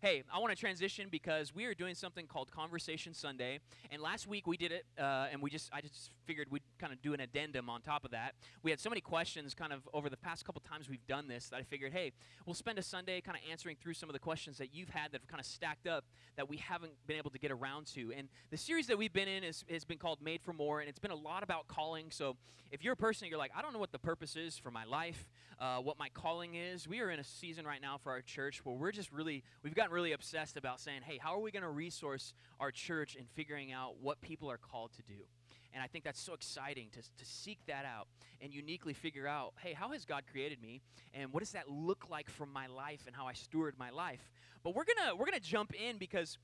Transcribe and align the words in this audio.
hey, 0.00 0.22
I 0.32 0.38
want 0.38 0.52
to 0.52 0.56
transition 0.56 1.08
because 1.10 1.52
we 1.52 1.64
are 1.64 1.74
doing 1.74 1.96
something 1.96 2.26
called 2.26 2.52
Conversation 2.52 3.14
Sunday, 3.14 3.58
and 3.90 4.00
last 4.00 4.28
week 4.28 4.46
we 4.46 4.56
did 4.56 4.70
it, 4.70 4.86
uh, 4.96 5.26
and 5.32 5.42
we 5.42 5.50
just 5.50 5.70
I 5.72 5.80
just 5.80 6.12
figured 6.24 6.46
we'd 6.50 6.62
kind 6.78 6.92
of 6.92 7.02
do 7.02 7.14
an 7.14 7.20
addendum 7.20 7.68
on 7.68 7.80
top 7.80 8.04
of 8.04 8.12
that. 8.12 8.34
We 8.62 8.70
had 8.70 8.78
so 8.78 8.90
many 8.90 9.00
questions 9.00 9.54
kind 9.54 9.72
of 9.72 9.88
over 9.92 10.08
the 10.08 10.16
past 10.16 10.44
couple 10.44 10.60
times 10.60 10.88
we've 10.88 11.06
done 11.08 11.26
this 11.26 11.48
that 11.48 11.56
I 11.56 11.62
figured, 11.62 11.92
hey, 11.92 12.12
we'll 12.46 12.54
spend 12.54 12.78
a 12.78 12.82
Sunday 12.82 13.20
kind 13.20 13.36
of 13.36 13.50
answering 13.50 13.76
through 13.82 13.94
some 13.94 14.08
of 14.08 14.12
the 14.12 14.20
questions 14.20 14.58
that 14.58 14.72
you've 14.72 14.90
had 14.90 15.10
that 15.10 15.20
have 15.22 15.26
kind 15.26 15.40
of 15.40 15.46
stacked 15.46 15.88
up 15.88 16.04
that 16.36 16.48
we 16.48 16.58
haven't 16.58 16.92
been 17.08 17.16
able 17.16 17.30
to 17.30 17.38
get 17.38 17.50
around 17.50 17.86
to. 17.94 18.12
And 18.16 18.28
the 18.50 18.56
series 18.56 18.86
that 18.86 18.98
we've 18.98 19.12
been 19.12 19.28
in 19.28 19.42
is, 19.42 19.64
has 19.68 19.84
been 19.84 19.98
called 19.98 20.20
Made 20.22 20.42
for 20.42 20.52
More, 20.52 20.80
and 20.80 20.88
it's 20.88 21.00
been 21.00 21.10
a 21.10 21.16
lot 21.16 21.42
about 21.42 21.66
calling. 21.66 22.10
So 22.10 22.36
if 22.70 22.84
you're 22.84 22.92
a 22.92 22.96
person, 22.96 23.28
you're 23.28 23.38
like, 23.38 23.52
I 23.56 23.62
don't 23.62 23.72
know 23.72 23.78
what 23.78 23.92
the 23.92 23.98
purpose 23.98 24.36
is 24.36 24.58
for 24.58 24.70
my 24.70 24.84
life, 24.84 25.28
uh, 25.58 25.78
what 25.78 25.98
my 25.98 26.08
calling 26.10 26.54
is. 26.54 26.86
We 26.86 27.00
are 27.00 27.10
in 27.10 27.18
a 27.18 27.24
season 27.24 27.66
right 27.66 27.80
now 27.80 27.98
for 27.98 28.12
our 28.12 28.20
church 28.20 28.64
where 28.64 28.76
we're 28.76 28.92
just 28.92 29.10
really, 29.10 29.42
we've 29.62 29.74
gotten 29.88 29.94
really 29.94 30.12
obsessed 30.12 30.56
about 30.56 30.80
saying, 30.80 31.00
hey, 31.02 31.18
how 31.18 31.34
are 31.34 31.40
we 31.40 31.50
going 31.50 31.62
to 31.62 31.68
resource 31.68 32.34
our 32.60 32.70
church 32.70 33.14
in 33.14 33.24
figuring 33.34 33.72
out 33.72 33.94
what 34.00 34.20
people 34.20 34.50
are 34.50 34.58
called 34.58 34.92
to 34.92 35.02
do? 35.02 35.24
And 35.72 35.82
I 35.82 35.86
think 35.86 36.04
that's 36.04 36.20
so 36.20 36.34
exciting 36.34 36.88
to, 36.92 37.00
to 37.00 37.24
seek 37.24 37.58
that 37.66 37.84
out 37.84 38.08
and 38.40 38.52
uniquely 38.52 38.94
figure 38.94 39.26
out, 39.26 39.54
hey, 39.62 39.72
how 39.72 39.92
has 39.92 40.04
God 40.04 40.24
created 40.30 40.60
me? 40.60 40.80
And 41.14 41.32
what 41.32 41.40
does 41.40 41.52
that 41.52 41.68
look 41.68 42.06
like 42.10 42.28
for 42.30 42.46
my 42.46 42.66
life 42.66 43.04
and 43.06 43.14
how 43.14 43.26
I 43.26 43.32
steward 43.32 43.74
my 43.78 43.90
life? 43.90 44.30
But 44.62 44.74
we're 44.74 44.84
gonna 44.84 45.14
we're 45.14 45.26
gonna 45.26 45.40
jump 45.40 45.72
in 45.74 45.98
because 45.98 46.38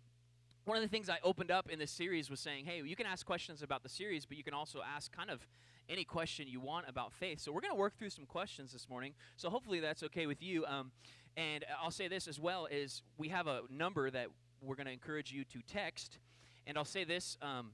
one 0.65 0.77
of 0.77 0.83
the 0.83 0.89
things 0.89 1.09
I 1.09 1.19
opened 1.23 1.51
up 1.51 1.69
in 1.69 1.79
this 1.79 1.91
series 1.91 2.31
was 2.31 2.41
saying, 2.41 2.65
hey, 2.65 2.83
you 2.85 2.97
can 2.97 3.07
ask 3.07 3.27
questions 3.27 3.63
about 3.63 3.83
the 3.83 3.89
series, 3.89 4.25
but 4.25 4.37
you 4.37 4.45
can 4.45 4.55
also 4.55 4.81
ask 4.97 5.11
kind 5.13 5.31
of 5.31 5.47
any 5.89 6.05
question 6.05 6.47
you 6.49 6.61
want 6.61 6.89
about 6.89 7.13
faith. 7.13 7.41
So 7.41 7.53
we're 7.53 7.61
to 7.61 7.75
work 7.75 7.99
through 7.99 8.11
some 8.11 8.25
questions 8.25 8.73
this 8.73 8.89
morning. 8.89 9.13
So 9.37 9.51
hopefully 9.51 9.81
that's 9.81 10.03
okay 10.05 10.27
with 10.27 10.43
you. 10.43 10.65
Um, 10.65 10.93
and 11.37 11.65
I'll 11.83 11.91
say 11.91 12.09
this 12.09 12.29
as 12.29 12.39
well: 12.39 12.67
is 12.67 13.03
we 13.19 13.29
have 13.29 13.47
a 13.47 13.63
number 13.71 14.11
that 14.11 14.29
we're 14.61 14.77
going 14.77 14.87
to 14.87 14.93
encourage 14.93 15.33
you 15.33 15.45
to 15.45 15.61
text. 15.67 16.19
And 16.67 16.79
I'll 16.79 16.85
say 16.85 17.05
this: 17.05 17.37
um, 17.43 17.73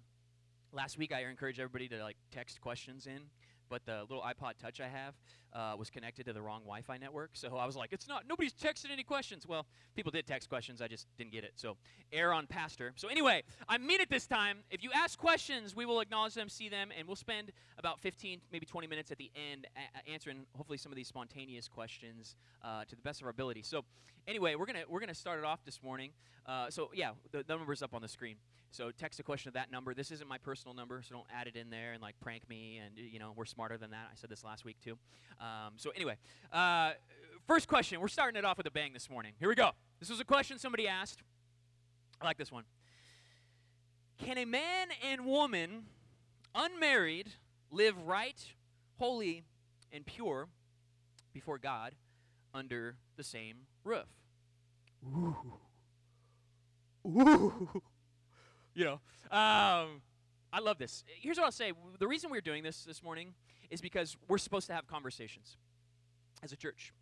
last 0.73 0.99
week 0.99 1.13
I 1.13 1.25
encouraged 1.25 1.61
everybody 1.61 1.89
to 1.89 2.03
like 2.03 2.17
text 2.31 2.61
questions 2.61 3.07
in 3.07 3.23
but 3.71 3.87
the 3.87 4.01
little 4.03 4.21
iPod 4.21 4.59
Touch 4.61 4.81
I 4.81 4.89
have 4.89 5.15
uh, 5.53 5.75
was 5.79 5.91
connected 5.91 6.27
to 6.27 6.33
the 6.33 6.43
wrong 6.43 6.61
Wi-Fi 6.61 6.99
network. 6.99 7.31
So 7.35 7.57
I 7.57 7.67
was 7.67 7.77
like, 7.77 7.93
"It's 7.93 8.09
not. 8.09 8.27
Nobody's 8.29 8.53
texted 8.53 8.91
any 8.93 9.03
questions." 9.03 9.47
Well, 9.47 9.67
people 9.95 10.11
did 10.11 10.27
text 10.27 10.49
questions. 10.49 10.81
I 10.81 10.89
just 10.89 11.07
didn't 11.19 11.33
get 11.33 11.45
it. 11.45 11.53
So 11.57 11.77
err 12.13 12.33
on 12.33 12.47
pastor. 12.47 12.93
So 12.97 13.09
anyway, 13.09 13.43
I 13.69 13.79
mean 13.79 14.01
it 14.01 14.11
this 14.11 14.27
time. 14.27 14.59
If 14.71 14.83
you 14.83 14.91
ask 14.95 15.19
questions, 15.19 15.75
we 15.75 15.87
will 15.87 16.01
acknowledge 16.01 16.35
them, 16.35 16.49
see 16.49 16.69
them, 16.69 16.91
and 16.97 17.07
we'll 17.07 17.17
spend 17.17 17.53
about 17.79 18.01
15, 18.01 18.41
maybe 18.53 18.67
20 18.67 18.87
minutes 18.87 19.11
at 19.11 19.19
the 19.19 19.31
end 19.35 19.67
a- 19.77 20.11
answering 20.11 20.47
hopefully 20.57 20.79
some 20.79 20.93
of 20.93 20.97
these 20.97 21.09
spontaneous 21.09 21.69
questions 21.69 22.37
uh, 22.63 22.85
to 22.85 22.95
the 22.97 23.03
best 23.03 23.21
of 23.21 23.27
our 23.27 23.31
ability. 23.31 23.63
So 23.63 23.85
anyway, 24.27 24.55
we're 24.55 24.67
gonna 24.67 24.85
we're 24.89 25.01
gonna 25.01 25.15
start 25.15 25.39
it 25.39 25.45
off 25.45 25.65
this 25.65 25.83
morning. 25.83 26.11
Uh, 26.47 26.71
so 26.71 26.91
yeah, 26.95 27.11
the, 27.33 27.43
the 27.43 27.57
number's 27.57 27.83
up 27.83 27.95
on 27.95 28.03
the 28.03 28.09
screen. 28.09 28.37
So 28.73 28.91
text 28.91 29.19
a 29.19 29.23
question 29.23 29.51
to 29.51 29.55
that 29.55 29.71
number. 29.73 29.95
This 29.95 30.11
isn't 30.13 30.29
my 30.29 30.39
personal 30.39 30.75
number, 30.75 31.03
so 31.03 31.15
don't 31.15 31.27
add 31.35 31.49
it 31.49 31.57
in 31.57 31.71
there 31.71 31.93
and 31.93 32.01
like 32.01 32.19
prank 32.21 32.49
me. 32.49 32.81
And 32.85 32.97
you 32.97 33.19
know 33.19 33.33
we're 33.37 33.45
smarter 33.45 33.77
than 33.77 33.91
that. 33.91 34.09
I 34.13 34.15
said 34.15 34.31
this 34.31 34.45
last 34.45 34.65
week 34.65 34.77
too. 34.83 34.97
Um, 35.41 35.75
so 35.77 35.91
anyway, 35.91 36.17
uh, 36.53 36.93
first 37.47 37.67
question. 37.67 38.01
We're 38.01 38.09
starting 38.09 38.39
it 38.39 38.45
off 38.45 38.59
with 38.59 38.67
a 38.67 38.71
bang 38.71 38.93
this 38.93 39.09
morning. 39.09 39.33
Here 39.39 39.49
we 39.49 39.55
go. 39.55 39.71
This 39.99 40.11
was 40.11 40.21
a 40.21 40.25
question 40.25 40.59
somebody 40.59 40.87
asked. 40.87 41.23
I 42.21 42.27
like 42.27 42.39
this 42.39 42.53
one. 42.53 42.65
Can 44.19 44.37
a 44.37 44.45
man 44.45 44.89
and 45.03 45.25
woman, 45.25 45.85
unmarried, 46.55 47.31
live 47.71 47.97
right, 48.07 48.39
holy, 48.99 49.45
and 49.93 50.05
pure 50.05 50.49
before 51.33 51.59
God 51.59 51.95
under 52.53 52.97
the 53.17 53.25
same 53.25 53.57
roof? 53.83 54.07
Ooh. 55.07 55.37
Ooh 57.07 57.83
you 58.75 58.85
know. 58.85 59.01
Um, 59.37 60.03
I 60.53 60.59
love 60.59 60.79
this. 60.79 61.05
Here's 61.07 61.37
what 61.37 61.45
I'll 61.45 61.53
say. 61.53 61.73
The 61.99 62.09
reason 62.09 62.31
we're 62.31 62.41
doing 62.41 62.63
this 62.63 62.85
this 62.85 63.03
morning 63.03 63.35
is 63.71 63.81
because 63.81 64.17
we're 64.29 64.39
supposed 64.39 64.67
to 64.67 64.73
have 64.73 64.87
conversations 64.87 65.57
as 66.43 66.53
a 66.53 66.57
church. 66.57 66.93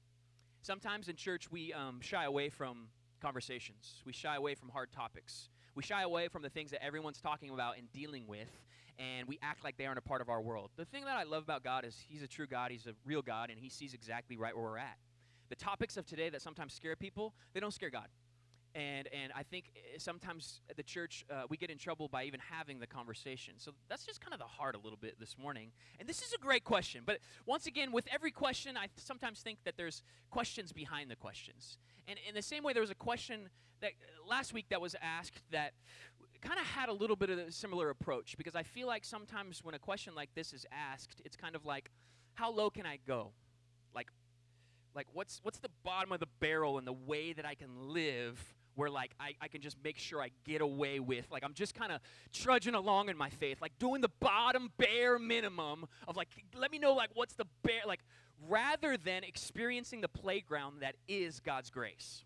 Sometimes 0.60 1.09
in 1.09 1.16
church 1.16 1.50
we 1.50 1.72
um, 1.72 2.00
shy 2.00 2.25
away 2.25 2.50
from 2.50 2.88
conversations. 3.22 4.03
We 4.04 4.12
shy 4.12 4.37
away 4.37 4.54
from 4.54 4.69
hard 4.69 4.92
topics. 4.92 5.48
We 5.75 5.82
shy 5.82 6.03
away 6.03 6.28
from 6.28 6.42
the 6.42 6.50
things 6.50 6.72
that 6.72 6.84
everyone's 6.84 7.20
talking 7.20 7.50
about 7.50 7.78
and 7.78 7.91
dealing 7.92 8.26
with, 8.26 8.50
and 8.98 9.26
we 9.26 9.38
act 9.42 9.64
like 9.64 9.78
they 9.78 9.87
aren't 9.87 9.98
a 9.98 10.03
part 10.03 10.20
of 10.20 10.28
our 10.28 10.42
world. 10.42 10.70
The 10.76 10.84
thing 10.84 11.04
that 11.04 11.16
I 11.16 11.22
love 11.22 11.42
about 11.42 11.64
God 11.64 11.84
is 11.84 11.97
He's 12.08 12.22
a 12.22 12.26
true 12.26 12.47
God, 12.47 12.70
He's 12.70 12.87
a 12.87 12.94
real 13.06 13.22
God, 13.22 13.50
and 13.50 13.58
He 13.58 13.70
sees 13.70 13.94
exactly 13.94 14.37
right 14.37 14.54
where 14.54 14.64
we're 14.64 14.78
at. 14.78 14.98
The 15.48 15.56
topics 15.56 15.97
of 15.97 16.04
today 16.04 16.28
that 16.31 16.42
sometimes 16.42 16.75
scare 16.75 16.97
people, 16.97 17.32
they 17.54 17.60
don't 17.60 17.72
scare 17.72 17.91
God 17.91 18.08
and 18.74 19.08
and 19.12 19.32
I 19.34 19.42
think 19.42 19.72
eh, 19.76 19.98
sometimes 19.98 20.60
the 20.76 20.82
church 20.82 21.24
uh, 21.30 21.42
we 21.48 21.56
get 21.56 21.70
in 21.70 21.78
trouble 21.78 22.08
by 22.08 22.24
even 22.24 22.40
having 22.50 22.80
the 22.80 22.86
conversation. 22.86 23.54
So 23.58 23.72
that's 23.88 24.04
just 24.04 24.20
kind 24.20 24.32
of 24.34 24.40
the 24.40 24.46
heart 24.46 24.74
a 24.74 24.78
little 24.78 24.98
bit 24.98 25.18
this 25.18 25.36
morning. 25.38 25.70
And 25.98 26.08
this 26.08 26.22
is 26.22 26.32
a 26.32 26.38
great 26.38 26.64
question, 26.64 27.02
but 27.04 27.18
once 27.46 27.66
again, 27.66 27.92
with 27.92 28.06
every 28.12 28.30
question, 28.30 28.76
I 28.76 28.88
sometimes 28.96 29.40
think 29.40 29.58
that 29.64 29.76
there's 29.76 30.02
questions 30.30 30.72
behind 30.72 31.10
the 31.10 31.16
questions. 31.16 31.78
And 32.06 32.18
in 32.28 32.34
the 32.34 32.42
same 32.42 32.62
way, 32.62 32.72
there 32.72 32.82
was 32.82 32.90
a 32.90 32.94
question 32.94 33.48
that 33.80 33.92
uh, 33.92 34.28
last 34.28 34.52
week 34.52 34.66
that 34.70 34.80
was 34.80 34.94
asked 35.00 35.42
that 35.50 35.72
kind 36.40 36.60
of 36.60 36.66
had 36.66 36.88
a 36.88 36.92
little 36.92 37.16
bit 37.16 37.30
of 37.30 37.38
a 37.38 37.52
similar 37.52 37.90
approach 37.90 38.36
because 38.36 38.54
I 38.54 38.62
feel 38.62 38.86
like 38.86 39.04
sometimes 39.04 39.64
when 39.64 39.74
a 39.74 39.78
question 39.78 40.14
like 40.14 40.30
this 40.34 40.52
is 40.52 40.66
asked, 40.70 41.20
it's 41.24 41.36
kind 41.36 41.54
of 41.54 41.64
like, 41.64 41.90
how 42.34 42.50
low 42.52 42.70
can 42.70 42.86
I 42.86 42.98
go? 43.06 43.32
Like 43.94 44.08
like 44.98 45.06
what's 45.12 45.38
what's 45.44 45.60
the 45.60 45.70
bottom 45.84 46.10
of 46.10 46.19
the 46.19 46.26
barrel 46.41 46.76
and 46.76 46.84
the 46.84 46.92
way 46.92 47.32
that 47.32 47.47
I 47.47 47.54
can 47.54 47.69
live 47.92 48.36
where 48.75 48.91
like 48.91 49.12
I, 49.20 49.34
I 49.41 49.47
can 49.47 49.60
just 49.60 49.76
make 49.84 49.97
sure 49.97 50.20
I 50.20 50.31
get 50.44 50.60
away 50.60 50.98
with 50.98 51.25
like 51.31 51.44
I'm 51.44 51.54
just 51.54 51.72
kind 51.72 51.92
of 51.92 52.00
trudging 52.32 52.75
along 52.75 53.08
in 53.08 53.16
my 53.16 53.31
faith, 53.31 53.58
like 53.62 53.78
doing 53.78 54.00
the 54.00 54.10
bottom 54.19 54.72
bare 54.76 55.20
minimum 55.20 55.87
of 56.08 56.16
like 56.16 56.26
let 56.56 56.72
me 56.72 56.81
know 56.81 56.94
like 56.94 57.10
what's 57.14 57.34
the 57.34 57.47
bare 57.62 57.82
like 57.87 58.00
rather 58.48 58.97
than 58.97 59.22
experiencing 59.22 60.00
the 60.00 60.08
playground 60.08 60.81
that 60.81 60.97
is 61.06 61.38
God's 61.38 61.70
grace 61.70 62.25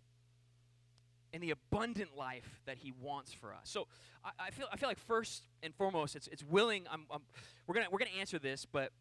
and 1.31 1.43
the 1.43 1.51
abundant 1.51 2.17
life 2.17 2.61
that 2.65 2.77
He 2.79 2.91
wants 2.99 3.31
for 3.31 3.53
us. 3.53 3.65
So 3.65 3.87
I, 4.25 4.47
I 4.47 4.49
feel 4.49 4.65
I 4.73 4.77
feel 4.77 4.89
like 4.89 4.99
first 4.99 5.43
and 5.61 5.75
foremost 5.75 6.15
it's 6.15 6.25
it's 6.25 6.43
willing. 6.43 6.85
I'm, 6.91 7.05
I'm 7.11 7.21
we're 7.67 7.75
gonna 7.75 7.87
we're 7.91 7.99
gonna 7.99 8.19
answer 8.19 8.39
this, 8.39 8.65
but 8.65 8.91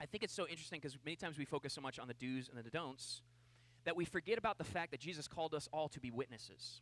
I 0.00 0.06
think 0.06 0.22
it's 0.22 0.34
so 0.34 0.46
interesting 0.46 0.80
because 0.80 0.96
many 1.04 1.16
times 1.16 1.38
we 1.38 1.44
focus 1.44 1.72
so 1.72 1.80
much 1.80 1.98
on 1.98 2.08
the 2.08 2.14
do's 2.14 2.48
and 2.48 2.64
the 2.64 2.70
don'ts 2.70 3.22
that 3.84 3.96
we 3.96 4.04
forget 4.04 4.38
about 4.38 4.58
the 4.58 4.64
fact 4.64 4.90
that 4.90 5.00
Jesus 5.00 5.26
called 5.26 5.54
us 5.54 5.68
all 5.72 5.88
to 5.88 6.00
be 6.00 6.10
witnesses. 6.10 6.80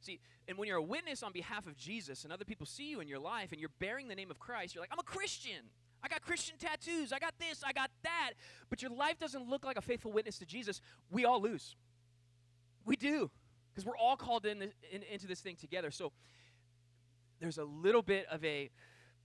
See, 0.00 0.20
and 0.46 0.58
when 0.58 0.68
you're 0.68 0.78
a 0.78 0.82
witness 0.82 1.22
on 1.22 1.32
behalf 1.32 1.66
of 1.66 1.76
Jesus 1.76 2.24
and 2.24 2.32
other 2.32 2.44
people 2.44 2.66
see 2.66 2.90
you 2.90 3.00
in 3.00 3.08
your 3.08 3.18
life 3.18 3.52
and 3.52 3.60
you're 3.60 3.70
bearing 3.78 4.08
the 4.08 4.14
name 4.14 4.30
of 4.30 4.38
Christ, 4.38 4.74
you're 4.74 4.82
like, 4.82 4.92
I'm 4.92 4.98
a 4.98 5.02
Christian. 5.02 5.70
I 6.02 6.08
got 6.08 6.20
Christian 6.20 6.56
tattoos. 6.58 7.12
I 7.12 7.18
got 7.18 7.34
this. 7.38 7.62
I 7.64 7.72
got 7.72 7.90
that. 8.02 8.32
But 8.68 8.82
your 8.82 8.90
life 8.90 9.18
doesn't 9.18 9.48
look 9.48 9.64
like 9.64 9.78
a 9.78 9.80
faithful 9.80 10.12
witness 10.12 10.38
to 10.40 10.44
Jesus. 10.44 10.82
We 11.10 11.24
all 11.24 11.40
lose. 11.40 11.76
We 12.84 12.96
do. 12.96 13.30
Because 13.72 13.86
we're 13.86 13.96
all 13.96 14.16
called 14.16 14.44
in, 14.44 14.62
in, 14.92 15.02
into 15.10 15.26
this 15.26 15.40
thing 15.40 15.56
together. 15.56 15.90
So 15.90 16.12
there's 17.40 17.56
a 17.56 17.64
little 17.64 18.02
bit 18.02 18.26
of 18.30 18.44
a, 18.44 18.70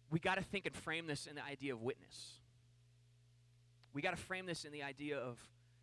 we 0.09 0.20
got 0.20 0.36
to 0.36 0.44
think 0.44 0.66
and 0.66 0.75
frame 0.75 1.08
this 1.08 1.25
in 1.25 1.36
the 1.36 1.44
idea 1.44 1.74
of 1.74 1.81
witness 1.81 2.40
we 3.94 4.02
got 4.02 4.16
to 4.16 4.24
frame 4.24 4.46
this 4.46 4.66
in 4.66 4.72
the 4.72 4.84
idea 4.84 5.18
of 5.18 5.38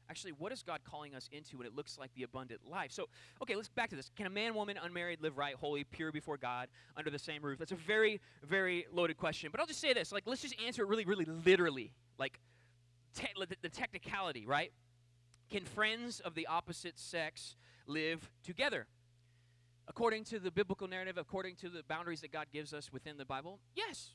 actually 0.08 0.32
what 0.32 0.52
is 0.52 0.62
God 0.62 0.80
calling 0.88 1.14
us 1.14 1.28
into 1.32 1.58
when 1.58 1.66
it 1.66 1.74
looks 1.74 1.98
like 1.98 2.14
the 2.14 2.22
abundant 2.22 2.60
life. 2.68 2.92
So, 2.92 3.08
okay, 3.42 3.56
let's 3.56 3.68
back 3.68 3.90
to 3.90 3.96
this. 3.96 4.10
Can 4.16 4.26
a 4.26 4.30
man, 4.30 4.54
woman, 4.54 4.78
unmarried, 4.80 5.20
live 5.20 5.36
right, 5.36 5.54
holy, 5.54 5.84
pure 5.84 6.12
before 6.12 6.36
God 6.36 6.68
under 6.96 7.10
the 7.10 7.18
same 7.18 7.42
roof? 7.42 7.58
That's 7.58 7.72
a 7.72 7.76
very, 7.76 8.20
very 8.44 8.86
loaded 8.92 9.16
question. 9.16 9.50
But 9.50 9.60
I'll 9.60 9.66
just 9.66 9.80
say 9.80 9.92
this: 9.92 10.12
like, 10.12 10.24
let's 10.26 10.42
just 10.42 10.54
answer 10.64 10.82
it 10.82 10.88
really, 10.88 11.04
really 11.04 11.24
literally, 11.24 11.92
like 12.18 12.38
te- 13.14 13.26
the 13.62 13.68
technicality, 13.68 14.46
right? 14.46 14.72
Can 15.50 15.64
friends 15.64 16.20
of 16.20 16.34
the 16.34 16.46
opposite 16.46 16.98
sex 16.98 17.56
live 17.86 18.30
together? 18.42 18.86
According 19.88 20.24
to 20.24 20.38
the 20.38 20.50
biblical 20.50 20.88
narrative, 20.88 21.16
according 21.16 21.56
to 21.56 21.68
the 21.68 21.82
boundaries 21.88 22.20
that 22.22 22.32
God 22.32 22.46
gives 22.52 22.72
us 22.72 22.92
within 22.92 23.18
the 23.18 23.24
Bible, 23.24 23.60
yes. 23.74 24.10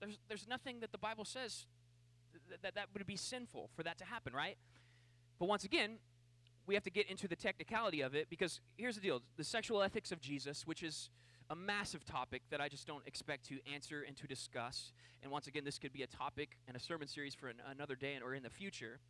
There's, 0.00 0.18
there's 0.28 0.46
nothing 0.48 0.80
that 0.80 0.92
the 0.92 0.98
Bible 0.98 1.24
says 1.24 1.66
that 2.62 2.74
that 2.74 2.86
would 2.92 3.06
be 3.06 3.16
sinful 3.16 3.70
for 3.74 3.82
that 3.82 3.98
to 3.98 4.04
happen, 4.04 4.32
right? 4.32 4.56
But 5.38 5.48
once 5.48 5.64
again, 5.64 5.98
we 6.66 6.74
have 6.74 6.84
to 6.84 6.90
get 6.90 7.10
into 7.10 7.26
the 7.26 7.36
technicality 7.36 8.00
of 8.00 8.14
it 8.14 8.30
because 8.30 8.60
here's 8.76 8.94
the 8.94 9.00
deal 9.00 9.22
the 9.36 9.44
sexual 9.44 9.82
ethics 9.82 10.12
of 10.12 10.20
Jesus, 10.20 10.66
which 10.66 10.82
is 10.82 11.10
a 11.50 11.56
massive 11.56 12.04
topic 12.04 12.42
that 12.50 12.60
I 12.60 12.68
just 12.68 12.86
don't 12.86 13.06
expect 13.06 13.46
to 13.48 13.58
answer 13.72 14.04
and 14.06 14.16
to 14.16 14.26
discuss. 14.26 14.92
And 15.22 15.30
once 15.30 15.46
again, 15.46 15.64
this 15.64 15.78
could 15.78 15.92
be 15.92 16.02
a 16.02 16.06
topic 16.06 16.56
and 16.66 16.76
a 16.76 16.80
sermon 16.80 17.08
series 17.08 17.34
for 17.34 17.48
an, 17.48 17.56
another 17.70 17.94
day 17.94 18.18
or 18.24 18.34
in 18.34 18.42
the 18.42 18.50
future. 18.50 19.00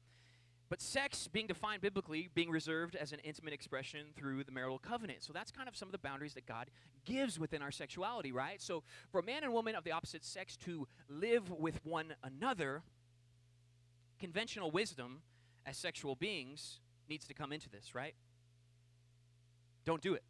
But 0.73 0.81
sex 0.81 1.29
being 1.29 1.47
defined 1.47 1.83
biblically, 1.83 2.31
being 2.33 2.49
reserved 2.49 2.97
as 2.97 3.13
an 3.13 3.19
intimate 3.19 3.53
expression 3.53 4.07
through 4.17 4.45
the 4.45 4.53
marital 4.53 4.79
covenant. 4.79 5.23
So 5.23 5.31
that's 5.31 5.51
kind 5.51 5.69
of 5.69 5.77
some 5.77 5.87
of 5.87 5.93
the 5.93 5.99
boundaries 5.99 6.33
that 6.33 6.47
God 6.47 6.71
gives 7.05 7.39
within 7.39 7.61
our 7.61 7.71
sexuality, 7.71 8.33
right? 8.33 8.59
So 8.59 8.83
for 9.11 9.21
a 9.21 9.23
man 9.23 9.45
and 9.45 9.53
woman 9.53 9.75
of 9.75 9.85
the 9.85 9.93
opposite 9.93 10.25
sex 10.25 10.57
to 10.65 10.89
live 11.11 11.51
with 11.51 11.79
one 11.85 12.15
another, 12.25 12.85
conventional 14.19 14.71
wisdom 14.71 15.21
as 15.67 15.77
sexual 15.77 16.15
beings 16.15 16.81
needs 17.07 17.27
to 17.27 17.35
come 17.35 17.53
into 17.53 17.69
this, 17.69 17.95
right? 17.95 18.15
Don't 19.85 20.01
do 20.01 20.15
it. 20.15 20.25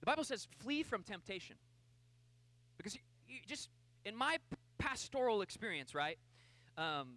The 0.00 0.06
Bible 0.06 0.24
says, 0.24 0.46
flee 0.58 0.82
from 0.82 1.02
temptation. 1.02 1.56
Because 2.76 2.94
you, 2.94 3.00
you 3.26 3.38
just, 3.46 3.70
in 4.04 4.14
my 4.14 4.36
pastoral 4.76 5.40
experience, 5.40 5.94
right? 5.94 6.18
Um, 6.76 7.14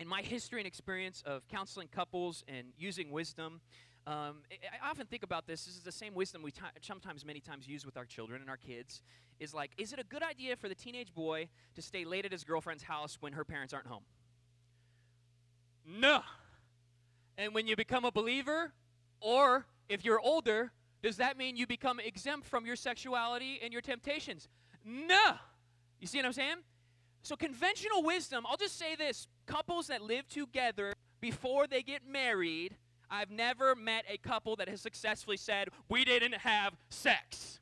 in 0.00 0.08
my 0.08 0.22
history 0.22 0.58
and 0.58 0.66
experience 0.66 1.22
of 1.26 1.46
counseling 1.48 1.86
couples 1.86 2.42
and 2.48 2.68
using 2.78 3.10
wisdom, 3.10 3.60
um, 4.06 4.36
I, 4.82 4.90
often 4.90 5.06
think 5.06 5.22
about 5.22 5.46
this. 5.46 5.66
This 5.66 5.76
is 5.76 5.82
the 5.82 5.92
same 5.92 6.14
wisdom 6.14 6.42
we 6.42 6.50
t- 6.50 6.62
sometimes, 6.80 7.24
many 7.24 7.38
times, 7.38 7.68
use 7.68 7.84
with 7.84 7.98
our 7.98 8.06
children 8.06 8.40
and 8.40 8.48
our 8.48 8.56
kids. 8.56 9.02
Is 9.38 9.52
like, 9.52 9.72
is 9.76 9.92
it 9.92 9.98
a 9.98 10.04
good 10.04 10.22
idea 10.22 10.56
for 10.56 10.70
the 10.70 10.74
teenage 10.74 11.14
boy 11.14 11.48
to 11.74 11.82
stay 11.82 12.06
late 12.06 12.24
at 12.24 12.32
his 12.32 12.42
girlfriend's 12.42 12.82
house 12.82 13.18
when 13.20 13.34
her 13.34 13.44
parents 13.44 13.74
aren't 13.74 13.86
home? 13.86 14.02
No. 15.86 16.22
And 17.36 17.54
when 17.54 17.66
you 17.66 17.76
become 17.76 18.06
a 18.06 18.10
believer, 18.10 18.72
or 19.20 19.66
if 19.90 20.02
you're 20.02 20.20
older, 20.20 20.72
does 21.02 21.18
that 21.18 21.36
mean 21.36 21.56
you 21.56 21.66
become 21.66 22.00
exempt 22.00 22.46
from 22.46 22.64
your 22.64 22.76
sexuality 22.76 23.60
and 23.62 23.70
your 23.70 23.82
temptations? 23.82 24.48
No. 24.82 25.34
You 26.00 26.06
see 26.06 26.18
what 26.18 26.26
I'm 26.26 26.32
saying? 26.32 26.56
So, 27.22 27.36
conventional 27.36 28.02
wisdom, 28.02 28.46
I'll 28.48 28.56
just 28.56 28.78
say 28.78 28.96
this 28.96 29.28
couples 29.50 29.88
that 29.88 30.02
live 30.02 30.28
together 30.28 30.92
before 31.20 31.66
they 31.66 31.82
get 31.82 32.06
married, 32.08 32.76
I've 33.10 33.30
never 33.30 33.74
met 33.74 34.04
a 34.08 34.16
couple 34.16 34.56
that 34.56 34.68
has 34.68 34.80
successfully 34.80 35.36
said, 35.36 35.68
We 35.88 36.04
didn't 36.04 36.34
have 36.34 36.74
sex. 36.88 37.58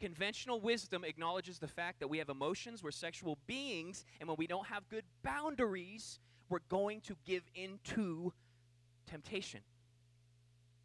Conventional 0.00 0.60
wisdom 0.60 1.04
acknowledges 1.04 1.60
the 1.60 1.68
fact 1.68 2.00
that 2.00 2.08
we 2.08 2.18
have 2.18 2.28
emotions, 2.28 2.82
we're 2.82 2.90
sexual 2.90 3.38
beings, 3.46 4.04
and 4.18 4.28
when 4.28 4.36
we 4.36 4.48
don't 4.48 4.66
have 4.66 4.88
good 4.88 5.04
boundaries, 5.22 6.18
we're 6.48 6.58
going 6.68 7.00
to 7.02 7.14
give 7.24 7.44
in 7.54 7.78
to 7.84 8.32
temptation. 9.06 9.60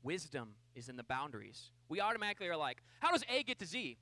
Wisdom 0.03 0.49
is 0.75 0.87
in 0.87 0.97
the 0.97 1.03
boundaries. 1.03 1.71
We 1.89 1.99
automatically 1.99 2.47
are 2.47 2.55
like, 2.55 2.83
how 2.99 3.11
does 3.11 3.23
A 3.27 3.41
get 3.41 3.57
to 3.59 3.65
Z? 3.65 3.97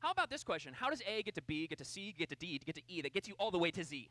How 0.00 0.10
about 0.10 0.28
this 0.28 0.44
question? 0.44 0.74
How 0.74 0.90
does 0.90 1.02
A 1.08 1.22
get 1.22 1.34
to 1.36 1.42
B, 1.42 1.66
get 1.66 1.78
to 1.78 1.84
C, 1.84 2.14
get 2.16 2.28
to 2.28 2.36
D, 2.36 2.60
get 2.64 2.74
to 2.74 2.82
E, 2.88 3.00
that 3.00 3.14
gets 3.14 3.26
you 3.26 3.34
all 3.38 3.50
the 3.50 3.58
way 3.58 3.70
to 3.70 3.82
Z? 3.82 4.10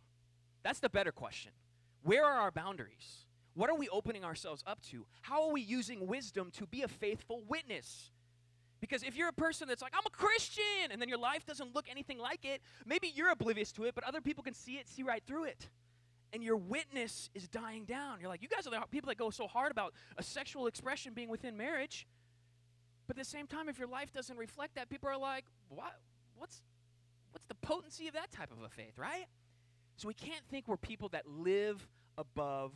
That's 0.64 0.80
the 0.80 0.90
better 0.90 1.12
question. 1.12 1.52
Where 2.04 2.26
are 2.26 2.42
our 2.42 2.52
boundaries? 2.52 3.26
What 3.54 3.70
are 3.70 3.76
we 3.76 3.90
opening 3.90 4.24
ourselves 4.24 4.64
up 4.68 4.82
to? 4.92 5.06
How 5.22 5.48
are 5.48 5.52
we 5.52 5.62
using 5.62 6.06
wisdom 6.06 6.52
to 6.52 6.68
be 6.68 6.84
a 6.84 6.88
faithful 6.88 7.44
witness? 7.48 8.12
Because 8.80 9.02
if 9.02 9.18
you're 9.18 9.30
a 9.30 9.34
person 9.34 9.68
that's 9.68 9.82
like, 9.82 9.94
I'm 9.96 10.06
a 10.06 10.12
Christian, 10.12 10.92
and 10.92 11.02
then 11.02 11.10
your 11.10 11.18
life 11.18 11.46
doesn't 11.46 11.74
look 11.74 11.86
anything 11.90 12.20
like 12.20 12.46
it, 12.46 12.62
maybe 12.86 13.12
you're 13.14 13.32
oblivious 13.32 13.72
to 13.74 13.86
it, 13.86 13.96
but 13.96 14.04
other 14.04 14.22
people 14.22 14.44
can 14.44 14.54
see 14.54 14.74
it, 14.74 14.88
see 14.88 15.02
right 15.02 15.24
through 15.26 15.46
it. 15.46 15.70
And 16.34 16.44
your 16.44 16.58
witness 16.58 17.30
is 17.34 17.48
dying 17.48 17.86
down. 17.86 18.20
You're 18.20 18.30
like, 18.30 18.44
you 18.44 18.50
guys 18.50 18.68
are 18.68 18.70
the 18.70 18.80
people 18.92 19.08
that 19.08 19.18
go 19.18 19.30
so 19.32 19.48
hard 19.48 19.72
about 19.72 19.94
a 20.18 20.24
sexual 20.24 20.68
expression 20.68 21.14
being 21.14 21.30
within 21.30 21.58
marriage. 21.58 22.06
But 23.08 23.18
at 23.18 23.24
the 23.24 23.30
same 23.30 23.48
time, 23.48 23.70
if 23.70 23.80
your 23.80 23.88
life 23.88 24.14
doesn't 24.14 24.38
reflect 24.38 24.76
that, 24.76 24.90
people 24.90 25.10
are 25.10 25.18
like, 25.18 25.46
what? 25.70 25.96
What's, 26.38 26.62
what's 27.32 27.46
the 27.46 27.56
potency 27.56 28.08
of 28.08 28.14
that 28.14 28.32
type 28.32 28.52
of 28.52 28.62
a 28.62 28.70
faith, 28.70 28.98
right? 28.98 29.26
So 29.98 30.08
we 30.08 30.14
can't 30.14 30.46
think 30.50 30.68
we're 30.68 30.78
people 30.78 31.10
that 31.10 31.28
live 31.28 31.88
above 32.18 32.72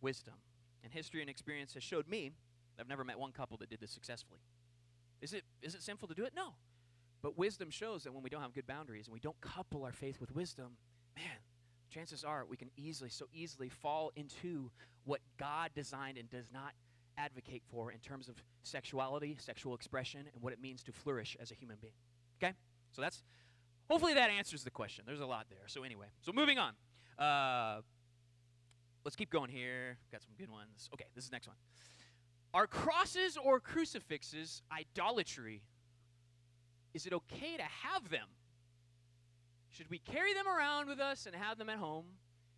wisdom. 0.00 0.34
And 0.84 0.92
history 0.92 1.20
and 1.20 1.28
experience 1.28 1.74
has 1.74 1.82
showed 1.82 2.06
me, 2.06 2.30
I've 2.78 2.88
never 2.88 3.04
met 3.04 3.18
one 3.18 3.32
couple 3.32 3.56
that 3.58 3.70
did 3.70 3.80
this 3.80 3.90
successfully. 3.90 4.40
Is 5.20 5.32
it, 5.32 5.42
is 5.62 5.74
it 5.74 5.82
sinful 5.82 6.08
to 6.08 6.14
do 6.14 6.24
it? 6.24 6.32
No. 6.36 6.54
But 7.22 7.38
wisdom 7.38 7.70
shows 7.70 8.04
that 8.04 8.12
when 8.12 8.22
we 8.22 8.30
don't 8.30 8.42
have 8.42 8.52
good 8.52 8.66
boundaries 8.66 9.06
and 9.06 9.14
we 9.14 9.20
don't 9.20 9.40
couple 9.40 9.84
our 9.84 9.92
faith 9.92 10.20
with 10.20 10.34
wisdom, 10.34 10.76
man, 11.16 11.38
chances 11.90 12.22
are 12.22 12.44
we 12.48 12.56
can 12.56 12.70
easily, 12.76 13.10
so 13.10 13.26
easily 13.32 13.70
fall 13.70 14.12
into 14.14 14.70
what 15.04 15.20
God 15.38 15.70
designed 15.74 16.18
and 16.18 16.28
does 16.28 16.52
not 16.52 16.72
advocate 17.16 17.62
for 17.70 17.90
in 17.90 17.98
terms 18.00 18.28
of 18.28 18.36
sexuality, 18.62 19.36
sexual 19.40 19.74
expression, 19.74 20.28
and 20.34 20.42
what 20.42 20.52
it 20.52 20.60
means 20.60 20.82
to 20.84 20.92
flourish 20.92 21.36
as 21.40 21.50
a 21.50 21.54
human 21.54 21.78
being. 21.80 21.94
Okay? 22.42 22.52
So 22.92 23.00
that's, 23.00 23.22
hopefully 23.88 24.14
that 24.14 24.30
answers 24.30 24.64
the 24.64 24.70
question. 24.70 25.04
There's 25.06 25.20
a 25.20 25.26
lot 25.26 25.46
there. 25.48 25.66
So, 25.66 25.82
anyway, 25.82 26.06
so 26.20 26.32
moving 26.32 26.58
on. 26.58 26.72
Uh, 27.18 27.80
let's 29.04 29.16
keep 29.16 29.30
going 29.30 29.50
here. 29.50 29.98
Got 30.12 30.22
some 30.22 30.32
good 30.38 30.50
ones. 30.50 30.90
Okay, 30.92 31.06
this 31.14 31.24
is 31.24 31.32
next 31.32 31.46
one. 31.46 31.56
Are 32.54 32.66
crosses 32.66 33.36
or 33.36 33.60
crucifixes 33.60 34.62
idolatry? 34.72 35.62
Is 36.94 37.06
it 37.06 37.12
okay 37.12 37.56
to 37.56 37.62
have 37.62 38.08
them? 38.08 38.28
Should 39.68 39.90
we 39.90 39.98
carry 39.98 40.32
them 40.32 40.48
around 40.48 40.88
with 40.88 41.00
us 41.00 41.26
and 41.26 41.34
have 41.34 41.58
them 41.58 41.68
at 41.68 41.76
home? 41.76 42.06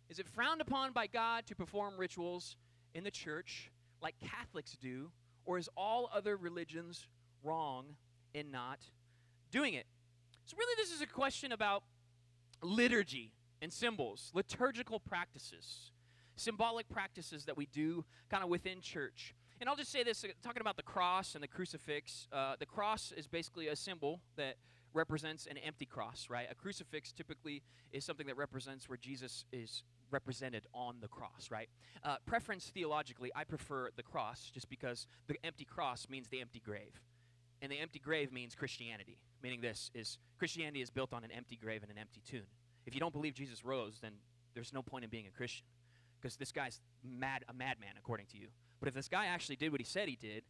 Is 0.09 0.19
it 0.19 0.27
frowned 0.27 0.61
upon 0.61 0.93
by 0.93 1.07
God 1.07 1.45
to 1.47 1.55
perform 1.55 1.95
rituals 1.97 2.55
in 2.93 3.03
the 3.03 3.11
church 3.11 3.71
like 4.01 4.15
Catholics 4.19 4.77
do? 4.81 5.11
Or 5.45 5.57
is 5.57 5.69
all 5.75 6.09
other 6.13 6.37
religions 6.37 7.07
wrong 7.43 7.87
in 8.33 8.51
not 8.51 8.79
doing 9.51 9.73
it? 9.73 9.85
So, 10.49 10.57
really, 10.57 10.73
this 10.77 10.91
is 10.91 11.01
a 11.01 11.05
question 11.05 11.51
about 11.51 11.83
liturgy 12.63 13.33
and 13.61 13.71
symbols, 13.71 14.31
liturgical 14.33 14.99
practices, 14.99 15.91
symbolic 16.37 16.89
practices 16.89 17.45
that 17.45 17.55
we 17.55 17.67
do 17.67 18.03
kind 18.31 18.43
of 18.43 18.49
within 18.49 18.81
church. 18.81 19.35
And 19.61 19.69
I'll 19.69 19.75
just 19.75 19.91
say 19.91 20.01
this 20.01 20.23
uh, 20.23 20.29
talking 20.41 20.61
about 20.61 20.75
the 20.75 20.81
cross 20.81 21.35
and 21.35 21.43
the 21.43 21.47
crucifix, 21.47 22.27
uh, 22.33 22.55
the 22.57 22.65
cross 22.65 23.13
is 23.15 23.27
basically 23.27 23.67
a 23.67 23.75
symbol 23.75 24.21
that 24.37 24.55
represents 24.91 25.45
an 25.45 25.59
empty 25.59 25.85
cross, 25.85 26.25
right? 26.31 26.47
A 26.49 26.55
crucifix 26.55 27.11
typically 27.11 27.61
is 27.91 28.03
something 28.03 28.25
that 28.25 28.35
represents 28.35 28.89
where 28.89 28.97
Jesus 28.97 29.45
is 29.51 29.83
represented 30.09 30.65
on 30.73 30.95
the 30.99 31.07
cross, 31.07 31.49
right? 31.51 31.69
Uh, 32.03 32.15
preference 32.25 32.71
theologically, 32.73 33.29
I 33.35 33.43
prefer 33.43 33.91
the 33.95 34.01
cross 34.01 34.49
just 34.51 34.67
because 34.67 35.05
the 35.27 35.35
empty 35.43 35.65
cross 35.65 36.07
means 36.09 36.27
the 36.29 36.41
empty 36.41 36.59
grave. 36.59 36.99
And 37.61 37.71
the 37.71 37.77
empty 37.77 37.99
grave 37.99 38.31
means 38.31 38.55
Christianity, 38.55 39.17
meaning 39.43 39.61
this 39.61 39.91
is 39.93 40.17
Christianity 40.37 40.81
is 40.81 40.89
built 40.89 41.13
on 41.13 41.23
an 41.23 41.31
empty 41.31 41.57
grave 41.57 41.81
and 41.83 41.91
an 41.91 41.97
empty 41.97 42.21
tomb. 42.25 42.47
If 42.85 42.93
you 42.93 42.99
don't 42.99 43.13
believe 43.13 43.33
Jesus 43.33 43.65
rose, 43.65 43.99
then 44.01 44.13
there's 44.53 44.73
no 44.73 44.81
point 44.81 45.03
in 45.03 45.09
being 45.09 45.27
a 45.27 45.31
Christian 45.31 45.65
because 46.19 46.37
this 46.37 46.51
guy's 46.51 46.79
mad 47.03 47.43
a 47.49 47.53
madman 47.53 47.93
according 47.97 48.27
to 48.27 48.37
you. 48.37 48.47
But 48.79 48.87
if 48.87 48.93
this 48.93 49.07
guy 49.07 49.25
actually 49.25 49.57
did 49.57 49.71
what 49.71 49.81
he 49.81 49.85
said 49.85 50.07
he 50.07 50.15
did, 50.15 50.43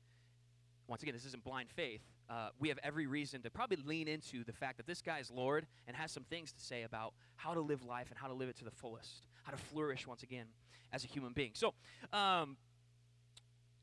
once 0.87 1.03
again, 1.03 1.13
this 1.13 1.25
isn't 1.25 1.43
blind 1.43 1.69
faith. 1.69 2.01
Uh, 2.29 2.49
we 2.59 2.69
have 2.69 2.79
every 2.83 3.05
reason 3.05 3.41
to 3.43 3.49
probably 3.49 3.77
lean 3.85 4.07
into 4.07 4.43
the 4.43 4.53
fact 4.53 4.77
that 4.77 4.87
this 4.87 5.01
guy 5.01 5.19
is 5.19 5.29
Lord 5.29 5.67
and 5.87 5.95
has 5.95 6.11
some 6.11 6.23
things 6.23 6.51
to 6.51 6.59
say 6.59 6.83
about 6.83 7.13
how 7.35 7.53
to 7.53 7.59
live 7.59 7.83
life 7.83 8.07
and 8.09 8.17
how 8.17 8.27
to 8.27 8.33
live 8.33 8.49
it 8.49 8.57
to 8.57 8.65
the 8.65 8.71
fullest, 8.71 9.27
how 9.43 9.51
to 9.51 9.57
flourish 9.57 10.07
once 10.07 10.23
again 10.23 10.45
as 10.91 11.03
a 11.03 11.07
human 11.07 11.33
being. 11.33 11.51
So, 11.53 11.73
um, 12.11 12.57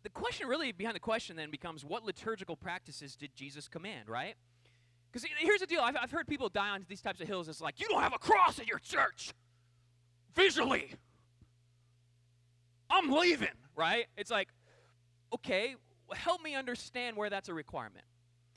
the 0.07 0.11
question 0.11 0.47
really 0.47 0.71
behind 0.71 0.95
the 0.95 1.01
question 1.01 1.35
then 1.35 1.51
becomes 1.51 1.85
what 1.85 2.05
liturgical 2.05 2.55
practices 2.55 3.17
did 3.17 3.35
Jesus 3.35 3.67
command, 3.67 4.09
right? 4.09 4.37
Because 5.11 5.29
here's 5.37 5.59
the 5.59 5.67
deal 5.67 5.81
I've, 5.81 5.97
I've 6.01 6.13
heard 6.13 6.29
people 6.29 6.49
die 6.49 6.69
on 6.69 6.87
these 6.89 7.01
types 7.01 7.21
of 7.21 7.27
hills. 7.27 7.49
It's 7.49 7.61
like, 7.61 7.81
you 7.81 7.89
don't 7.89 8.01
have 8.01 8.15
a 8.15 8.19
cross 8.19 8.61
at 8.61 8.69
your 8.69 8.79
church 8.79 9.33
visually. 10.33 10.93
I'm 12.89 13.11
leaving, 13.11 13.49
right? 13.75 14.07
It's 14.17 14.31
like, 14.31 14.47
okay, 15.35 15.75
help 16.15 16.41
me 16.41 16.55
understand 16.55 17.17
where 17.17 17.29
that's 17.29 17.49
a 17.49 17.55
requirement. 17.55 18.05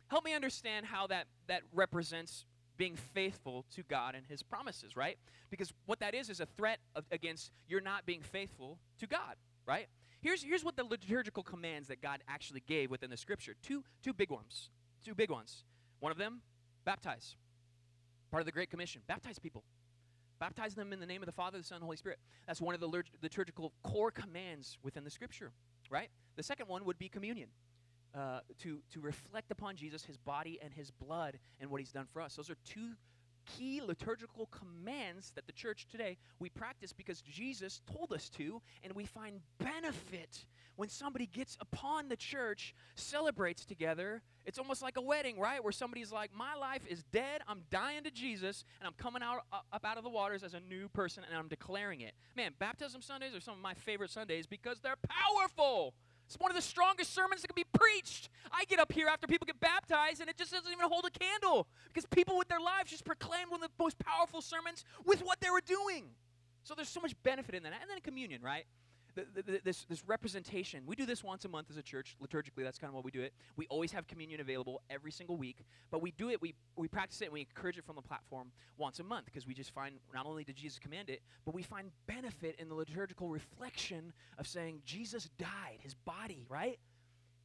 Help 0.05 0.23
me 0.25 0.35
understand 0.35 0.85
how 0.85 1.07
that, 1.07 1.25
that 1.47 1.63
represents 1.73 2.45
being 2.77 2.95
faithful 2.95 3.65
to 3.73 3.81
God 3.81 4.13
and 4.13 4.23
His 4.27 4.43
promises, 4.43 4.95
right? 4.95 5.17
Because 5.50 5.73
what 5.88 6.00
that 6.01 6.13
is 6.13 6.29
is 6.29 6.41
a 6.41 6.45
threat 6.45 6.77
of, 6.95 7.05
against 7.12 7.50
you're 7.67 7.81
not 7.81 8.05
being 8.05 8.21
faithful 8.21 8.77
to 9.00 9.07
God, 9.07 9.35
right? 9.65 9.88
Here's, 10.21 10.43
here's 10.43 10.63
what 10.63 10.75
the 10.75 10.83
liturgical 10.83 11.43
commands 11.43 11.88
that 11.88 12.01
God 12.01 12.21
actually 12.27 12.61
gave 12.67 12.91
within 12.91 13.09
the 13.09 13.17
Scripture. 13.17 13.55
Two, 13.61 13.83
two 14.03 14.13
big 14.13 14.29
ones. 14.29 14.69
Two 15.05 15.15
big 15.15 15.31
ones. 15.31 15.63
One 15.99 16.11
of 16.11 16.17
them, 16.17 16.41
baptize. 16.85 17.35
Part 18.31 18.41
of 18.41 18.45
the 18.45 18.51
Great 18.51 18.69
Commission. 18.69 19.01
Baptize 19.07 19.39
people. 19.39 19.63
Baptize 20.39 20.75
them 20.75 20.93
in 20.93 20.99
the 20.99 21.05
name 21.05 21.21
of 21.21 21.25
the 21.25 21.31
Father, 21.31 21.57
the 21.57 21.63
Son, 21.63 21.77
and 21.77 21.81
the 21.81 21.85
Holy 21.85 21.97
Spirit. 21.97 22.19
That's 22.47 22.61
one 22.61 22.73
of 22.75 22.81
the 22.81 23.03
liturgical 23.21 23.73
core 23.83 24.11
commands 24.11 24.77
within 24.83 25.03
the 25.03 25.09
Scripture, 25.09 25.51
right? 25.89 26.09
The 26.35 26.43
second 26.43 26.67
one 26.67 26.85
would 26.85 26.97
be 26.97 27.09
communion. 27.09 27.49
Uh, 28.15 28.39
to, 28.57 28.79
to 28.91 28.99
reflect 28.99 29.51
upon 29.51 29.75
Jesus, 29.75 30.03
his 30.03 30.17
body 30.17 30.57
and 30.63 30.73
his 30.73 30.89
blood, 30.89 31.38
and 31.59 31.69
what 31.69 31.79
he's 31.79 31.91
done 31.91 32.07
for 32.11 32.23
us. 32.23 32.35
Those 32.35 32.49
are 32.49 32.57
two 32.65 32.93
key 33.57 33.81
liturgical 33.81 34.47
commands 34.47 35.31
that 35.35 35.47
the 35.47 35.53
church 35.53 35.87
today 35.91 36.17
we 36.39 36.49
practice 36.49 36.93
because 36.93 37.21
Jesus 37.21 37.81
told 37.91 38.13
us 38.13 38.29
to, 38.29 38.61
and 38.83 38.93
we 38.93 39.05
find 39.05 39.41
benefit 39.57 40.45
when 40.79 40.87
somebody 40.87 41.25
gets 41.25 41.57
upon 41.59 42.07
the 42.07 42.15
church, 42.15 42.73
celebrates 42.95 43.65
together. 43.65 44.21
It's 44.45 44.57
almost 44.57 44.81
like 44.81 44.95
a 44.95 45.01
wedding, 45.01 45.37
right? 45.37 45.61
Where 45.61 45.73
somebody's 45.73 46.09
like, 46.09 46.33
"My 46.33 46.55
life 46.55 46.87
is 46.87 47.03
dead. 47.11 47.41
I'm 47.49 47.63
dying 47.69 48.03
to 48.05 48.11
Jesus, 48.11 48.63
and 48.79 48.87
I'm 48.87 48.93
coming 48.93 49.21
out 49.21 49.41
uh, 49.51 49.59
up 49.73 49.85
out 49.85 49.97
of 49.97 50.05
the 50.05 50.09
waters 50.09 50.41
as 50.41 50.53
a 50.53 50.61
new 50.61 50.87
person, 50.87 51.25
and 51.27 51.37
I'm 51.37 51.49
declaring 51.49 51.99
it." 51.99 52.13
Man, 52.33 52.53
baptism 52.59 53.01
Sundays 53.01 53.35
are 53.35 53.41
some 53.41 53.55
of 53.55 53.59
my 53.59 53.73
favorite 53.73 54.09
Sundays 54.09 54.47
because 54.47 54.79
they're 54.79 54.95
powerful. 54.95 55.93
It's 56.29 56.38
one 56.39 56.51
of 56.51 56.55
the 56.55 56.62
strongest 56.62 57.12
sermons 57.12 57.41
that 57.41 57.48
can 57.48 57.55
be 57.55 57.65
preached. 57.74 58.29
I 58.51 58.63
get 58.65 58.77
up 58.77 58.91
here 58.91 59.07
after 59.07 59.25
people 59.25 59.48
get 59.48 59.59
baptized, 59.59 60.21
and 60.21 60.29
it 60.29 60.38
just 60.38 60.51
doesn't 60.51 60.71
even 60.71 60.88
hold 60.88 61.05
a 61.05 61.09
candle 61.09 61.65
because 61.88 62.05
people 62.05 62.38
with 62.38 62.48
their 62.48 62.59
lives 62.59 62.91
just 62.91 63.03
proclaimed 63.03 63.50
one 63.50 63.63
of 63.63 63.67
the 63.67 63.83
most 63.83 63.98
powerful 63.98 64.39
sermons 64.39 64.86
with 65.03 65.21
what 65.21 65.39
they 65.41 65.50
were 65.50 65.63
doing. 65.65 66.12
So 66.63 66.75
there's 66.75 66.88
so 66.88 67.01
much 67.01 67.15
benefit 67.24 67.55
in 67.55 67.63
that. 67.63 67.74
And 67.81 67.89
then 67.89 68.00
communion, 68.01 68.43
right? 68.43 68.65
This, 69.63 69.85
this 69.89 70.03
representation. 70.05 70.83
We 70.85 70.95
do 70.95 71.05
this 71.05 71.23
once 71.23 71.45
a 71.45 71.49
month 71.49 71.67
as 71.69 71.77
a 71.77 71.81
church, 71.81 72.15
liturgically, 72.21 72.63
that's 72.63 72.77
kind 72.77 72.89
of 72.89 72.95
what 72.95 73.05
we 73.05 73.11
do 73.11 73.21
it. 73.21 73.33
We 73.55 73.67
always 73.67 73.91
have 73.91 74.07
communion 74.07 74.41
available 74.41 74.81
every 74.89 75.11
single 75.11 75.37
week, 75.37 75.57
but 75.91 76.01
we 76.01 76.11
do 76.11 76.29
it, 76.29 76.41
we, 76.41 76.55
we 76.75 76.87
practice 76.87 77.21
it, 77.21 77.25
and 77.25 77.33
we 77.33 77.41
encourage 77.41 77.77
it 77.77 77.85
from 77.85 77.95
the 77.95 78.01
platform 78.01 78.51
once 78.77 78.99
a 78.99 79.03
month 79.03 79.25
because 79.25 79.47
we 79.47 79.53
just 79.53 79.73
find 79.73 79.95
not 80.13 80.25
only 80.25 80.43
did 80.43 80.55
Jesus 80.55 80.79
command 80.79 81.09
it, 81.09 81.21
but 81.45 81.53
we 81.53 81.63
find 81.63 81.91
benefit 82.07 82.55
in 82.59 82.69
the 82.69 82.75
liturgical 82.75 83.29
reflection 83.29 84.13
of 84.37 84.47
saying 84.47 84.81
Jesus 84.85 85.29
died, 85.37 85.79
his 85.81 85.93
body, 85.93 86.45
right? 86.49 86.79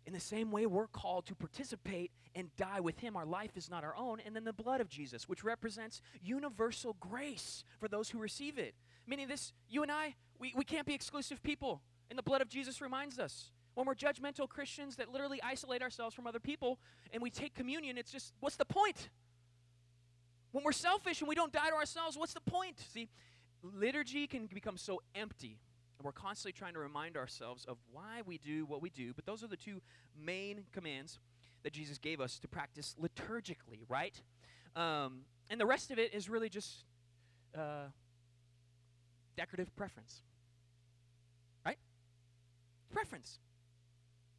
In 0.06 0.12
the 0.12 0.20
same 0.20 0.50
way, 0.50 0.66
we're 0.66 0.86
called 0.86 1.26
to 1.26 1.34
participate 1.34 2.10
and 2.34 2.54
die 2.56 2.80
with 2.80 2.98
Him. 2.98 3.16
Our 3.16 3.24
life 3.24 3.56
is 3.56 3.70
not 3.70 3.84
our 3.84 3.96
own. 3.96 4.20
And 4.24 4.36
then 4.36 4.44
the 4.44 4.52
blood 4.52 4.80
of 4.80 4.88
Jesus, 4.88 5.28
which 5.28 5.42
represents 5.42 6.02
universal 6.22 6.96
grace 7.00 7.64
for 7.80 7.88
those 7.88 8.10
who 8.10 8.18
receive 8.18 8.58
it. 8.58 8.74
Meaning, 9.06 9.28
this, 9.28 9.52
you 9.68 9.82
and 9.82 9.90
I, 9.90 10.14
we, 10.38 10.52
we 10.56 10.64
can't 10.64 10.86
be 10.86 10.94
exclusive 10.94 11.42
people. 11.42 11.80
And 12.10 12.18
the 12.18 12.22
blood 12.22 12.42
of 12.42 12.48
Jesus 12.48 12.80
reminds 12.80 13.18
us. 13.18 13.50
When 13.74 13.86
we're 13.86 13.94
judgmental 13.94 14.48
Christians 14.48 14.96
that 14.96 15.10
literally 15.10 15.42
isolate 15.42 15.82
ourselves 15.82 16.14
from 16.14 16.26
other 16.26 16.38
people 16.38 16.78
and 17.12 17.22
we 17.22 17.30
take 17.30 17.54
communion, 17.54 17.98
it's 17.98 18.12
just, 18.12 18.32
what's 18.40 18.56
the 18.56 18.64
point? 18.64 19.08
When 20.52 20.62
we're 20.62 20.72
selfish 20.72 21.20
and 21.20 21.28
we 21.28 21.34
don't 21.34 21.52
die 21.52 21.70
to 21.70 21.74
ourselves, 21.74 22.16
what's 22.16 22.34
the 22.34 22.40
point? 22.40 22.78
See, 22.92 23.08
liturgy 23.62 24.28
can 24.28 24.46
become 24.46 24.76
so 24.76 25.02
empty. 25.16 25.58
And 25.98 26.04
we're 26.04 26.12
constantly 26.12 26.52
trying 26.52 26.74
to 26.74 26.78
remind 26.78 27.16
ourselves 27.16 27.64
of 27.64 27.78
why 27.90 28.22
we 28.24 28.38
do 28.38 28.64
what 28.64 28.80
we 28.80 28.90
do. 28.90 29.12
But 29.12 29.26
those 29.26 29.42
are 29.42 29.48
the 29.48 29.56
two 29.56 29.80
main 30.16 30.64
commands 30.72 31.18
that 31.64 31.72
Jesus 31.72 31.98
gave 31.98 32.20
us 32.20 32.38
to 32.40 32.48
practice 32.48 32.94
liturgically, 33.02 33.80
right? 33.88 34.20
Um, 34.76 35.22
and 35.50 35.60
the 35.60 35.66
rest 35.66 35.90
of 35.90 35.98
it 35.98 36.14
is 36.14 36.28
really 36.28 36.48
just 36.48 36.84
uh, 37.56 37.88
decorative 39.36 39.74
preference. 39.76 40.22
Right? 41.64 41.78
Preference. 42.92 43.38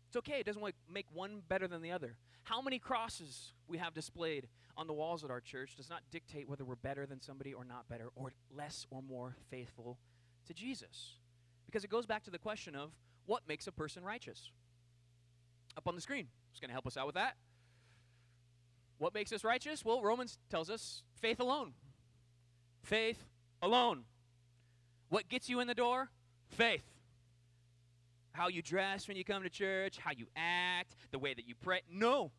It's 0.07 0.17
okay. 0.17 0.39
It 0.39 0.45
doesn't 0.45 0.61
like 0.61 0.75
make 0.91 1.07
one 1.13 1.41
better 1.47 1.67
than 1.67 1.81
the 1.81 1.91
other. 1.91 2.15
How 2.43 2.61
many 2.61 2.79
crosses 2.79 3.53
we 3.67 3.77
have 3.77 3.93
displayed 3.93 4.47
on 4.77 4.87
the 4.87 4.93
walls 4.93 5.23
at 5.23 5.31
our 5.31 5.41
church 5.41 5.75
does 5.75 5.89
not 5.89 6.01
dictate 6.11 6.49
whether 6.49 6.65
we're 6.65 6.75
better 6.75 7.05
than 7.05 7.21
somebody 7.21 7.53
or 7.53 7.63
not 7.63 7.87
better, 7.87 8.09
or 8.15 8.31
less 8.55 8.85
or 8.89 9.01
more 9.01 9.35
faithful 9.49 9.97
to 10.45 10.53
Jesus. 10.53 11.15
Because 11.65 11.83
it 11.83 11.89
goes 11.89 12.05
back 12.05 12.23
to 12.23 12.31
the 12.31 12.37
question 12.37 12.75
of 12.75 12.91
what 13.25 13.43
makes 13.47 13.67
a 13.67 13.71
person 13.71 14.03
righteous. 14.03 14.51
Up 15.77 15.87
on 15.87 15.95
the 15.95 16.01
screen. 16.01 16.27
It's 16.51 16.59
going 16.59 16.69
to 16.69 16.73
help 16.73 16.87
us 16.87 16.97
out 16.97 17.05
with 17.05 17.15
that. 17.15 17.35
What 18.97 19.13
makes 19.13 19.33
us 19.33 19.43
righteous? 19.43 19.83
Well, 19.83 20.01
Romans 20.01 20.37
tells 20.49 20.69
us 20.69 21.03
faith 21.19 21.39
alone. 21.39 21.73
Faith 22.83 23.25
alone. 23.61 24.03
What 25.15 25.29
gets 25.29 25.47
you 25.47 25.61
in 25.61 25.67
the 25.67 25.73
door? 25.73 26.09
Faith. 26.49 26.83
How 28.33 28.49
you 28.49 28.61
dress 28.61 29.07
when 29.07 29.15
you 29.15 29.23
come 29.23 29.43
to 29.43 29.49
church, 29.49 29.97
how 29.97 30.11
you 30.11 30.25
act, 30.35 30.93
the 31.11 31.19
way 31.19 31.33
that 31.33 31.47
you 31.47 31.55
pray. 31.55 31.83
No. 31.89 32.33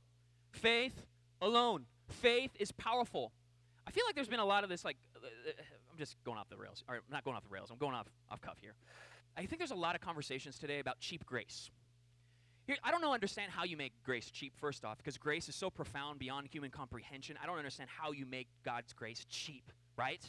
Faith 0.50 1.06
alone. 1.40 1.86
Faith 2.10 2.50
is 2.60 2.72
powerful. 2.72 3.32
I 3.86 3.92
feel 3.92 4.04
like 4.04 4.14
there's 4.14 4.28
been 4.28 4.40
a 4.40 4.44
lot 4.44 4.62
of 4.62 4.68
this, 4.68 4.84
like, 4.84 4.98
uh, 5.16 5.20
uh, 5.24 5.52
I'm 5.90 5.96
just 5.96 6.22
going 6.22 6.36
off 6.36 6.50
the 6.50 6.58
rails. 6.58 6.84
Or 6.86 7.00
not 7.10 7.24
going 7.24 7.34
off 7.34 7.44
the 7.44 7.48
rails. 7.48 7.70
I'm 7.70 7.78
going 7.78 7.94
off, 7.94 8.08
off 8.30 8.42
cuff 8.42 8.58
here. 8.60 8.74
I 9.38 9.46
think 9.46 9.56
there's 9.56 9.70
a 9.70 9.74
lot 9.74 9.94
of 9.94 10.02
conversations 10.02 10.58
today 10.58 10.78
about 10.78 11.00
cheap 11.00 11.24
grace. 11.24 11.70
Here, 12.66 12.76
I 12.84 12.90
don't 12.90 13.00
know 13.00 13.14
understand 13.14 13.52
how 13.52 13.64
you 13.64 13.78
make 13.78 13.94
grace 14.04 14.30
cheap 14.30 14.52
first 14.54 14.84
off 14.84 14.98
because 14.98 15.16
grace 15.16 15.48
is 15.48 15.54
so 15.54 15.70
profound 15.70 16.18
beyond 16.18 16.48
human 16.48 16.70
comprehension. 16.70 17.38
I 17.42 17.46
don't 17.46 17.56
understand 17.56 17.88
how 17.88 18.12
you 18.12 18.26
make 18.26 18.48
God's 18.66 18.92
grace 18.92 19.24
cheap, 19.30 19.72
right? 19.96 20.20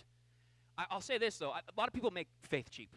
I, 0.77 0.93
will 0.93 1.01
say 1.01 1.17
this 1.17 1.37
though, 1.37 1.51
a 1.51 1.61
lot 1.77 1.87
of 1.87 1.93
people 1.93 2.11
make 2.11 2.27
faith 2.43 2.69
cheap. 2.69 2.95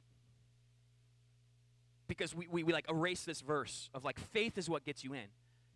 Because 2.07 2.35
we, 2.35 2.47
we, 2.49 2.65
we 2.65 2.73
like 2.73 2.91
erase 2.91 3.25
this 3.25 3.41
verse 3.41 3.89
of 3.95 4.05
like 4.05 4.19
faith 4.19 4.59
is 4.59 4.69
what 4.69 4.85
gets 4.85 5.05
you 5.05 5.15
in. 5.15 5.27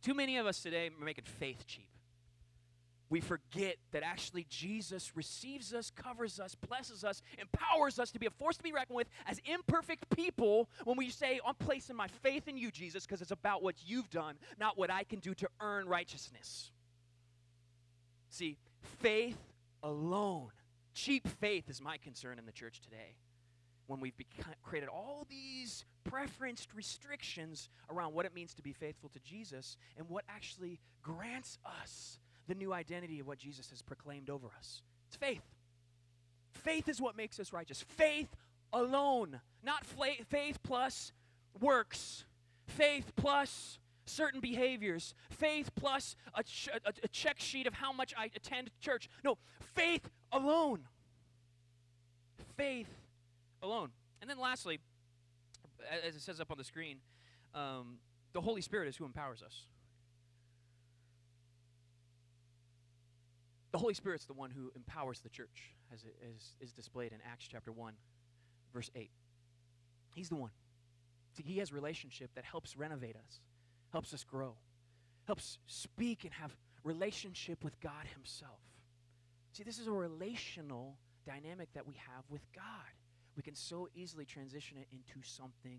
Too 0.03 0.15
many 0.15 0.37
of 0.37 0.47
us 0.47 0.61
today 0.61 0.89
are 0.89 1.05
making 1.05 1.25
faith 1.25 1.67
cheap 1.67 1.89
we 3.15 3.21
forget 3.21 3.77
that 3.93 4.03
actually 4.03 4.45
Jesus 4.49 5.13
receives 5.15 5.73
us, 5.73 5.91
covers 5.91 6.41
us, 6.41 6.55
blesses 6.55 7.05
us, 7.05 7.23
empowers 7.39 7.99
us 7.99 8.11
to 8.11 8.19
be 8.19 8.27
a 8.27 8.31
force 8.31 8.57
to 8.57 8.63
be 8.65 8.73
reckoned 8.73 8.97
with 8.97 9.09
as 9.27 9.41
imperfect 9.45 10.09
people 10.11 10.69
when 10.85 10.97
we 10.97 11.11
say, 11.11 11.39
I'm 11.47 11.55
placing 11.55 11.97
my 11.97 12.09
faith 12.09 12.49
in 12.49 12.57
you, 12.57 12.71
Jesus, 12.71 13.07
because 13.07 13.23
it's 13.23 13.31
about 13.31 13.63
what 13.63 13.77
you've 13.87 14.11
done, 14.11 14.35
not 14.59 14.79
what 14.79 14.91
I 14.91 15.05
can 15.05 15.21
do 15.21 15.35
to 15.35 15.49
earn 15.61 15.87
righteousness. 15.87 16.73
See, 18.31 18.57
faith 19.01 19.39
alone, 19.83 20.49
cheap 20.95 21.29
faith 21.29 21.69
is 21.69 21.83
my 21.83 21.99
concern 21.99 22.39
in 22.39 22.47
the 22.47 22.53
church 22.53 22.81
today. 22.81 23.17
When 23.87 24.01
we've 24.01 24.15
created 24.63 24.89
all 24.89 25.27
these 25.29 25.85
preferenced 26.09 26.69
restrictions 26.75 27.69
around 27.91 28.15
what 28.15 28.25
it 28.25 28.35
means 28.35 28.55
to 28.55 28.63
be 28.63 28.73
faithful 28.73 29.11
to 29.11 29.21
Jesus 29.21 29.77
and 29.99 30.09
what 30.09 30.25
actually 30.29 30.81
grants 31.03 31.59
us 31.83 32.19
the 32.49 32.55
new 32.55 32.73
identity 32.73 33.21
of 33.21 33.27
what 33.27 33.39
Jesus 33.39 33.71
has 33.71 33.83
proclaimed 33.83 34.31
over 34.31 34.49
us. 34.57 34.83
It's 35.09 35.17
faith. 35.17 35.43
Faith 36.53 36.89
is 36.89 37.01
what 37.01 37.17
makes 37.17 37.39
us 37.39 37.53
righteous. 37.53 37.83
Faith 37.83 38.35
alone, 38.73 39.41
not 39.63 39.85
faith 39.85 40.59
plus 40.63 41.13
works. 41.61 42.25
Faith 42.67 43.13
plus 43.17 43.79
certain 44.07 44.41
behaviors. 44.41 45.15
Faith 45.31 45.71
plus 45.75 46.17
a, 46.35 46.43
ch- 46.43 46.69
a, 46.85 47.09
check 47.09 47.41
sheet 47.41 47.67
of 47.67 47.75
how 47.75 47.93
much 47.93 48.15
I 48.17 48.31
attend 48.35 48.71
church. 48.81 49.09
No, 49.25 49.39
faith 49.75 50.09
alone. 50.33 50.81
Faith 52.57 52.89
alone. 53.63 53.91
And 54.21 54.29
then 54.31 54.39
lastly, 54.39 54.81
as 56.07 56.17
it 56.17 56.23
says 56.23 56.41
up 56.41 56.51
on 56.51 56.59
the 56.59 56.65
screen, 56.65 56.99
um, 57.55 57.99
the 58.33 58.41
Holy 58.41 58.61
Spirit 58.61 58.89
is 58.89 58.97
who 58.97 59.05
empowers 59.05 59.43
us. 59.43 59.67
The 63.73 63.79
Holy 63.79 63.95
Spirit's 63.95 64.25
the 64.25 64.35
one 64.35 64.51
who 64.51 64.71
empowers 64.77 65.21
the 65.21 65.29
church, 65.29 65.75
as 65.93 66.05
it 66.05 66.15
is, 66.35 66.55
is 66.61 66.73
displayed 66.73 67.13
in 67.13 67.19
Acts 67.29 67.49
chapter 67.49 67.73
1, 67.73 67.95
verse 68.73 68.89
8. 68.95 69.11
He's 70.15 70.29
the 70.29 70.37
one. 70.37 70.53
See, 71.37 71.43
he 71.43 71.59
has 71.59 71.73
relationship 71.73 72.31
that 72.37 72.45
helps 72.45 72.77
renovate 72.77 73.17
us, 73.17 73.41
helps 73.95 74.13
us 74.13 74.25
grow, 74.25 74.57
helps 75.25 75.59
speak 75.69 76.25
and 76.25 76.33
have 76.33 76.51
relationship 76.83 77.63
with 77.63 77.81
God 77.81 78.09
himself. 78.13 78.59
See, 79.53 79.63
this 79.63 79.79
is 79.79 79.87
a 79.87 79.93
relational 79.93 80.97
dynamic 81.25 81.73
that 81.75 81.87
we 81.87 81.95
have 81.95 82.25
with 82.29 82.43
God. 82.53 82.91
We 83.37 83.45
can 83.45 83.55
so 83.55 83.89
easily 83.95 84.25
transition 84.25 84.79
it 84.79 84.89
into 84.91 85.25
something 85.25 85.79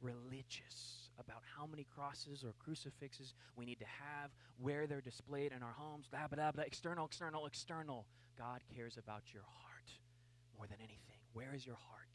religious 0.00 1.08
about 1.20 1.42
how 1.56 1.64
many 1.64 1.86
crosses 1.94 2.42
or 2.42 2.52
crucifixes 2.58 3.32
we 3.54 3.64
need 3.64 3.78
to 3.78 3.86
have, 3.86 4.32
where 4.60 4.88
they're 4.88 5.00
displayed 5.00 5.52
in 5.52 5.62
our 5.62 5.76
homes, 5.76 6.08
blah, 6.08 6.26
blah, 6.26 6.50
blah, 6.50 6.64
external, 6.64 7.06
external, 7.06 7.46
external. 7.46 8.06
God 8.36 8.60
cares 8.74 8.96
about 8.96 9.22
your 9.32 9.44
heart 9.44 9.92
more 10.56 10.66
than 10.66 10.78
anything. 10.80 11.20
Where 11.32 11.54
is 11.54 11.64
your 11.64 11.76
heart? 11.76 12.10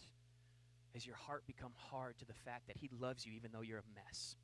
Has 0.93 1.07
your 1.07 1.15
heart 1.15 1.47
become 1.47 1.71
hard 1.77 2.17
to 2.19 2.25
the 2.25 2.33
fact 2.33 2.67
that 2.67 2.75
He 2.75 2.89
loves 2.99 3.25
you 3.25 3.31
even 3.31 3.51
though 3.53 3.61
you're 3.61 3.79
a 3.79 3.95
mess? 3.95 4.35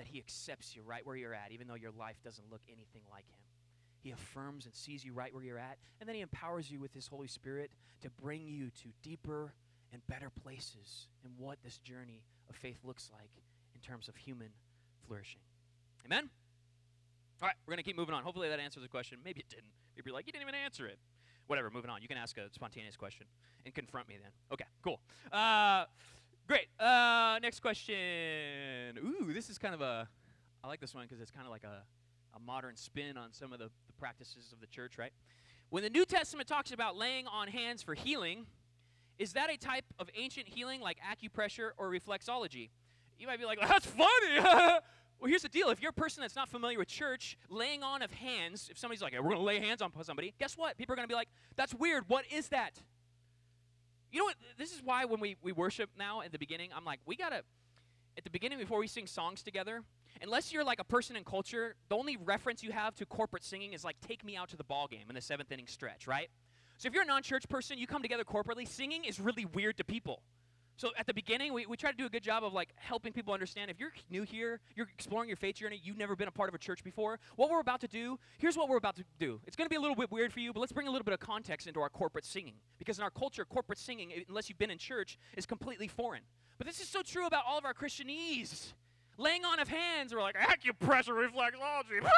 That 0.00 0.06
He 0.06 0.18
accepts 0.18 0.74
you 0.74 0.80
right 0.80 1.04
where 1.04 1.14
you're 1.14 1.34
at, 1.34 1.52
even 1.52 1.68
though 1.68 1.74
your 1.74 1.90
life 1.90 2.16
doesn't 2.24 2.50
look 2.50 2.62
anything 2.68 3.02
like 3.10 3.28
Him? 3.28 3.42
He 4.02 4.12
affirms 4.12 4.64
and 4.64 4.74
sees 4.74 5.04
you 5.04 5.12
right 5.12 5.34
where 5.34 5.44
you're 5.44 5.58
at, 5.58 5.76
and 6.00 6.08
then 6.08 6.16
He 6.16 6.22
empowers 6.22 6.70
you 6.70 6.80
with 6.80 6.94
His 6.94 7.06
Holy 7.06 7.26
Spirit 7.26 7.70
to 8.00 8.08
bring 8.08 8.48
you 8.48 8.70
to 8.70 8.88
deeper 9.02 9.52
and 9.92 10.00
better 10.06 10.30
places 10.42 11.08
in 11.22 11.30
what 11.36 11.58
this 11.62 11.76
journey 11.80 12.22
of 12.48 12.56
faith 12.56 12.78
looks 12.82 13.10
like 13.12 13.30
in 13.74 13.80
terms 13.82 14.08
of 14.08 14.16
human 14.16 14.48
flourishing. 15.06 15.42
Amen? 16.06 16.30
All 17.42 17.48
right, 17.48 17.56
we're 17.66 17.72
going 17.72 17.84
to 17.84 17.88
keep 17.88 17.98
moving 17.98 18.14
on. 18.14 18.22
Hopefully 18.22 18.48
that 18.48 18.58
answers 18.58 18.82
the 18.82 18.88
question. 18.88 19.18
Maybe 19.22 19.40
it 19.40 19.50
didn't. 19.50 19.68
Maybe 19.96 20.08
you're 20.08 20.14
like, 20.14 20.26
you 20.26 20.32
didn't 20.32 20.44
even 20.48 20.54
answer 20.54 20.86
it. 20.86 20.98
Whatever, 21.46 21.68
moving 21.68 21.90
on. 21.90 22.00
You 22.00 22.08
can 22.08 22.16
ask 22.16 22.38
a 22.38 22.48
spontaneous 22.52 22.96
question 22.96 23.26
and 23.66 23.74
confront 23.74 24.08
me 24.08 24.16
then. 24.22 24.30
Okay, 24.50 24.64
cool. 24.82 24.98
Uh, 25.30 25.84
great. 26.46 26.66
Uh, 26.78 27.38
next 27.42 27.60
question. 27.60 27.96
Ooh, 28.98 29.32
this 29.32 29.50
is 29.50 29.58
kind 29.58 29.74
of 29.74 29.80
a, 29.80 30.08
I 30.62 30.68
like 30.68 30.80
this 30.80 30.94
one 30.94 31.04
because 31.04 31.20
it's 31.20 31.30
kind 31.30 31.46
of 31.46 31.50
like 31.50 31.64
a, 31.64 31.82
a 32.36 32.40
modern 32.40 32.76
spin 32.76 33.16
on 33.16 33.32
some 33.32 33.52
of 33.52 33.58
the, 33.58 33.70
the 33.86 33.92
practices 33.98 34.52
of 34.52 34.60
the 34.60 34.66
church, 34.66 34.98
right? 34.98 35.12
When 35.70 35.82
the 35.82 35.90
New 35.90 36.04
Testament 36.04 36.48
talks 36.48 36.72
about 36.72 36.96
laying 36.96 37.26
on 37.26 37.48
hands 37.48 37.82
for 37.82 37.94
healing, 37.94 38.46
is 39.18 39.34
that 39.34 39.50
a 39.50 39.56
type 39.56 39.84
of 39.98 40.08
ancient 40.16 40.48
healing 40.48 40.80
like 40.80 40.98
acupressure 40.98 41.70
or 41.76 41.90
reflexology? 41.90 42.70
You 43.18 43.26
might 43.26 43.38
be 43.38 43.44
like, 43.44 43.60
that's 43.60 43.86
funny. 43.86 44.40
well, 44.40 44.80
here's 45.26 45.42
the 45.42 45.48
deal. 45.48 45.68
If 45.68 45.82
you're 45.82 45.90
a 45.90 45.92
person 45.92 46.22
that's 46.22 46.34
not 46.34 46.48
familiar 46.48 46.78
with 46.78 46.88
church, 46.88 47.36
laying 47.50 47.82
on 47.82 48.02
of 48.02 48.10
hands, 48.10 48.68
if 48.70 48.78
somebody's 48.78 49.02
like, 49.02 49.12
hey, 49.12 49.18
we're 49.18 49.30
going 49.30 49.38
to 49.38 49.44
lay 49.44 49.60
hands 49.60 49.82
on 49.82 49.92
somebody, 50.02 50.34
guess 50.38 50.56
what? 50.56 50.78
People 50.78 50.94
are 50.94 50.96
going 50.96 51.06
to 51.06 51.12
be 51.12 51.14
like, 51.14 51.28
that's 51.54 51.74
weird. 51.74 52.04
What 52.08 52.24
is 52.32 52.48
that? 52.48 52.80
You 54.10 54.18
know 54.18 54.24
what? 54.24 54.36
This 54.58 54.72
is 54.72 54.82
why 54.82 55.04
when 55.04 55.20
we, 55.20 55.36
we 55.42 55.52
worship 55.52 55.90
now 55.98 56.22
at 56.22 56.32
the 56.32 56.38
beginning, 56.38 56.70
I'm 56.74 56.84
like, 56.84 57.00
we 57.06 57.16
got 57.16 57.30
to, 57.30 57.42
at 58.16 58.24
the 58.24 58.30
beginning 58.30 58.58
before 58.58 58.78
we 58.78 58.86
sing 58.86 59.06
songs 59.06 59.42
together, 59.42 59.82
unless 60.20 60.52
you're 60.52 60.64
like 60.64 60.80
a 60.80 60.84
person 60.84 61.16
in 61.16 61.24
culture, 61.24 61.76
the 61.88 61.96
only 61.96 62.16
reference 62.16 62.62
you 62.62 62.72
have 62.72 62.94
to 62.96 63.06
corporate 63.06 63.44
singing 63.44 63.72
is 63.72 63.84
like, 63.84 63.96
take 64.00 64.24
me 64.24 64.36
out 64.36 64.48
to 64.48 64.56
the 64.56 64.64
ball 64.64 64.88
game 64.88 65.04
in 65.08 65.14
the 65.14 65.20
seventh 65.20 65.52
inning 65.52 65.66
stretch, 65.66 66.06
right? 66.06 66.28
So 66.78 66.88
if 66.88 66.94
you're 66.94 67.02
a 67.02 67.06
non 67.06 67.22
church 67.22 67.48
person, 67.48 67.78
you 67.78 67.86
come 67.86 68.02
together 68.02 68.24
corporately, 68.24 68.66
singing 68.66 69.04
is 69.04 69.20
really 69.20 69.44
weird 69.44 69.76
to 69.76 69.84
people. 69.84 70.22
So 70.80 70.92
at 70.96 71.06
the 71.06 71.12
beginning, 71.12 71.52
we, 71.52 71.66
we 71.66 71.76
try 71.76 71.90
to 71.90 71.96
do 71.96 72.06
a 72.06 72.08
good 72.08 72.22
job 72.22 72.42
of 72.42 72.54
like 72.54 72.70
helping 72.76 73.12
people 73.12 73.34
understand 73.34 73.70
if 73.70 73.78
you're 73.78 73.92
new 74.08 74.22
here, 74.22 74.60
you're 74.74 74.88
exploring 74.94 75.28
your 75.28 75.36
faith 75.36 75.56
journey, 75.56 75.78
you've 75.84 75.98
never 75.98 76.16
been 76.16 76.26
a 76.26 76.30
part 76.30 76.48
of 76.48 76.54
a 76.54 76.58
church 76.58 76.82
before, 76.82 77.20
what 77.36 77.50
we're 77.50 77.60
about 77.60 77.82
to 77.82 77.86
do, 77.86 78.18
here's 78.38 78.56
what 78.56 78.66
we're 78.66 78.78
about 78.78 78.96
to 78.96 79.04
do. 79.18 79.38
It's 79.46 79.56
going 79.56 79.66
to 79.66 79.68
be 79.68 79.76
a 79.76 79.80
little 79.80 79.94
bit 79.94 80.10
weird 80.10 80.32
for 80.32 80.40
you, 80.40 80.54
but 80.54 80.60
let's 80.60 80.72
bring 80.72 80.88
a 80.88 80.90
little 80.90 81.04
bit 81.04 81.12
of 81.12 81.20
context 81.20 81.66
into 81.66 81.80
our 81.80 81.90
corporate 81.90 82.24
singing. 82.24 82.54
Because 82.78 82.96
in 82.96 83.04
our 83.04 83.10
culture, 83.10 83.44
corporate 83.44 83.78
singing, 83.78 84.24
unless 84.26 84.48
you've 84.48 84.56
been 84.56 84.70
in 84.70 84.78
church, 84.78 85.18
is 85.36 85.44
completely 85.44 85.86
foreign. 85.86 86.22
But 86.56 86.66
this 86.66 86.80
is 86.80 86.88
so 86.88 87.02
true 87.02 87.26
about 87.26 87.44
all 87.46 87.58
of 87.58 87.66
our 87.66 87.74
Christianese. 87.74 88.72
Laying 89.18 89.44
on 89.44 89.60
of 89.60 89.68
hands, 89.68 90.14
we're 90.14 90.22
like, 90.22 90.36
acupressure 90.36 91.12
reflexology. 91.12 92.00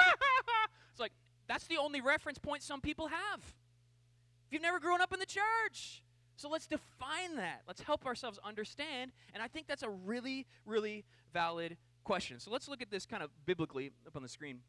it's 0.92 1.00
like, 1.00 1.12
that's 1.48 1.66
the 1.66 1.78
only 1.78 2.00
reference 2.00 2.38
point 2.38 2.62
some 2.62 2.80
people 2.80 3.08
have. 3.08 3.40
If 3.40 4.52
you've 4.52 4.62
never 4.62 4.78
grown 4.78 5.00
up 5.00 5.12
in 5.12 5.18
the 5.18 5.26
church, 5.26 6.04
so 6.36 6.48
let's 6.48 6.66
define 6.66 7.36
that. 7.36 7.62
Let's 7.66 7.82
help 7.82 8.06
ourselves 8.06 8.38
understand. 8.44 9.12
And 9.34 9.42
I 9.42 9.48
think 9.48 9.66
that's 9.66 9.82
a 9.82 9.90
really, 9.90 10.46
really 10.66 11.04
valid 11.32 11.76
question. 12.04 12.40
So 12.40 12.50
let's 12.50 12.68
look 12.68 12.82
at 12.82 12.90
this 12.90 13.06
kind 13.06 13.22
of 13.22 13.30
biblically 13.46 13.92
up 14.06 14.16
on 14.16 14.22
the 14.22 14.28
screen. 14.28 14.60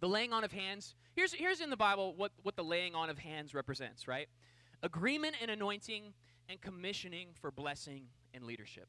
The 0.00 0.08
laying 0.08 0.32
on 0.32 0.44
of 0.44 0.52
hands. 0.52 0.94
Here's, 1.14 1.32
here's 1.32 1.60
in 1.60 1.70
the 1.70 1.76
Bible 1.76 2.14
what, 2.16 2.32
what 2.42 2.56
the 2.56 2.64
laying 2.64 2.94
on 2.94 3.10
of 3.10 3.18
hands 3.18 3.54
represents, 3.54 4.06
right? 4.08 4.28
Agreement 4.82 5.36
and 5.40 5.50
anointing 5.50 6.12
and 6.48 6.60
commissioning 6.60 7.28
for 7.40 7.50
blessing 7.50 8.04
and 8.34 8.44
leadership. 8.44 8.88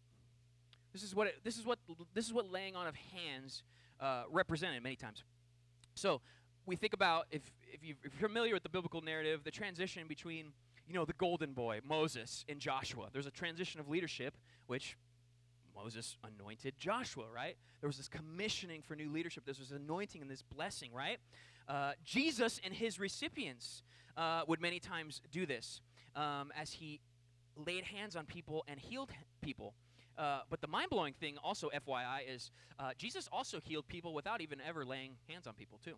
This 0.94 1.04
is 1.04 1.14
what 1.14 1.28
it, 1.28 1.36
this 1.44 1.58
is 1.58 1.66
what 1.66 1.80
this 2.14 2.26
is 2.26 2.34
what 2.34 2.52
laying 2.52 2.76
on 2.76 2.88
of 2.88 2.96
hands 2.96 3.64
uh, 4.00 4.24
represented 4.32 4.82
many 4.82 4.96
times. 4.96 5.24
So 5.96 6.22
we 6.66 6.78
think 6.78 6.94
about 6.94 7.26
if 7.32 7.42
if, 7.72 7.84
you, 7.84 7.96
if 8.04 8.14
you're 8.14 8.30
familiar 8.30 8.54
with 8.54 8.64
the 8.64 8.70
biblical 8.70 9.02
narrative, 9.02 9.42
the 9.44 9.52
transition 9.52 10.08
between 10.08 10.54
you 10.88 10.94
know, 10.94 11.06
the 11.06 11.14
golden 11.14 11.54
boy, 11.54 11.80
Moses 11.88 12.46
and 12.48 12.60
Joshua. 12.60 13.08
There's 13.12 13.28
a 13.28 13.32
transition 13.32 13.80
of 13.80 13.90
leadership, 13.90 14.38
which 14.68 14.98
Moses 15.76 16.18
anointed 16.24 16.76
Joshua, 16.78 17.26
right? 17.34 17.58
There 17.82 17.88
was 17.88 17.98
this 17.98 18.08
commissioning 18.08 18.82
for 18.82 18.96
new 18.96 19.12
leadership. 19.12 19.46
There 19.46 19.56
was 19.58 19.72
anointing 19.72 20.22
and 20.22 20.30
this 20.30 20.42
blessing, 20.42 20.92
right? 20.94 21.18
Uh, 21.68 21.94
Jesus 22.04 22.60
and 22.64 22.74
his 22.74 23.00
recipients 23.00 23.84
uh, 24.16 24.44
would 24.48 24.62
many 24.62 24.80
times 24.80 25.22
do 25.32 25.46
this 25.46 25.82
um, 26.16 26.52
as 26.56 26.72
he 26.72 27.02
laid 27.56 27.84
hands 27.84 28.16
on 28.16 28.26
people 28.26 28.64
and 28.68 28.80
healed 28.80 29.10
people. 29.42 29.74
Uh, 30.18 30.40
but 30.50 30.62
the 30.62 30.68
mind 30.68 30.90
blowing 30.90 31.14
thing, 31.14 31.38
also, 31.44 31.70
FYI, 31.70 32.22
is 32.28 32.52
uh, 32.80 32.92
Jesus 32.98 33.28
also 33.32 33.60
healed 33.62 33.88
people 33.88 34.14
without 34.14 34.40
even 34.40 34.62
ever 34.66 34.86
laying 34.86 35.18
hands 35.28 35.46
on 35.46 35.54
people, 35.54 35.80
too. 35.84 35.96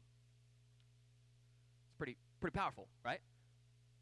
It's 1.86 1.98
pretty, 1.98 2.18
pretty 2.42 2.56
powerful, 2.58 2.88
right? 3.06 3.20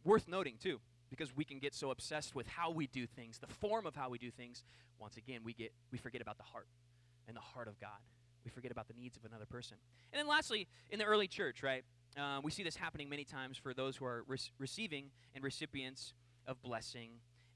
Worth 0.05 0.27
noting, 0.27 0.55
too, 0.61 0.79
because 1.09 1.35
we 1.35 1.43
can 1.43 1.59
get 1.59 1.73
so 1.73 1.91
obsessed 1.91 2.35
with 2.35 2.47
how 2.47 2.71
we 2.71 2.87
do 2.87 3.05
things, 3.05 3.39
the 3.39 3.47
form 3.47 3.85
of 3.85 3.95
how 3.95 4.09
we 4.09 4.17
do 4.17 4.31
things. 4.31 4.63
Once 4.99 5.17
again, 5.17 5.41
we, 5.43 5.53
get, 5.53 5.73
we 5.91 5.97
forget 5.97 6.21
about 6.21 6.37
the 6.37 6.43
heart 6.43 6.67
and 7.27 7.35
the 7.35 7.41
heart 7.41 7.67
of 7.67 7.79
God. 7.79 7.99
We 8.45 8.51
forget 8.51 8.71
about 8.71 8.87
the 8.87 8.93
needs 8.93 9.17
of 9.17 9.25
another 9.25 9.45
person. 9.45 9.77
And 10.13 10.19
then 10.19 10.27
lastly, 10.27 10.67
in 10.89 10.99
the 10.99 11.05
early 11.05 11.27
church, 11.27 11.63
right, 11.63 11.83
uh, 12.17 12.39
we 12.43 12.51
see 12.51 12.63
this 12.63 12.75
happening 12.75 13.09
many 13.09 13.23
times 13.25 13.57
for 13.57 13.73
those 13.73 13.97
who 13.97 14.05
are 14.05 14.23
re- 14.27 14.37
receiving 14.59 15.05
and 15.33 15.43
recipients 15.43 16.13
of 16.47 16.61
blessing 16.61 17.09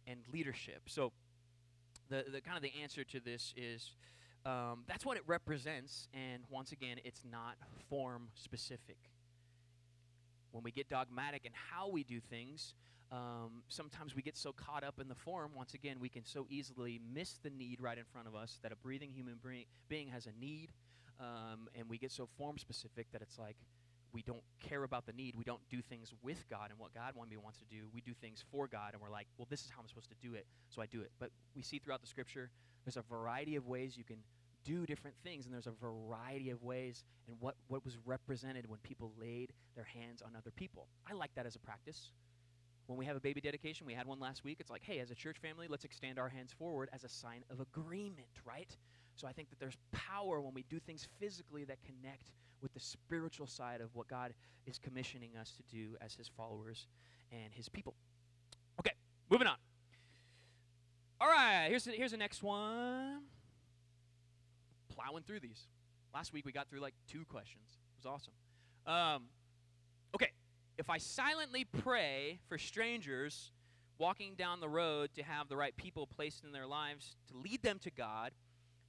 and 0.07 0.19
leadership. 0.33 0.81
So 0.87 1.13
the, 2.09 2.25
the 2.31 2.41
kind 2.41 2.57
of 2.57 2.63
the 2.63 2.73
answer 2.81 3.03
to 3.03 3.19
this 3.19 3.53
is 3.55 3.91
um, 4.45 4.83
that's 4.87 5.05
what 5.05 5.15
it 5.15 5.23
represents. 5.27 6.07
And 6.13 6.43
once 6.49 6.71
again, 6.71 6.97
it's 7.05 7.21
not 7.29 7.55
form 7.89 8.29
specific 8.33 8.97
when 10.51 10.63
we 10.63 10.71
get 10.71 10.89
dogmatic 10.89 11.45
in 11.45 11.51
how 11.53 11.89
we 11.89 12.03
do 12.03 12.19
things, 12.19 12.73
um, 13.11 13.63
sometimes 13.69 14.15
we 14.15 14.21
get 14.21 14.37
so 14.37 14.51
caught 14.51 14.83
up 14.83 14.99
in 14.99 15.07
the 15.07 15.15
form. 15.15 15.51
Once 15.55 15.73
again, 15.73 15.97
we 15.99 16.09
can 16.09 16.23
so 16.23 16.45
easily 16.49 16.99
miss 17.13 17.39
the 17.41 17.49
need 17.49 17.81
right 17.81 17.97
in 17.97 18.03
front 18.05 18.27
of 18.27 18.35
us 18.35 18.59
that 18.61 18.71
a 18.71 18.75
breathing 18.75 19.11
human 19.11 19.39
being 19.87 20.07
has 20.07 20.27
a 20.27 20.31
need, 20.39 20.69
um, 21.19 21.67
and 21.75 21.89
we 21.89 21.97
get 21.97 22.11
so 22.11 22.27
form 22.37 22.57
specific 22.57 23.07
that 23.11 23.21
it's 23.21 23.39
like 23.39 23.57
we 24.11 24.21
don't 24.21 24.43
care 24.59 24.83
about 24.83 25.05
the 25.05 25.13
need. 25.13 25.35
We 25.35 25.43
don't 25.43 25.61
do 25.69 25.81
things 25.81 26.13
with 26.23 26.43
God 26.49 26.69
and 26.71 26.79
what 26.79 26.93
God 26.93 27.13
wants 27.15 27.59
to 27.59 27.65
do. 27.65 27.87
We 27.93 28.01
do 28.01 28.13
things 28.13 28.43
for 28.51 28.67
God, 28.67 28.93
and 28.93 29.01
we're 29.01 29.11
like, 29.11 29.27
well, 29.37 29.47
this 29.49 29.61
is 29.61 29.69
how 29.69 29.81
I'm 29.81 29.87
supposed 29.87 30.09
to 30.09 30.27
do 30.27 30.35
it, 30.35 30.45
so 30.69 30.81
I 30.81 30.85
do 30.85 31.01
it. 31.01 31.11
But 31.19 31.31
we 31.55 31.61
see 31.61 31.79
throughout 31.79 32.01
the 32.01 32.07
Scripture, 32.07 32.49
there's 32.85 32.97
a 32.97 33.01
variety 33.01 33.55
of 33.55 33.67
ways 33.67 33.97
you 33.97 34.03
can 34.03 34.17
do 34.69 34.85
different 34.85 35.15
things, 35.23 35.45
and 35.45 35.53
there's 35.53 35.67
a 35.67 35.71
variety 35.71 36.51
of 36.51 36.61
ways 36.61 37.03
and 37.27 37.35
what, 37.39 37.55
what 37.69 37.83
was 37.83 37.97
represented 38.05 38.69
when 38.69 38.79
people 38.81 39.11
laid 39.19 39.51
their 39.75 39.83
hands 39.83 40.21
on 40.21 40.35
other 40.37 40.51
people. 40.51 40.87
I 41.09 41.13
like 41.13 41.33
that 41.35 41.47
as 41.47 41.55
a 41.55 41.59
practice. 41.59 42.11
When 42.85 42.97
we 42.97 43.05
have 43.05 43.15
a 43.15 43.19
baby 43.19 43.41
dedication, 43.41 43.87
we 43.87 43.93
had 43.93 44.05
one 44.05 44.19
last 44.19 44.43
week. 44.43 44.57
It's 44.59 44.69
like, 44.69 44.83
hey, 44.83 44.99
as 44.99 45.09
a 45.09 45.15
church 45.15 45.37
family, 45.39 45.67
let's 45.67 45.85
extend 45.85 46.19
our 46.19 46.29
hands 46.29 46.53
forward 46.57 46.89
as 46.93 47.03
a 47.03 47.09
sign 47.09 47.43
of 47.49 47.59
agreement, 47.59 48.29
right? 48.45 48.75
So 49.15 49.27
I 49.27 49.31
think 49.31 49.49
that 49.49 49.59
there's 49.59 49.77
power 49.91 50.39
when 50.39 50.53
we 50.53 50.63
do 50.69 50.79
things 50.79 51.07
physically 51.19 51.63
that 51.65 51.77
connect 51.83 52.31
with 52.61 52.73
the 52.73 52.79
spiritual 52.79 53.47
side 53.47 53.81
of 53.81 53.89
what 53.95 54.07
God 54.07 54.33
is 54.67 54.77
commissioning 54.77 55.31
us 55.39 55.51
to 55.57 55.63
do 55.75 55.95
as 55.99 56.13
His 56.13 56.27
followers 56.27 56.85
and 57.31 57.53
His 57.53 57.69
people. 57.69 57.95
Okay, 58.79 58.93
moving 59.31 59.47
on. 59.47 59.57
All 61.19 61.27
right, 61.27 61.67
here's 61.69 61.85
the, 61.85 61.91
here's 61.91 62.11
the 62.11 62.17
next 62.17 62.43
one 62.43 63.21
plowing 64.99 65.23
through 65.23 65.39
these. 65.39 65.67
Last 66.13 66.33
week 66.33 66.45
we 66.45 66.51
got 66.51 66.69
through 66.69 66.81
like 66.81 66.95
two 67.07 67.25
questions. 67.25 67.77
It 67.97 68.05
was 68.07 68.13
awesome. 68.13 68.33
Um, 68.85 69.23
okay, 70.15 70.31
if 70.77 70.89
I 70.89 70.97
silently 70.97 71.65
pray 71.65 72.39
for 72.47 72.57
strangers 72.57 73.51
walking 73.97 74.35
down 74.35 74.59
the 74.59 74.69
road 74.69 75.09
to 75.15 75.23
have 75.23 75.49
the 75.49 75.57
right 75.57 75.75
people 75.75 76.07
placed 76.07 76.43
in 76.43 76.51
their 76.51 76.65
lives 76.65 77.15
to 77.29 77.37
lead 77.37 77.61
them 77.61 77.79
to 77.79 77.91
God, 77.91 78.31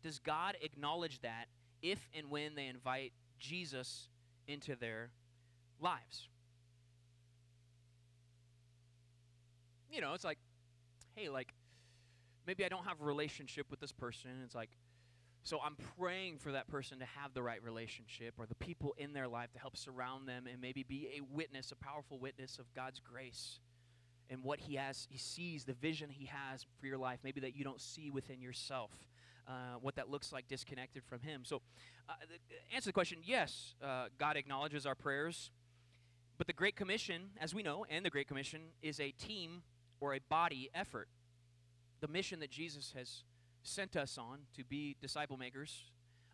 does 0.03 0.19
God 0.19 0.57
acknowledge 0.63 1.21
that 1.21 1.47
if 1.83 2.09
and 2.15 2.31
when 2.31 2.55
they 2.55 2.67
invite 2.67 3.13
Jesus 3.39 4.09
into 4.47 4.77
their 4.77 5.11
lives? 5.81 6.29
You 9.93 10.01
know, 10.01 10.15
it's 10.15 10.25
like, 10.25 10.39
hey, 11.17 11.29
like, 11.29 11.53
maybe 12.47 12.65
I 12.65 12.69
don't 12.69 12.85
have 12.85 13.01
a 13.01 13.05
relationship 13.05 13.67
with 13.71 13.81
this 13.81 13.91
person. 13.91 14.31
It's 14.45 14.55
like, 14.55 14.71
so 15.43 15.59
I'm 15.65 15.77
praying 15.99 16.39
for 16.39 16.53
that 16.53 16.69
person 16.69 16.99
to 16.99 17.07
have 17.07 17.33
the 17.35 17.43
right 17.43 17.63
relationship 17.63 18.35
or 18.39 18.47
the 18.47 18.55
people 18.55 18.95
in 18.99 19.13
their 19.13 19.29
life 19.29 19.53
to 19.53 19.59
help 19.59 19.77
surround 19.77 20.29
them 20.29 20.47
and 20.47 20.61
maybe 20.61 20.83
be 20.83 21.09
a 21.17 21.21
witness, 21.35 21.73
a 21.73 21.77
powerful 21.77 22.19
witness 22.19 22.59
of 22.59 22.73
God's 22.75 23.01
grace 23.01 23.61
and 24.31 24.45
what 24.45 24.61
he 24.61 24.77
has 24.77 25.07
he 25.11 25.19
sees 25.19 25.65
the 25.65 25.75
vision 25.75 26.09
he 26.09 26.27
has 26.27 26.65
for 26.79 26.87
your 26.87 26.97
life 26.97 27.19
maybe 27.25 27.41
that 27.41 27.57
you 27.57 27.65
don't 27.65 27.81
see 27.81 28.11
within 28.11 28.41
yourself 28.41 28.93
uh, 29.49 29.53
what 29.81 29.97
that 29.97 30.09
looks 30.09 30.33
like 30.33 30.47
disconnected 30.47 31.03
from 31.05 31.21
him. 31.21 31.43
So 31.45 31.61
uh, 32.09 32.13
answer 32.73 32.89
the 32.89 32.95
question 32.95 33.19
yes 33.25 33.75
uh, 33.83 34.07
god 34.19 34.37
acknowledges 34.37 34.87
our 34.87 34.95
prayers 34.95 35.51
but 36.39 36.47
the 36.47 36.53
great 36.53 36.77
commission 36.77 37.31
as 37.41 37.55
we 37.55 37.63
know 37.63 37.85
and 37.91 38.07
the 38.07 38.11
great 38.11 38.29
commission 38.29 38.61
is 38.81 39.01
a 39.01 39.11
team 39.11 39.63
or 40.01 40.15
a 40.15 40.21
body 40.31 40.71
effort. 40.75 41.09
The 42.01 42.09
mission 42.09 42.41
that 42.41 42.51
jesus 42.51 42.95
has 42.97 43.25
sent 43.63 43.97
us 43.97 44.19
on 44.19 44.41
to 44.57 44.65
be 44.65 44.97
disciple 45.01 45.37
makers 45.37 45.85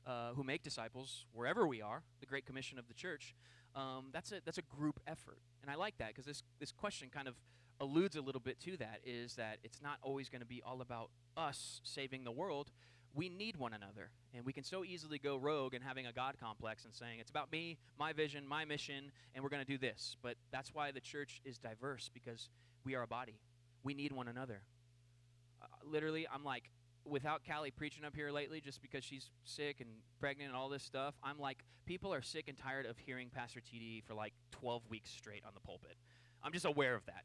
uh, 0.07 0.31
who 0.35 0.45
make 0.45 0.63
disciples 0.63 1.25
wherever 1.33 1.67
we 1.67 1.83
are, 1.83 2.03
the 2.21 2.27
Great 2.27 2.47
Commission 2.47 2.79
of 2.79 2.89
the 2.89 2.95
church, 2.95 3.35
um, 3.75 4.07
that's, 4.13 4.33
a, 4.33 4.41
that's 4.45 4.59
a 4.59 4.63
group 4.63 5.01
effort. 5.07 5.39
And 5.63 5.71
I 5.71 5.75
like 5.75 5.99
that 5.99 6.09
because 6.09 6.25
this, 6.25 6.43
this 6.61 6.73
question 6.73 7.09
kind 7.13 7.29
of 7.29 7.35
alludes 7.81 8.17
a 8.17 8.21
little 8.21 8.41
bit 8.41 8.59
to 8.61 8.77
that 8.79 9.01
is 9.05 9.35
that 9.35 9.59
it's 9.63 9.83
not 9.83 9.99
always 10.03 10.29
going 10.29 10.41
to 10.41 10.47
be 10.47 10.63
all 10.65 10.81
about 10.81 11.11
us 11.37 11.81
saving 11.85 12.25
the 12.25 12.33
world. 12.33 12.71
We 13.15 13.29
need 13.29 13.57
one 13.57 13.75
another. 13.75 14.11
And 14.35 14.45
we 14.45 14.53
can 14.53 14.65
so 14.65 14.85
easily 14.85 15.19
go 15.19 15.37
rogue 15.37 15.75
and 15.75 15.83
having 15.83 16.07
a 16.07 16.13
God 16.13 16.37
complex 16.41 16.85
and 16.85 16.95
saying, 16.95 17.19
it's 17.19 17.31
about 17.31 17.51
me, 17.53 17.79
my 17.99 18.13
vision, 18.13 18.47
my 18.47 18.65
mission, 18.65 19.11
and 19.35 19.43
we're 19.43 19.51
going 19.51 19.65
to 19.65 19.71
do 19.71 19.79
this. 19.79 20.17
But 20.23 20.37
that's 20.53 20.73
why 20.73 20.91
the 20.93 21.01
church 21.01 21.41
is 21.45 21.59
diverse 21.59 22.11
because 22.13 22.49
we 22.85 22.95
are 22.95 23.03
a 23.03 23.07
body. 23.07 23.41
We 23.83 23.95
need 23.95 24.13
one 24.13 24.29
another. 24.29 24.63
Uh, 25.63 25.67
literally, 25.85 26.27
I'm 26.33 26.45
like, 26.45 26.71
without 27.09 27.43
Callie 27.47 27.71
preaching 27.71 28.05
up 28.05 28.15
here 28.15 28.31
lately 28.31 28.61
just 28.61 28.83
because 28.83 29.05
she's 29.05 29.31
sick 29.45 29.81
and 29.81 29.91
pregnant 30.19 30.51
and 30.51 30.57
all 30.57 30.69
this 30.69 30.83
stuff, 30.83 31.15
I'm 31.23 31.39
like, 31.39 31.65
people 31.87 32.13
are 32.13 32.23
sick 32.23 32.49
and 32.49 32.57
tired 32.57 32.87
of 32.87 32.99
hearing 32.99 33.31
Pastor 33.31 33.61
TD 33.61 34.05
for 34.05 34.15
like 34.15 34.33
12 34.53 34.83
weeks 34.91 35.11
straight 35.11 35.43
on 35.47 35.53
the 35.55 35.61
pulpit. 35.61 35.97
I'm 36.43 36.53
just 36.53 36.65
aware 36.65 36.95
of 36.95 37.05
that. 37.07 37.25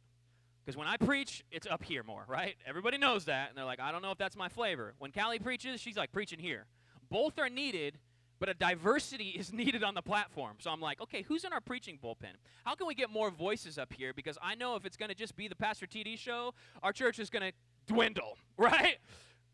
Because 0.64 0.78
when 0.78 0.88
I 0.88 0.98
preach, 0.98 1.44
it's 1.52 1.66
up 1.68 1.84
here 1.84 2.04
more, 2.04 2.24
right? 2.28 2.56
Everybody 2.68 2.98
knows 2.98 3.26
that. 3.26 3.50
And 3.50 3.58
they're 3.58 3.66
like, 3.66 3.80
I 3.80 3.92
don't 3.92 4.02
know 4.02 4.12
if 4.12 4.18
that's 4.18 4.36
my 4.36 4.50
flavor. 4.50 4.94
When 5.00 5.12
Callie 5.12 5.40
preaches, 5.40 5.82
she's 5.82 5.98
like 5.98 6.12
preaching 6.12 6.40
here. 6.40 6.66
Both 7.10 7.40
are 7.40 7.50
needed, 7.50 7.98
but 8.40 8.48
a 8.48 8.54
diversity 8.54 9.30
is 9.38 9.52
needed 9.52 9.84
on 9.84 9.96
the 9.96 10.02
platform. 10.02 10.58
So 10.60 10.70
I'm 10.70 10.82
like, 10.82 11.02
okay, 11.02 11.24
who's 11.24 11.44
in 11.44 11.54
our 11.54 11.62
preaching 11.62 11.98
bullpen? 12.04 12.36
How 12.64 12.76
can 12.76 12.88
we 12.88 12.94
get 12.94 13.10
more 13.10 13.32
voices 13.32 13.78
up 13.78 13.92
here? 13.94 14.14
Because 14.14 14.38
I 14.42 14.56
know 14.56 14.76
if 14.76 14.86
it's 14.86 14.98
going 14.98 15.10
to 15.10 15.16
just 15.16 15.36
be 15.36 15.48
the 15.48 15.56
Pastor 15.56 15.88
TD 15.88 16.18
show, 16.18 16.54
our 16.84 16.94
church 16.94 17.18
is 17.18 17.30
going 17.30 17.52
to 17.52 17.54
dwindle, 17.88 18.38
right? 18.58 18.98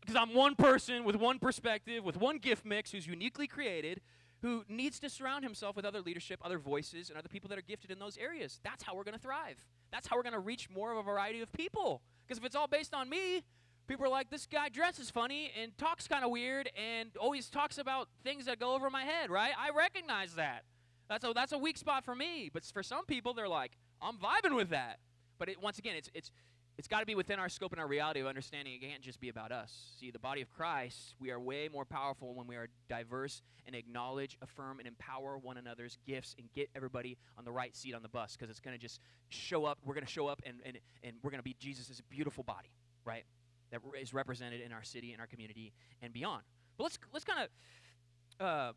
Because 0.00 0.16
I'm 0.16 0.34
one 0.34 0.54
person 0.54 1.04
with 1.04 1.16
one 1.16 1.38
perspective, 1.38 2.04
with 2.04 2.16
one 2.16 2.38
gift 2.38 2.64
mix 2.64 2.92
who's 2.92 3.06
uniquely 3.06 3.46
created, 3.46 4.00
who 4.42 4.64
needs 4.68 5.00
to 5.00 5.10
surround 5.10 5.44
himself 5.44 5.76
with 5.76 5.84
other 5.84 6.00
leadership, 6.00 6.40
other 6.44 6.58
voices, 6.58 7.10
and 7.10 7.18
other 7.18 7.28
people 7.28 7.48
that 7.48 7.58
are 7.58 7.62
gifted 7.62 7.90
in 7.90 7.98
those 7.98 8.16
areas. 8.16 8.60
That's 8.62 8.82
how 8.84 8.94
we're 8.94 9.04
going 9.04 9.16
to 9.16 9.20
thrive. 9.20 9.66
That's 9.90 10.06
how 10.06 10.16
we're 10.16 10.22
going 10.22 10.34
to 10.34 10.38
reach 10.38 10.70
more 10.70 10.92
of 10.92 10.98
a 10.98 11.02
variety 11.02 11.40
of 11.40 11.52
people. 11.52 12.02
Because 12.26 12.38
if 12.38 12.44
it's 12.44 12.54
all 12.54 12.68
based 12.68 12.94
on 12.94 13.08
me, 13.10 13.42
people 13.88 14.06
are 14.06 14.10
like, 14.10 14.30
this 14.30 14.46
guy 14.46 14.68
dresses 14.68 15.10
funny 15.10 15.50
and 15.60 15.76
talks 15.76 16.06
kind 16.06 16.24
of 16.24 16.30
weird 16.30 16.70
and 16.76 17.10
always 17.16 17.48
talks 17.50 17.78
about 17.78 18.08
things 18.22 18.44
that 18.44 18.60
go 18.60 18.74
over 18.74 18.90
my 18.90 19.02
head, 19.02 19.30
right? 19.30 19.52
I 19.58 19.70
recognize 19.76 20.34
that. 20.34 20.64
That's 21.08 21.24
a, 21.24 21.32
that's 21.34 21.52
a 21.52 21.58
weak 21.58 21.78
spot 21.78 22.04
for 22.04 22.14
me. 22.14 22.50
But 22.52 22.64
for 22.64 22.82
some 22.82 23.06
people, 23.06 23.34
they're 23.34 23.48
like, 23.48 23.72
I'm 24.00 24.18
vibing 24.18 24.54
with 24.54 24.70
that. 24.70 24.98
But 25.38 25.48
it, 25.48 25.60
once 25.60 25.78
again, 25.78 25.96
it's, 25.96 26.10
it's, 26.14 26.30
it's 26.78 26.88
got 26.88 27.00
to 27.00 27.06
be 27.06 27.14
within 27.14 27.38
our 27.38 27.48
scope 27.48 27.72
and 27.72 27.80
our 27.80 27.86
reality 27.88 28.20
of 28.20 28.26
understanding 28.26 28.74
it 28.74 28.80
can't 28.80 29.02
just 29.02 29.20
be 29.20 29.28
about 29.28 29.52
us. 29.52 29.94
See, 29.98 30.10
the 30.10 30.18
body 30.18 30.40
of 30.40 30.50
Christ, 30.50 31.14
we 31.20 31.30
are 31.30 31.40
way 31.40 31.68
more 31.70 31.84
powerful 31.84 32.34
when 32.34 32.46
we 32.46 32.56
are 32.56 32.68
diverse 32.88 33.42
and 33.66 33.74
acknowledge, 33.74 34.38
affirm, 34.40 34.78
and 34.78 34.88
empower 34.88 35.36
one 35.36 35.58
another's 35.58 35.98
gifts 36.06 36.34
and 36.38 36.48
get 36.54 36.70
everybody 36.74 37.18
on 37.36 37.44
the 37.44 37.52
right 37.52 37.76
seat 37.76 37.94
on 37.94 38.02
the 38.02 38.08
bus 38.08 38.36
because 38.36 38.48
it's 38.48 38.60
going 38.60 38.76
to 38.76 38.80
just 38.80 39.00
show 39.28 39.64
up. 39.64 39.78
We're 39.84 39.94
going 39.94 40.06
to 40.06 40.12
show 40.12 40.28
up 40.28 40.40
and, 40.46 40.58
and, 40.64 40.78
and 41.02 41.16
we're 41.22 41.30
going 41.30 41.40
to 41.40 41.44
be 41.44 41.56
Jesus' 41.58 42.00
beautiful 42.08 42.44
body, 42.44 42.70
right? 43.04 43.24
that 43.70 43.80
is 44.00 44.14
represented 44.14 44.60
in 44.60 44.72
our 44.72 44.82
city, 44.82 45.12
in 45.12 45.20
our 45.20 45.26
community, 45.26 45.72
and 46.02 46.12
beyond. 46.12 46.42
But 46.76 46.84
let's 46.84 46.98
let's 47.12 47.24
kind 47.24 47.40
of 47.40 48.46
uh, 48.46 48.72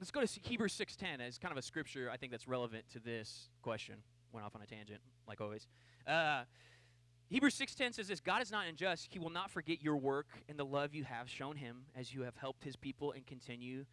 let's 0.00 0.10
go 0.10 0.24
to 0.24 0.40
Hebrews 0.40 0.72
six 0.72 0.96
ten 0.96 1.20
as 1.20 1.38
kind 1.38 1.52
of 1.52 1.58
a 1.58 1.62
scripture 1.62 2.10
I 2.12 2.16
think 2.16 2.32
that's 2.32 2.48
relevant 2.48 2.84
to 2.92 2.98
this 2.98 3.48
question. 3.62 3.96
Went 4.32 4.46
off 4.46 4.54
on 4.54 4.62
a 4.62 4.66
tangent, 4.66 5.00
like 5.26 5.40
always. 5.40 5.66
Uh, 6.06 6.44
Hebrews 7.28 7.54
6:10 7.54 7.94
says 7.94 8.08
this, 8.08 8.20
God 8.20 8.42
is 8.42 8.50
not 8.50 8.66
unjust. 8.66 9.08
He 9.10 9.18
will 9.18 9.30
not 9.30 9.50
forget 9.50 9.82
your 9.82 9.96
work 9.96 10.28
and 10.48 10.58
the 10.58 10.64
love 10.64 10.94
you 10.94 11.04
have 11.04 11.28
shown 11.28 11.56
him 11.56 11.84
as 11.94 12.12
you 12.12 12.22
have 12.22 12.36
helped 12.36 12.64
his 12.64 12.76
people 12.76 13.12
and 13.12 13.26
continue 13.26 13.84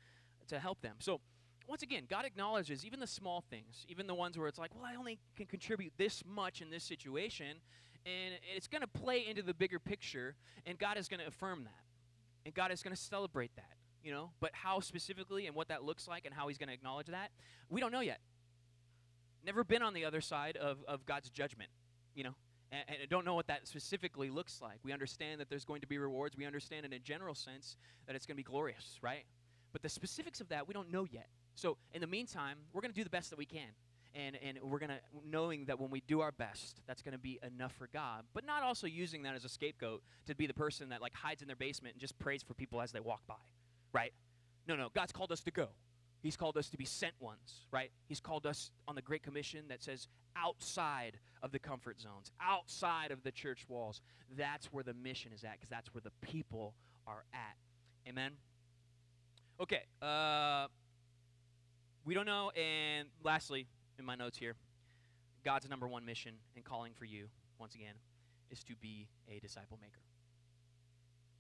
to 0.48 0.60
help 0.60 0.82
them. 0.82 0.96
So, 1.00 1.22
once 1.68 1.84
again, 1.84 2.06
God 2.10 2.24
acknowledges 2.24 2.86
even 2.86 3.00
the 3.02 3.08
small 3.08 3.44
things, 3.50 3.86
even 3.90 4.08
the 4.08 4.16
ones 4.16 4.38
where 4.38 4.48
it's 4.48 4.58
like, 4.58 4.74
well, 4.74 4.86
I 4.86 4.96
only 4.96 5.20
can 5.36 5.46
contribute 5.46 5.92
this 5.98 6.24
much 6.26 6.62
in 6.62 6.70
this 6.70 6.84
situation 6.84 7.58
and 8.08 8.36
it's 8.56 8.68
going 8.68 8.82
to 8.82 8.88
play 8.88 9.26
into 9.28 9.42
the 9.42 9.54
bigger 9.54 9.80
picture, 9.80 10.36
and 10.66 10.78
God 10.80 10.98
is 10.98 11.08
going 11.08 11.20
to 11.20 11.28
affirm 11.28 11.66
that, 11.66 11.84
and 12.46 12.54
God 12.54 12.72
is 12.72 12.82
going 12.82 12.96
to 12.96 13.02
celebrate 13.02 13.56
that, 13.58 13.74
you 14.02 14.12
know. 14.12 14.32
But 14.40 14.52
how 14.54 14.80
specifically 14.80 15.46
and 15.48 15.56
what 15.56 15.68
that 15.68 15.84
looks 15.84 16.08
like 16.08 16.26
and 16.26 16.34
how 16.34 16.48
He's 16.48 16.58
going 16.58 16.70
to 16.70 16.74
acknowledge 16.74 17.08
that, 17.08 17.32
we 17.70 17.82
don't 17.82 17.92
know 17.92 18.00
yet. 18.00 18.20
Never 19.48 19.64
been 19.64 19.82
on 19.82 19.94
the 19.94 20.06
other 20.06 20.22
side 20.22 20.58
of, 20.58 20.78
of 20.88 21.06
God's 21.06 21.30
judgment, 21.30 21.72
you 22.14 22.24
know, 22.26 22.36
and, 22.72 22.84
and 22.88 22.98
I 23.02 23.06
don't 23.06 23.26
know 23.26 23.34
what 23.34 23.48
that 23.48 23.68
specifically 23.68 24.30
looks 24.30 24.62
like. 24.62 24.80
We 24.84 24.92
understand 24.92 25.40
that 25.40 25.50
there's 25.50 25.66
going 25.66 25.82
to 25.82 25.88
be 25.88 25.98
rewards. 25.98 26.36
We 26.38 26.46
understand 26.46 26.86
in 26.86 26.92
a 26.92 27.00
general 27.00 27.34
sense 27.34 27.78
that 28.06 28.16
it's 28.16 28.26
going 28.26 28.36
to 28.36 28.44
be 28.44 28.44
glorious, 28.44 29.00
right? 29.02 29.24
But 29.72 29.82
the 29.82 29.90
specifics 29.90 30.42
of 30.42 30.50
that 30.50 30.68
we 30.68 30.74
don't 30.74 30.92
know 30.92 31.08
yet. 31.10 31.30
So 31.56 31.78
in 31.94 32.02
the 32.02 32.08
meantime, 32.08 32.58
we're 32.74 32.82
going 32.82 32.92
to 32.92 32.96
do 32.96 33.06
the 33.06 33.10
best 33.10 33.30
that 33.30 33.40
we 33.40 33.46
can 33.46 33.70
and, 34.14 34.38
and 34.44 34.60
we're 34.62 34.80
going 34.80 34.90
to, 34.90 35.00
knowing 35.30 35.66
that 35.66 35.80
when 35.80 35.90
we 35.90 36.02
do 36.08 36.22
our 36.22 36.32
best, 36.32 36.82
that's 36.88 37.02
going 37.02 37.14
to 37.14 37.20
be 37.20 37.40
enough 37.42 37.74
for 37.74 37.88
God, 37.94 38.24
but 38.34 38.46
not 38.46 38.64
also 38.64 38.88
using 38.88 39.24
that 39.24 39.36
as 39.36 39.46
a 39.46 39.50
scapegoat 39.50 40.02
to 40.26 40.36
be 40.36 40.48
the 40.48 40.54
person 40.54 40.90
that 40.90 41.02
like 41.02 41.14
hides 41.14 41.42
in 41.42 41.48
their 41.48 41.56
basement 41.56 41.94
and 41.94 42.02
just 42.02 42.18
prays 42.20 42.44
for 42.44 42.54
people 42.54 42.82
as 42.82 42.92
they 42.92 43.00
walk 43.00 43.22
by, 43.28 43.36
right? 43.94 44.12
No, 44.68 44.76
no, 44.76 44.90
God's 44.94 45.14
called 45.14 45.32
us 45.32 45.42
to 45.42 45.52
go. 45.52 45.70
He's 46.22 46.36
called 46.36 46.58
us 46.58 46.70
to 46.70 46.78
be 46.78 46.86
sent 46.86 47.14
ones, 47.20 47.66
right? 47.72 47.92
He's 48.08 48.20
called 48.20 48.46
us 48.46 48.72
on 48.88 48.96
the 48.96 49.02
Great 49.02 49.24
Commission 49.24 49.66
that 49.70 49.84
says 49.84 50.08
outside 50.36 51.20
of 51.42 51.52
the 51.52 51.60
comfort 51.60 52.00
zones, 52.00 52.32
outside 52.42 53.12
of 53.12 53.24
the 53.24 53.32
church 53.32 53.66
walls. 53.68 54.02
That's 54.36 54.68
where 54.74 54.84
the 54.84 54.94
mission 54.94 55.32
is 55.34 55.44
at 55.44 55.54
because 55.54 55.70
that's 55.70 55.94
where 55.94 56.02
the 56.02 56.12
people 56.28 56.74
are 57.06 57.24
at. 57.34 57.56
Amen? 58.10 58.32
Okay. 59.62 59.84
Uh, 60.02 60.68
we 62.06 62.14
don't 62.14 62.26
know. 62.26 62.52
And 62.52 63.08
lastly, 63.24 63.68
in 64.00 64.06
my 64.06 64.16
notes 64.16 64.38
here. 64.38 64.56
God's 65.44 65.70
number 65.70 65.88
one 65.88 66.06
mission 66.06 66.34
and 66.56 66.66
calling 66.66 66.94
for 66.94 67.06
you, 67.06 67.28
once 67.60 67.76
again, 67.76 67.96
is 68.50 68.64
to 68.66 68.76
be 68.76 69.08
a 69.30 69.40
disciple 69.40 69.78
maker. 69.82 70.02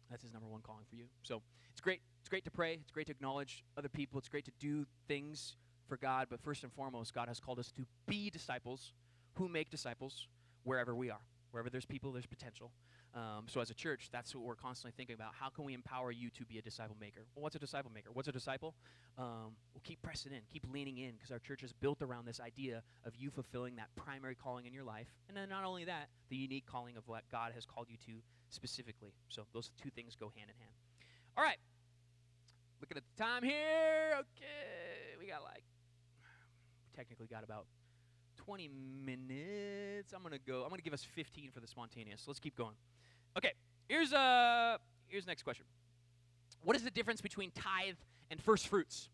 That's 0.10 0.24
his 0.24 0.34
number 0.34 0.48
one 0.48 0.62
calling 0.62 0.86
for 0.90 0.96
you. 0.96 1.06
So 1.24 1.42
it's 1.72 1.82
great. 1.82 2.02
It's 2.20 2.30
great 2.30 2.46
to 2.46 2.52
pray. 2.52 2.74
It's 2.82 2.92
great 2.92 3.08
to 3.08 3.12
acknowledge 3.12 3.64
other 3.78 3.90
people. 3.90 4.20
It's 4.20 4.30
great 4.30 4.46
to 4.46 4.52
do 4.60 4.86
things 5.08 5.56
for 5.88 5.98
God. 5.98 6.28
But 6.30 6.42
first 6.42 6.64
and 6.64 6.72
foremost, 6.74 7.14
God 7.14 7.28
has 7.28 7.40
called 7.40 7.60
us 7.60 7.72
to 7.74 7.86
be 8.08 8.30
disciples 8.30 8.94
who 9.36 9.48
make 9.48 9.70
disciples 9.70 10.28
wherever 10.64 10.96
we 10.96 11.10
are. 11.10 11.22
Wherever 11.52 11.70
there's 11.70 11.86
people, 11.86 12.12
there's 12.12 12.26
potential. 12.26 12.72
Um, 13.16 13.46
so 13.48 13.62
as 13.62 13.70
a 13.70 13.74
church, 13.74 14.10
that's 14.12 14.36
what 14.36 14.44
we're 14.44 14.56
constantly 14.56 14.94
thinking 14.96 15.16
about. 15.16 15.32
How 15.40 15.50
can 15.50 15.64
we 15.64 15.74
empower 15.74 16.12
you 16.12 16.30
to 16.32 16.46
be 16.46 16.58
a 16.60 16.62
disciple 16.62 16.96
maker? 17.00 17.22
Well, 17.34 17.44
what's 17.44 17.56
a 17.56 17.60
disciple 17.60 17.90
maker? 17.92 18.10
What's 18.12 18.28
a 18.28 18.32
disciple? 18.32 18.76
Um, 19.18 19.56
we'll 19.74 19.82
keep 19.84 20.02
pressing 20.02 20.34
in, 20.34 20.42
keep 20.52 20.66
leaning 20.72 20.98
in, 20.98 21.14
because 21.14 21.32
our 21.32 21.40
church 21.40 21.64
is 21.64 21.72
built 21.72 22.02
around 22.02 22.26
this 22.26 22.40
idea 22.40 22.84
of 23.06 23.16
you 23.16 23.32
fulfilling 23.32 23.78
that 23.78 23.88
primary 23.96 24.36
calling 24.36 24.66
in 24.66 24.74
your 24.74 24.84
life, 24.84 25.08
and 25.30 25.38
then 25.38 25.50
not 25.50 25.64
only 25.64 25.86
that, 25.86 26.10
the 26.30 26.36
unique 26.36 26.66
calling 26.68 26.98
of 26.98 27.08
what 27.08 27.24
God 27.32 27.54
has 27.56 27.66
called 27.66 27.88
you 27.90 27.98
to 28.06 28.22
specifically. 28.50 29.14
So 29.30 29.46
those 29.54 29.72
two 29.82 29.90
things 29.90 30.16
go 30.16 30.32
hand 30.36 30.50
in 30.50 30.56
hand. 30.62 30.76
All 31.38 31.44
right, 31.44 31.58
looking 32.82 32.98
at 32.98 33.04
the 33.16 33.24
time 33.24 33.44
here. 33.44 34.14
Okay, 34.14 35.18
we 35.20 35.28
got 35.28 35.44
like 35.44 35.64
technically 36.96 37.28
got 37.28 37.44
about 37.44 37.66
20 38.38 38.70
minutes. 39.06 40.14
I'm 40.14 40.24
gonna 40.24 40.38
go. 40.40 40.64
I'm 40.64 40.70
gonna 40.70 40.82
give 40.82 40.94
us 40.94 41.04
15 41.04 41.52
for 41.52 41.60
the 41.60 41.68
spontaneous. 41.68 42.24
Let's 42.28 42.40
keep 42.40 42.56
going. 42.56 42.76
Okay, 43.38 43.52
here's 43.88 44.14
uh 44.14 44.78
here's 45.08 45.28
next 45.28 45.44
question. 45.44 45.66
What 46.64 46.76
is 46.76 46.84
the 46.84 46.92
difference 46.92 47.22
between 47.22 47.52
tithe 47.52 47.96
and 48.32 48.42
first 48.42 48.68
fruits? 48.68 49.10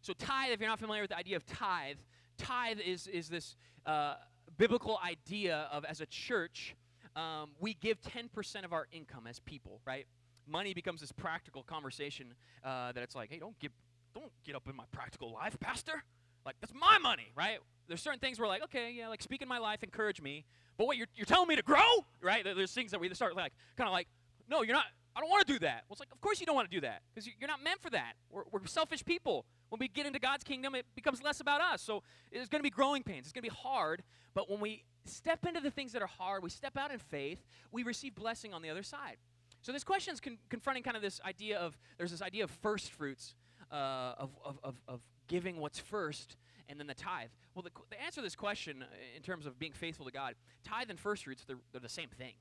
So 0.00 0.12
tithe, 0.12 0.52
if 0.52 0.60
you're 0.60 0.68
not 0.68 0.78
familiar 0.78 1.02
with 1.02 1.10
the 1.10 1.16
idea 1.16 1.36
of 1.36 1.44
tithe, 1.46 1.96
tithe 2.38 2.78
is 2.78 3.06
is 3.06 3.28
this 3.28 3.56
uh, 3.84 4.14
biblical 4.56 4.98
idea 5.04 5.68
of 5.72 5.84
as 5.84 6.00
a 6.00 6.06
church, 6.06 6.76
um, 7.16 7.50
we 7.58 7.74
give 7.74 8.00
10% 8.02 8.64
of 8.64 8.72
our 8.72 8.86
income 8.92 9.26
as 9.26 9.40
people, 9.40 9.80
right? 9.86 10.06
Money 10.46 10.74
becomes 10.74 11.00
this 11.00 11.10
practical 11.10 11.62
conversation 11.62 12.34
uh, 12.62 12.92
that 12.92 13.02
it's 13.02 13.16
like, 13.16 13.30
hey, 13.30 13.38
don't 13.38 13.58
get 13.58 13.72
don't 14.14 14.32
get 14.46 14.54
up 14.54 14.66
in 14.66 14.74
my 14.74 14.84
practical 14.92 15.30
life, 15.30 15.58
pastor. 15.60 16.02
Like 16.46 16.56
that's 16.60 16.72
my 16.72 16.98
money, 16.98 17.32
right? 17.36 17.58
There's 17.88 18.00
certain 18.00 18.20
things 18.20 18.38
where 18.38 18.48
like, 18.48 18.62
okay, 18.64 18.92
yeah, 18.96 19.08
like 19.08 19.20
speak 19.20 19.42
in 19.42 19.48
my 19.48 19.58
life, 19.58 19.82
encourage 19.82 20.22
me, 20.22 20.44
but 20.78 20.86
what, 20.86 20.96
you're, 20.96 21.08
you're 21.14 21.26
telling 21.26 21.48
me 21.48 21.56
to 21.56 21.62
grow? 21.62 22.04
Right? 22.22 22.44
There's 22.44 22.72
things 22.72 22.92
that 22.92 23.00
we 23.00 23.12
start 23.14 23.36
like, 23.36 23.52
kind 23.76 23.88
of 23.88 23.92
like, 23.92 24.08
no, 24.48 24.62
you're 24.62 24.74
not, 24.74 24.86
I 25.14 25.20
don't 25.20 25.30
want 25.30 25.46
to 25.46 25.52
do 25.52 25.58
that. 25.60 25.84
Well, 25.88 25.92
it's 25.92 26.00
like, 26.00 26.12
of 26.12 26.20
course 26.20 26.40
you 26.40 26.46
don't 26.46 26.54
want 26.54 26.70
to 26.70 26.76
do 26.76 26.80
that 26.82 27.02
because 27.14 27.28
you're 27.38 27.48
not 27.48 27.62
meant 27.62 27.80
for 27.80 27.90
that. 27.90 28.14
We're, 28.30 28.42
we're 28.52 28.64
selfish 28.66 29.04
people. 29.04 29.44
When 29.68 29.78
we 29.78 29.88
get 29.88 30.06
into 30.06 30.18
God's 30.18 30.44
kingdom, 30.44 30.74
it 30.74 30.86
becomes 30.94 31.22
less 31.22 31.40
about 31.40 31.60
us. 31.60 31.82
So 31.82 32.02
it's 32.30 32.48
going 32.48 32.60
to 32.60 32.62
be 32.62 32.70
growing 32.70 33.02
pains. 33.02 33.26
It's 33.26 33.32
going 33.32 33.42
to 33.42 33.50
be 33.50 33.56
hard. 33.56 34.02
But 34.34 34.50
when 34.50 34.60
we 34.60 34.84
step 35.04 35.44
into 35.46 35.60
the 35.60 35.70
things 35.70 35.92
that 35.92 36.02
are 36.02 36.08
hard, 36.08 36.42
we 36.42 36.50
step 36.50 36.76
out 36.76 36.92
in 36.92 36.98
faith, 36.98 37.44
we 37.72 37.82
receive 37.82 38.14
blessing 38.14 38.54
on 38.54 38.62
the 38.62 38.70
other 38.70 38.82
side. 38.82 39.16
So 39.62 39.72
this 39.72 39.84
question 39.84 40.14
is 40.14 40.20
con- 40.20 40.38
confronting 40.48 40.82
kind 40.82 40.96
of 40.96 41.02
this 41.02 41.20
idea 41.24 41.58
of 41.58 41.76
there's 41.98 42.10
this 42.10 42.22
idea 42.22 42.44
of 42.44 42.50
first 42.50 42.90
fruits, 42.92 43.34
uh, 43.72 44.14
of, 44.18 44.30
of, 44.44 44.58
of, 44.62 44.82
of 44.86 45.00
giving 45.26 45.58
what's 45.58 45.78
first 45.78 46.36
and 46.68 46.78
then 46.78 46.86
the 46.86 46.94
tithe. 46.94 47.30
Well, 47.54 47.62
the, 47.62 47.70
the 47.90 48.00
answer 48.00 48.16
to 48.16 48.22
this 48.22 48.36
question 48.36 48.82
uh, 48.82 48.86
in 49.16 49.22
terms 49.22 49.46
of 49.46 49.58
being 49.58 49.72
faithful 49.72 50.06
to 50.06 50.12
God, 50.12 50.34
tithe 50.64 50.90
and 50.90 50.98
first 50.98 51.24
fruits, 51.24 51.44
they're, 51.44 51.58
they're 51.72 51.80
the 51.80 51.88
same 51.88 52.08
thing. 52.08 52.34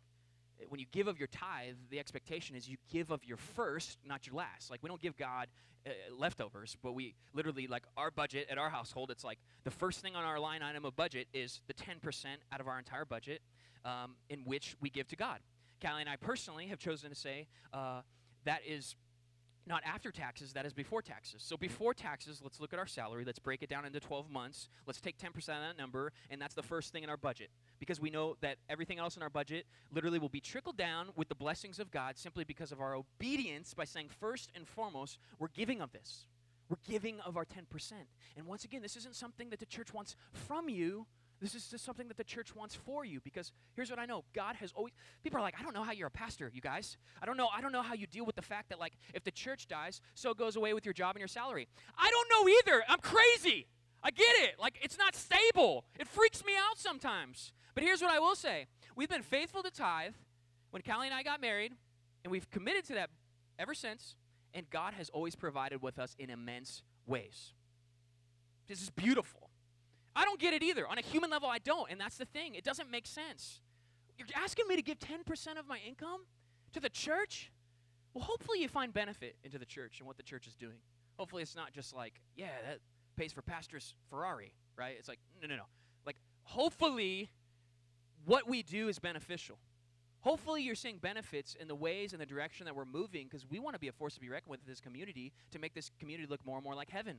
When 0.69 0.79
you 0.79 0.85
give 0.91 1.07
of 1.07 1.19
your 1.19 1.27
tithe, 1.27 1.75
the 1.89 1.99
expectation 1.99 2.55
is 2.55 2.67
you 2.67 2.77
give 2.91 3.11
of 3.11 3.23
your 3.25 3.37
first, 3.37 3.97
not 4.05 4.25
your 4.25 4.35
last. 4.35 4.71
Like, 4.71 4.81
we 4.81 4.87
don't 4.87 5.01
give 5.01 5.17
God 5.17 5.47
uh, 5.85 5.89
leftovers, 6.17 6.77
but 6.81 6.93
we 6.93 7.15
literally, 7.33 7.67
like, 7.67 7.83
our 7.97 8.11
budget 8.11 8.47
at 8.49 8.57
our 8.57 8.69
household, 8.69 9.11
it's 9.11 9.23
like 9.23 9.39
the 9.63 9.71
first 9.71 10.01
thing 10.01 10.15
on 10.15 10.23
our 10.23 10.39
line 10.39 10.63
item 10.63 10.85
of 10.85 10.95
budget 10.95 11.27
is 11.33 11.61
the 11.67 11.73
10% 11.73 12.25
out 12.51 12.61
of 12.61 12.67
our 12.67 12.77
entire 12.77 13.05
budget 13.05 13.41
um, 13.83 14.15
in 14.29 14.39
which 14.45 14.75
we 14.81 14.89
give 14.89 15.07
to 15.09 15.15
God. 15.15 15.39
Callie 15.81 16.01
and 16.01 16.09
I 16.09 16.15
personally 16.15 16.67
have 16.67 16.79
chosen 16.79 17.09
to 17.09 17.15
say 17.15 17.47
uh, 17.73 18.01
that 18.45 18.61
is 18.67 18.95
not 19.67 19.81
after 19.83 20.11
taxes, 20.11 20.53
that 20.53 20.65
is 20.65 20.73
before 20.73 21.01
taxes. 21.01 21.41
So 21.43 21.57
before 21.57 21.93
taxes, 21.93 22.39
let's 22.43 22.59
look 22.59 22.71
at 22.71 22.79
our 22.79 22.85
salary. 22.85 23.23
Let's 23.25 23.39
break 23.39 23.63
it 23.63 23.69
down 23.69 23.85
into 23.85 23.99
12 23.99 24.29
months. 24.29 24.69
Let's 24.85 25.01
take 25.01 25.17
10% 25.17 25.35
of 25.35 25.45
that 25.45 25.77
number, 25.77 26.11
and 26.29 26.39
that's 26.39 26.53
the 26.53 26.63
first 26.63 26.91
thing 26.91 27.03
in 27.03 27.09
our 27.09 27.17
budget. 27.17 27.49
Because 27.85 28.01
we 28.01 28.09
know 28.09 28.35
that 28.41 28.57
everything 28.69 28.97
else 28.97 29.15
in 29.15 29.21
our 29.21 29.29
budget 29.29 29.65
literally 29.91 30.17
will 30.17 30.29
be 30.29 30.39
trickled 30.39 30.77
down 30.77 31.09
with 31.15 31.29
the 31.29 31.35
blessings 31.35 31.79
of 31.79 31.91
God 31.91 32.17
simply 32.17 32.43
because 32.43 32.71
of 32.71 32.81
our 32.81 32.95
obedience 32.95 33.73
by 33.73 33.83
saying, 33.85 34.09
first 34.09 34.49
and 34.55 34.67
foremost, 34.67 35.19
we're 35.37 35.49
giving 35.49 35.81
of 35.81 35.91
this. 35.91 36.25
We're 36.67 36.77
giving 36.87 37.19
of 37.19 37.37
our 37.37 37.45
10%. 37.45 37.91
And 38.35 38.47
once 38.47 38.65
again, 38.65 38.81
this 38.81 38.95
isn't 38.95 39.15
something 39.15 39.49
that 39.51 39.59
the 39.59 39.67
church 39.67 39.93
wants 39.93 40.15
from 40.33 40.67
you, 40.67 41.05
this 41.41 41.53
is 41.53 41.67
just 41.67 41.83
something 41.83 42.07
that 42.07 42.17
the 42.17 42.23
church 42.23 42.55
wants 42.55 42.75
for 42.75 43.03
you 43.03 43.19
because 43.19 43.51
here's 43.75 43.89
what 43.89 43.99
I 43.99 44.05
know. 44.05 44.23
God 44.33 44.55
has 44.55 44.71
always 44.73 44.93
people 45.23 45.39
are 45.39 45.41
like, 45.41 45.55
I 45.59 45.63
don't 45.63 45.73
know 45.73 45.83
how 45.83 45.91
you're 45.91 46.07
a 46.07 46.11
pastor, 46.11 46.49
you 46.53 46.61
guys. 46.61 46.97
I 47.21 47.25
don't 47.25 47.37
know, 47.37 47.49
I 47.53 47.61
don't 47.61 47.71
know 47.71 47.81
how 47.81 47.93
you 47.93 48.07
deal 48.07 48.25
with 48.25 48.35
the 48.35 48.41
fact 48.41 48.69
that 48.69 48.79
like 48.79 48.93
if 49.13 49.23
the 49.23 49.31
church 49.31 49.67
dies, 49.67 50.01
so 50.13 50.33
goes 50.33 50.55
away 50.55 50.73
with 50.73 50.85
your 50.85 50.93
job 50.93 51.15
and 51.15 51.19
your 51.19 51.27
salary. 51.27 51.67
I 51.97 52.09
don't 52.09 52.29
know 52.29 52.49
either. 52.49 52.83
I'm 52.87 52.99
crazy. 52.99 53.67
I 54.01 54.11
get 54.11 54.33
it. 54.39 54.55
Like 54.59 54.79
it's 54.81 54.97
not 54.97 55.15
stable. 55.15 55.85
It 55.99 56.07
freaks 56.07 56.45
me 56.45 56.53
out 56.57 56.77
sometimes. 56.77 57.51
But 57.75 57.83
here's 57.83 58.01
what 58.01 58.11
I 58.11 58.19
will 58.19 58.35
say. 58.35 58.67
We've 58.95 59.09
been 59.09 59.21
faithful 59.21 59.61
to 59.61 59.69
tithe 59.69 60.13
when 60.71 60.81
Callie 60.81 61.07
and 61.07 61.13
I 61.13 61.23
got 61.23 61.41
married, 61.41 61.73
and 62.23 62.31
we've 62.31 62.49
committed 62.49 62.85
to 62.85 62.93
that 62.95 63.09
ever 63.59 63.73
since, 63.73 64.15
and 64.53 64.69
God 64.69 64.93
has 64.93 65.09
always 65.09 65.35
provided 65.35 65.81
with 65.81 65.99
us 65.99 66.15
in 66.17 66.29
immense 66.29 66.81
ways. 67.05 67.53
This 68.67 68.81
is 68.81 68.89
beautiful. 68.89 69.49
I 70.15 70.23
don't 70.23 70.39
get 70.39 70.53
it 70.53 70.63
either. 70.63 70.87
On 70.87 70.97
a 70.97 71.01
human 71.01 71.29
level, 71.29 71.49
I 71.49 71.59
don't. 71.59 71.91
And 71.91 71.99
that's 71.99 72.17
the 72.17 72.25
thing. 72.25 72.55
It 72.55 72.63
doesn't 72.63 72.89
make 72.89 73.05
sense. 73.05 73.61
you're 74.17 74.27
asking 74.35 74.67
me 74.67 74.77
to 74.77 74.81
give 74.81 74.97
10% 74.99 75.59
of 75.59 75.67
my 75.67 75.79
income 75.85 76.21
to 76.73 76.79
the 76.79 76.89
church? 76.89 77.51
Well, 78.13 78.23
hopefully 78.23 78.61
you 78.61 78.69
find 78.69 78.93
benefit 78.93 79.35
into 79.43 79.59
the 79.59 79.65
church 79.65 79.99
and 79.99 80.07
what 80.07 80.15
the 80.15 80.23
church 80.23 80.47
is 80.47 80.55
doing. 80.55 80.77
Hopefully 81.17 81.43
it's 81.43 81.55
not 81.55 81.73
just 81.73 81.93
like, 81.93 82.13
yeah, 82.35 82.47
that 82.65 82.79
pays 83.17 83.33
for 83.33 83.41
pastor's 83.41 83.93
Ferrari, 84.09 84.53
right? 84.77 84.95
It's 84.97 85.09
like, 85.09 85.19
no, 85.41 85.49
no, 85.49 85.57
no. 85.57 85.63
Like, 86.05 86.15
hopefully 86.43 87.29
what 88.25 88.47
we 88.47 88.63
do 88.63 88.87
is 88.87 88.99
beneficial. 88.99 89.57
Hopefully, 90.21 90.63
you're 90.63 90.73
seeing 90.73 90.97
benefits 90.97 91.55
in 91.59 91.67
the 91.67 91.75
ways 91.75 92.11
and 92.11 92.19
the 92.19 92.25
direction 92.25 92.65
that 92.65 92.75
we're 92.75 92.85
moving 92.85 93.27
because 93.27 93.45
we 93.47 93.59
want 93.59 93.75
to 93.75 93.79
be 93.79 93.89
a 93.89 93.91
force 93.91 94.15
to 94.15 94.19
be 94.19 94.27
reckoned 94.27 94.49
with 94.49 94.59
in 94.61 94.67
this 94.67 94.81
community 94.81 95.31
to 95.51 95.59
make 95.59 95.75
this 95.75 95.91
community 95.99 96.27
look 96.27 96.43
more 96.43 96.57
and 96.57 96.63
more 96.63 96.73
like 96.73 96.89
heaven. 96.89 97.17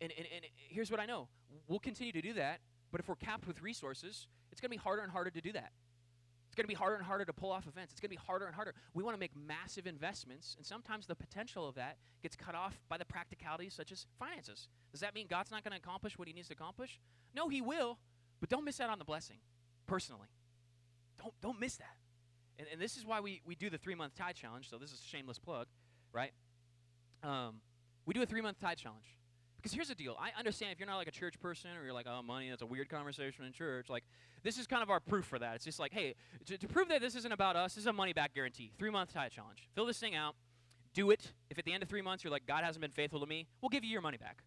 And, 0.00 0.12
and, 0.16 0.26
and 0.34 0.44
here's 0.54 0.90
what 0.90 1.00
I 1.00 1.06
know 1.06 1.28
we'll 1.66 1.80
continue 1.80 2.12
to 2.12 2.22
do 2.22 2.32
that, 2.34 2.60
but 2.92 3.00
if 3.00 3.08
we're 3.08 3.16
capped 3.16 3.48
with 3.48 3.60
resources, 3.60 4.28
it's 4.52 4.60
going 4.60 4.68
to 4.68 4.76
be 4.76 4.80
harder 4.82 5.02
and 5.02 5.10
harder 5.10 5.30
to 5.30 5.40
do 5.40 5.52
that. 5.52 5.72
It's 6.46 6.54
going 6.54 6.64
to 6.64 6.68
be 6.68 6.74
harder 6.74 6.96
and 6.96 7.04
harder 7.04 7.24
to 7.24 7.32
pull 7.32 7.50
off 7.50 7.66
events. 7.66 7.92
It's 7.92 8.00
going 8.00 8.10
to 8.10 8.16
be 8.16 8.24
harder 8.24 8.46
and 8.46 8.54
harder. 8.54 8.74
We 8.94 9.02
want 9.02 9.16
to 9.16 9.20
make 9.20 9.32
massive 9.36 9.86
investments, 9.86 10.54
and 10.56 10.64
sometimes 10.66 11.06
the 11.06 11.14
potential 11.16 11.68
of 11.68 11.74
that 11.76 11.96
gets 12.22 12.36
cut 12.36 12.54
off 12.54 12.80
by 12.88 12.96
the 12.96 13.04
practicalities 13.04 13.74
such 13.74 13.90
as 13.90 14.06
finances. 14.18 14.68
Does 14.92 15.00
that 15.00 15.14
mean 15.14 15.26
God's 15.28 15.50
not 15.50 15.64
going 15.64 15.72
to 15.72 15.78
accomplish 15.78 16.16
what 16.16 16.28
he 16.28 16.34
needs 16.34 16.48
to 16.48 16.54
accomplish? 16.54 17.00
No, 17.34 17.48
he 17.48 17.60
will, 17.60 17.98
but 18.40 18.48
don't 18.48 18.64
miss 18.64 18.80
out 18.80 18.90
on 18.90 18.98
the 18.98 19.04
blessing 19.04 19.38
personally. 19.90 20.28
Don't, 21.20 21.34
don't 21.42 21.60
miss 21.60 21.76
that. 21.76 21.96
And, 22.58 22.68
and 22.72 22.80
this 22.80 22.96
is 22.96 23.04
why 23.04 23.20
we, 23.20 23.42
we 23.44 23.56
do 23.56 23.68
the 23.68 23.78
three 23.78 23.96
month 23.96 24.14
tithe 24.14 24.36
challenge. 24.36 24.70
So 24.70 24.78
this 24.78 24.92
is 24.92 25.00
a 25.00 25.08
shameless 25.08 25.38
plug, 25.38 25.66
right? 26.12 26.30
Um, 27.24 27.60
we 28.06 28.14
do 28.14 28.22
a 28.22 28.26
three 28.26 28.40
month 28.40 28.60
tithe 28.60 28.78
challenge. 28.78 29.04
Because 29.56 29.72
here's 29.72 29.88
the 29.88 29.94
deal. 29.94 30.16
I 30.18 30.30
understand 30.38 30.72
if 30.72 30.78
you're 30.78 30.88
not 30.88 30.96
like 30.96 31.08
a 31.08 31.12
church 31.12 31.38
person 31.38 31.70
or 31.78 31.84
you're 31.84 31.92
like, 31.92 32.06
oh, 32.08 32.22
money, 32.22 32.48
that's 32.48 32.62
a 32.62 32.66
weird 32.66 32.88
conversation 32.88 33.44
in 33.44 33.52
church. 33.52 33.90
Like, 33.90 34.04
this 34.42 34.56
is 34.56 34.66
kind 34.66 34.82
of 34.82 34.88
our 34.88 35.00
proof 35.00 35.26
for 35.26 35.38
that. 35.38 35.56
It's 35.56 35.66
just 35.66 35.78
like, 35.78 35.92
hey, 35.92 36.14
to, 36.46 36.56
to 36.56 36.66
prove 36.66 36.88
that 36.88 37.02
this 37.02 37.14
isn't 37.14 37.32
about 37.32 37.56
us, 37.56 37.74
this 37.74 37.82
is 37.82 37.86
a 37.86 37.92
money 37.92 38.14
back 38.14 38.32
guarantee. 38.32 38.72
Three 38.78 38.88
month 38.88 39.12
tithe 39.12 39.32
challenge. 39.32 39.68
Fill 39.74 39.84
this 39.84 39.98
thing 39.98 40.14
out. 40.14 40.34
Do 40.94 41.10
it. 41.10 41.32
If 41.50 41.58
at 41.58 41.66
the 41.66 41.74
end 41.74 41.82
of 41.82 41.90
three 41.90 42.00
months 42.00 42.24
you're 42.24 42.30
like, 42.30 42.46
God 42.46 42.64
hasn't 42.64 42.80
been 42.80 42.90
faithful 42.90 43.20
to 43.20 43.26
me, 43.26 43.48
we'll 43.60 43.68
give 43.68 43.84
you 43.84 43.90
your 43.90 44.00
money 44.00 44.16
back. 44.16 44.44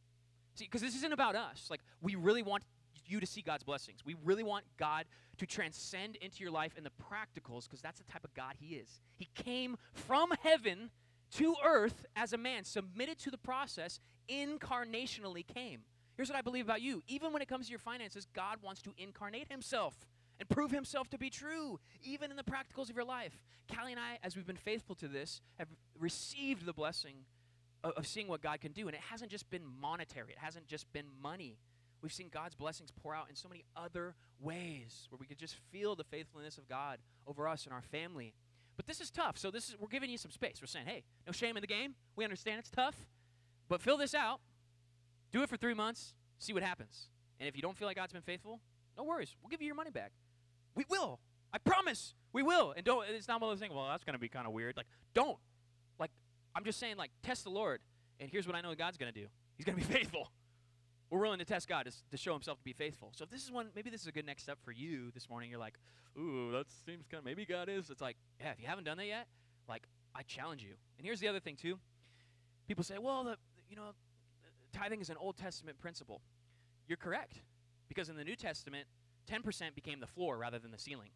See, 0.55 0.65
because 0.65 0.81
this 0.81 0.95
isn't 0.95 1.13
about 1.13 1.35
us. 1.35 1.67
Like, 1.69 1.81
we 2.01 2.15
really 2.15 2.41
want 2.43 2.63
you 3.05 3.19
to 3.19 3.25
see 3.25 3.41
God's 3.41 3.63
blessings. 3.63 3.99
We 4.05 4.15
really 4.23 4.43
want 4.43 4.65
God 4.77 5.05
to 5.37 5.45
transcend 5.45 6.15
into 6.17 6.43
your 6.43 6.51
life 6.51 6.77
in 6.77 6.83
the 6.83 6.91
practicals 6.91 7.65
because 7.65 7.81
that's 7.81 7.99
the 7.99 8.11
type 8.11 8.23
of 8.23 8.33
God 8.33 8.55
He 8.59 8.75
is. 8.75 9.01
He 9.15 9.29
came 9.35 9.77
from 9.93 10.31
heaven 10.41 10.91
to 11.35 11.55
earth 11.65 12.05
as 12.15 12.33
a 12.33 12.37
man, 12.37 12.63
submitted 12.63 13.17
to 13.19 13.31
the 13.31 13.37
process, 13.37 13.99
incarnationally 14.29 15.45
came. 15.45 15.81
Here's 16.15 16.29
what 16.29 16.37
I 16.37 16.41
believe 16.41 16.65
about 16.65 16.81
you. 16.81 17.01
Even 17.07 17.33
when 17.33 17.41
it 17.41 17.47
comes 17.47 17.65
to 17.65 17.71
your 17.71 17.79
finances, 17.79 18.27
God 18.33 18.59
wants 18.61 18.81
to 18.83 18.93
incarnate 18.97 19.47
Himself 19.51 19.95
and 20.39 20.47
prove 20.47 20.71
Himself 20.71 21.09
to 21.09 21.17
be 21.17 21.29
true, 21.29 21.79
even 22.03 22.29
in 22.29 22.37
the 22.37 22.43
practicals 22.43 22.89
of 22.89 22.95
your 22.95 23.05
life. 23.05 23.43
Callie 23.73 23.91
and 23.91 23.99
I, 23.99 24.19
as 24.23 24.35
we've 24.35 24.45
been 24.45 24.55
faithful 24.55 24.95
to 24.95 25.07
this, 25.07 25.41
have 25.57 25.69
received 25.97 26.65
the 26.65 26.73
blessing 26.73 27.25
of, 27.83 27.91
of 27.93 28.07
seeing 28.07 28.27
what 28.27 28.41
God 28.41 28.61
can 28.61 28.71
do. 28.71 28.87
And 28.87 28.95
it 28.95 29.01
hasn't 29.09 29.31
just 29.31 29.49
been 29.49 29.63
monetary, 29.81 30.31
it 30.31 30.39
hasn't 30.39 30.67
just 30.67 30.91
been 30.93 31.05
money. 31.21 31.57
We've 32.03 32.11
seen 32.11 32.29
God's 32.29 32.53
blessings 32.53 32.91
pour 32.91 33.15
out 33.15 33.27
in 33.29 33.35
so 33.35 33.47
many 33.47 33.63
other 33.77 34.13
ways 34.41 35.07
where 35.09 35.17
we 35.17 35.25
could 35.25 35.39
just 35.39 35.55
feel 35.71 35.95
the 35.95 36.03
faithfulness 36.03 36.57
of 36.57 36.67
God 36.67 36.99
over 37.25 37.47
us 37.47 37.63
and 37.63 37.73
our 37.73 37.81
family. 37.81 38.33
But 38.75 38.87
this 38.87 38.99
is 38.99 39.09
tough. 39.09 39.37
So 39.37 39.49
this 39.49 39.69
is 39.69 39.77
we're 39.79 39.87
giving 39.87 40.09
you 40.09 40.17
some 40.17 40.29
space. 40.29 40.57
We're 40.61 40.67
saying, 40.67 40.85
"Hey, 40.85 41.03
no 41.25 41.31
shame 41.31 41.55
in 41.55 41.61
the 41.61 41.67
game. 41.67 41.95
We 42.17 42.25
understand 42.25 42.59
it's 42.59 42.69
tough, 42.69 43.07
but 43.69 43.81
fill 43.81 43.95
this 43.95 44.13
out. 44.13 44.41
Do 45.31 45.43
it 45.43 45.49
for 45.49 45.55
3 45.55 45.73
months, 45.73 46.13
see 46.39 46.51
what 46.51 46.61
happens. 46.61 47.07
And 47.39 47.47
if 47.47 47.55
you 47.55 47.61
don't 47.61 47.77
feel 47.77 47.87
like 47.87 47.95
God's 47.95 48.11
been 48.11 48.21
faithful, 48.21 48.59
no 48.97 49.05
worries. 49.05 49.37
We'll 49.41 49.49
give 49.49 49.61
you 49.61 49.67
your 49.67 49.75
money 49.75 49.89
back. 49.89 50.11
We 50.75 50.83
will. 50.89 51.21
I 51.53 51.57
promise. 51.57 52.15
We 52.33 52.43
will. 52.43 52.73
And 52.75 52.85
don't 52.85 53.07
it's 53.07 53.29
not 53.29 53.39
one 53.39 53.49
of 53.49 53.55
those 53.55 53.61
things, 53.61 53.73
well, 53.73 53.87
that's 53.87 54.03
going 54.03 54.13
to 54.13 54.19
be 54.19 54.27
kind 54.27 54.45
of 54.45 54.51
weird. 54.51 54.75
Like, 54.75 54.87
don't. 55.13 55.37
Like 55.99 56.11
I'm 56.53 56.65
just 56.65 56.79
saying 56.79 56.97
like 56.97 57.11
test 57.21 57.45
the 57.45 57.49
Lord. 57.49 57.79
And 58.19 58.29
here's 58.29 58.45
what 58.45 58.57
I 58.57 58.61
know 58.61 58.75
God's 58.75 58.97
going 58.97 59.13
to 59.13 59.17
do. 59.17 59.27
He's 59.55 59.65
going 59.65 59.79
to 59.79 59.87
be 59.87 59.93
faithful 59.99 60.29
we're 61.13 61.21
willing 61.21 61.37
to 61.37 61.45
test 61.45 61.67
God 61.67 61.85
to, 61.85 61.91
to 62.09 62.17
show 62.17 62.33
himself 62.33 62.57
to 62.57 62.63
be 62.63 62.73
faithful. 62.73 63.11
So 63.15 63.23
if 63.23 63.29
this 63.29 63.43
is 63.43 63.51
one, 63.51 63.67
maybe 63.75 63.91
this 63.91 64.01
is 64.01 64.07
a 64.07 64.11
good 64.11 64.25
next 64.25 64.41
step 64.41 64.57
for 64.63 64.71
you 64.71 65.11
this 65.13 65.29
morning. 65.29 65.51
You're 65.51 65.59
like, 65.59 65.77
ooh, 66.17 66.51
that 66.51 66.65
seems 66.87 67.05
kind 67.07 67.19
of, 67.19 67.25
maybe 67.25 67.45
God 67.45 67.69
is. 67.69 67.91
It's 67.91 68.01
like, 68.01 68.17
yeah, 68.41 68.49
if 68.51 68.59
you 68.59 68.65
haven't 68.65 68.85
done 68.85 68.97
that 68.97 69.05
yet, 69.05 69.27
like, 69.69 69.83
I 70.15 70.23
challenge 70.23 70.63
you. 70.63 70.73
And 70.97 71.05
here's 71.05 71.19
the 71.19 71.27
other 71.27 71.39
thing, 71.39 71.55
too. 71.55 71.77
People 72.67 72.83
say, 72.83 72.97
well, 72.97 73.23
the, 73.23 73.37
you 73.69 73.75
know, 73.75 73.91
tithing 74.71 75.01
is 75.01 75.11
an 75.11 75.17
Old 75.19 75.37
Testament 75.37 75.77
principle. 75.77 76.21
You're 76.87 76.97
correct. 76.97 77.41
Because 77.87 78.09
in 78.09 78.15
the 78.15 78.23
New 78.23 78.35
Testament, 78.35 78.87
10% 79.31 79.75
became 79.75 79.99
the 79.99 80.07
floor 80.07 80.37
rather 80.37 80.57
than 80.57 80.71
the 80.71 80.79
ceiling. 80.79 81.09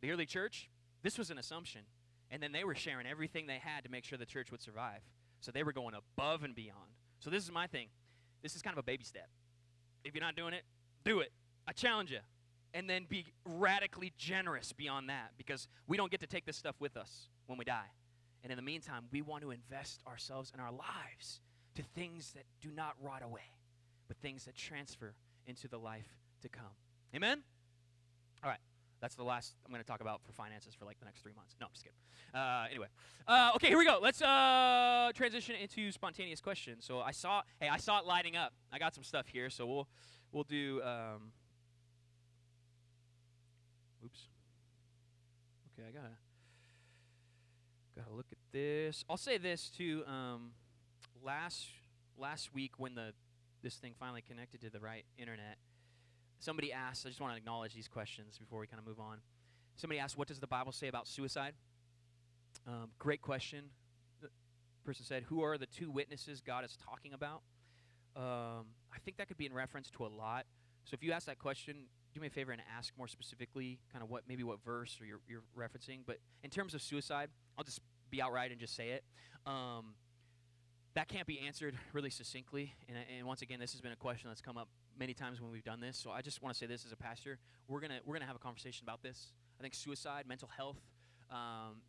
The 0.00 0.10
early 0.10 0.26
church, 0.26 0.68
this 1.02 1.16
was 1.16 1.30
an 1.30 1.38
assumption. 1.38 1.82
And 2.32 2.42
then 2.42 2.50
they 2.50 2.64
were 2.64 2.74
sharing 2.74 3.06
everything 3.06 3.46
they 3.46 3.60
had 3.62 3.84
to 3.84 3.90
make 3.90 4.04
sure 4.04 4.18
the 4.18 4.26
church 4.26 4.50
would 4.50 4.60
survive. 4.60 5.02
So 5.40 5.52
they 5.52 5.62
were 5.62 5.72
going 5.72 5.94
above 5.94 6.42
and 6.42 6.52
beyond. 6.54 6.96
So 7.20 7.30
this 7.30 7.44
is 7.44 7.52
my 7.52 7.68
thing. 7.68 7.88
This 8.42 8.56
is 8.56 8.62
kind 8.62 8.74
of 8.74 8.78
a 8.78 8.82
baby 8.84 9.04
step. 9.04 9.28
If 10.04 10.14
you're 10.14 10.24
not 10.24 10.36
doing 10.36 10.54
it, 10.54 10.64
do 11.04 11.20
it. 11.20 11.32
I 11.66 11.72
challenge 11.72 12.10
you. 12.10 12.20
And 12.72 12.88
then 12.88 13.06
be 13.08 13.26
radically 13.44 14.12
generous 14.16 14.72
beyond 14.72 15.08
that 15.08 15.32
because 15.36 15.66
we 15.88 15.96
don't 15.96 16.10
get 16.10 16.20
to 16.20 16.26
take 16.26 16.46
this 16.46 16.56
stuff 16.56 16.76
with 16.78 16.96
us 16.96 17.28
when 17.46 17.58
we 17.58 17.64
die. 17.64 17.90
And 18.42 18.52
in 18.52 18.56
the 18.56 18.62
meantime, 18.62 19.04
we 19.10 19.22
want 19.22 19.42
to 19.42 19.50
invest 19.50 20.00
ourselves 20.06 20.50
and 20.52 20.62
our 20.62 20.70
lives 20.70 21.40
to 21.74 21.82
things 21.82 22.32
that 22.32 22.44
do 22.60 22.70
not 22.74 22.94
rot 23.02 23.22
away, 23.22 23.56
but 24.08 24.16
things 24.18 24.44
that 24.44 24.54
transfer 24.54 25.14
into 25.46 25.68
the 25.68 25.78
life 25.78 26.08
to 26.42 26.48
come. 26.48 26.76
Amen? 27.14 27.42
That's 29.00 29.14
the 29.14 29.24
last 29.24 29.54
I'm 29.64 29.72
going 29.72 29.82
to 29.82 29.86
talk 29.86 30.00
about 30.00 30.22
for 30.22 30.32
finances 30.32 30.74
for 30.74 30.84
like 30.84 30.98
the 30.98 31.06
next 31.06 31.22
three 31.22 31.32
months. 31.34 31.56
No, 31.60 31.66
I'm 31.66 31.72
just 31.72 31.84
kidding. 31.84 31.96
Uh, 32.34 32.66
anyway, 32.70 32.86
uh, 33.26 33.52
okay, 33.54 33.68
here 33.68 33.78
we 33.78 33.86
go. 33.86 33.98
Let's 34.00 34.20
uh, 34.20 35.10
transition 35.14 35.54
into 35.56 35.90
spontaneous 35.90 36.40
questions. 36.40 36.84
So 36.84 37.00
I 37.00 37.12
saw, 37.12 37.42
hey, 37.60 37.68
I 37.68 37.78
saw 37.78 37.98
it 38.00 38.06
lighting 38.06 38.36
up. 38.36 38.52
I 38.70 38.78
got 38.78 38.94
some 38.94 39.04
stuff 39.04 39.26
here, 39.28 39.48
so 39.48 39.66
we'll 39.66 39.88
we'll 40.32 40.44
do. 40.44 40.82
Um, 40.82 41.32
oops. 44.04 44.28
Okay, 45.72 45.88
I 45.88 45.92
gotta 45.92 46.14
gotta 47.96 48.14
look 48.14 48.26
at 48.30 48.38
this. 48.52 49.04
I'll 49.08 49.16
say 49.16 49.38
this 49.38 49.70
too. 49.70 50.04
Um, 50.06 50.50
last 51.24 51.68
last 52.18 52.54
week 52.54 52.72
when 52.76 52.94
the 52.94 53.14
this 53.62 53.76
thing 53.76 53.94
finally 53.98 54.22
connected 54.22 54.60
to 54.60 54.70
the 54.70 54.80
right 54.80 55.04
internet 55.18 55.56
Somebody 56.40 56.72
asked, 56.72 57.04
I 57.04 57.10
just 57.10 57.20
want 57.20 57.34
to 57.34 57.36
acknowledge 57.36 57.74
these 57.74 57.86
questions 57.86 58.38
before 58.38 58.58
we 58.58 58.66
kind 58.66 58.80
of 58.80 58.86
move 58.86 58.98
on. 58.98 59.18
Somebody 59.76 60.00
asked, 60.00 60.16
What 60.16 60.26
does 60.26 60.40
the 60.40 60.46
Bible 60.46 60.72
say 60.72 60.88
about 60.88 61.06
suicide? 61.06 61.52
Um, 62.66 62.90
great 62.98 63.20
question. 63.20 63.64
The 64.22 64.28
person 64.84 65.04
said, 65.04 65.24
Who 65.24 65.42
are 65.42 65.58
the 65.58 65.66
two 65.66 65.90
witnesses 65.90 66.40
God 66.40 66.64
is 66.64 66.78
talking 66.82 67.12
about? 67.12 67.42
Um, 68.16 68.66
I 68.92 68.98
think 69.04 69.18
that 69.18 69.28
could 69.28 69.36
be 69.36 69.46
in 69.46 69.52
reference 69.52 69.90
to 69.90 70.06
a 70.06 70.08
lot. 70.08 70.46
So 70.84 70.94
if 70.94 71.04
you 71.04 71.12
ask 71.12 71.26
that 71.26 71.38
question, 71.38 71.76
do 72.14 72.20
me 72.20 72.26
a 72.26 72.30
favor 72.30 72.52
and 72.52 72.62
ask 72.76 72.92
more 72.96 73.06
specifically 73.06 73.78
kind 73.92 74.02
of 74.02 74.10
what 74.10 74.24
maybe 74.26 74.42
what 74.42 74.64
verse 74.64 74.98
or 75.00 75.04
you're, 75.04 75.20
you're 75.28 75.44
referencing. 75.56 76.00
But 76.06 76.18
in 76.42 76.48
terms 76.48 76.72
of 76.74 76.80
suicide, 76.80 77.28
I'll 77.58 77.64
just 77.64 77.80
be 78.10 78.22
outright 78.22 78.50
and 78.50 78.58
just 78.58 78.74
say 78.74 78.88
it. 78.88 79.04
Um, 79.46 79.94
that 80.94 81.06
can't 81.06 81.26
be 81.26 81.38
answered 81.40 81.76
really 81.92 82.10
succinctly. 82.10 82.74
And, 82.88 82.96
and 83.18 83.26
once 83.26 83.42
again, 83.42 83.60
this 83.60 83.72
has 83.72 83.82
been 83.82 83.92
a 83.92 83.96
question 83.96 84.30
that's 84.30 84.40
come 84.40 84.56
up 84.56 84.68
many 85.00 85.14
times 85.14 85.40
when 85.40 85.50
we've 85.50 85.64
done 85.64 85.80
this. 85.80 85.96
So 85.96 86.10
I 86.10 86.20
just 86.20 86.42
want 86.42 86.54
to 86.54 86.58
say 86.58 86.66
this 86.66 86.84
as 86.84 86.92
a 86.92 86.96
pastor: 86.96 87.38
we're 87.66 87.80
gonna 87.80 87.98
we're 88.04 88.14
gonna 88.14 88.26
have 88.26 88.36
a 88.36 88.40
conversation 88.40 88.84
about 88.84 89.02
this. 89.02 89.32
I 89.58 89.62
think 89.62 89.74
suicide, 89.74 90.26
mental 90.28 90.48
health, 90.56 90.78
um, 91.30 91.82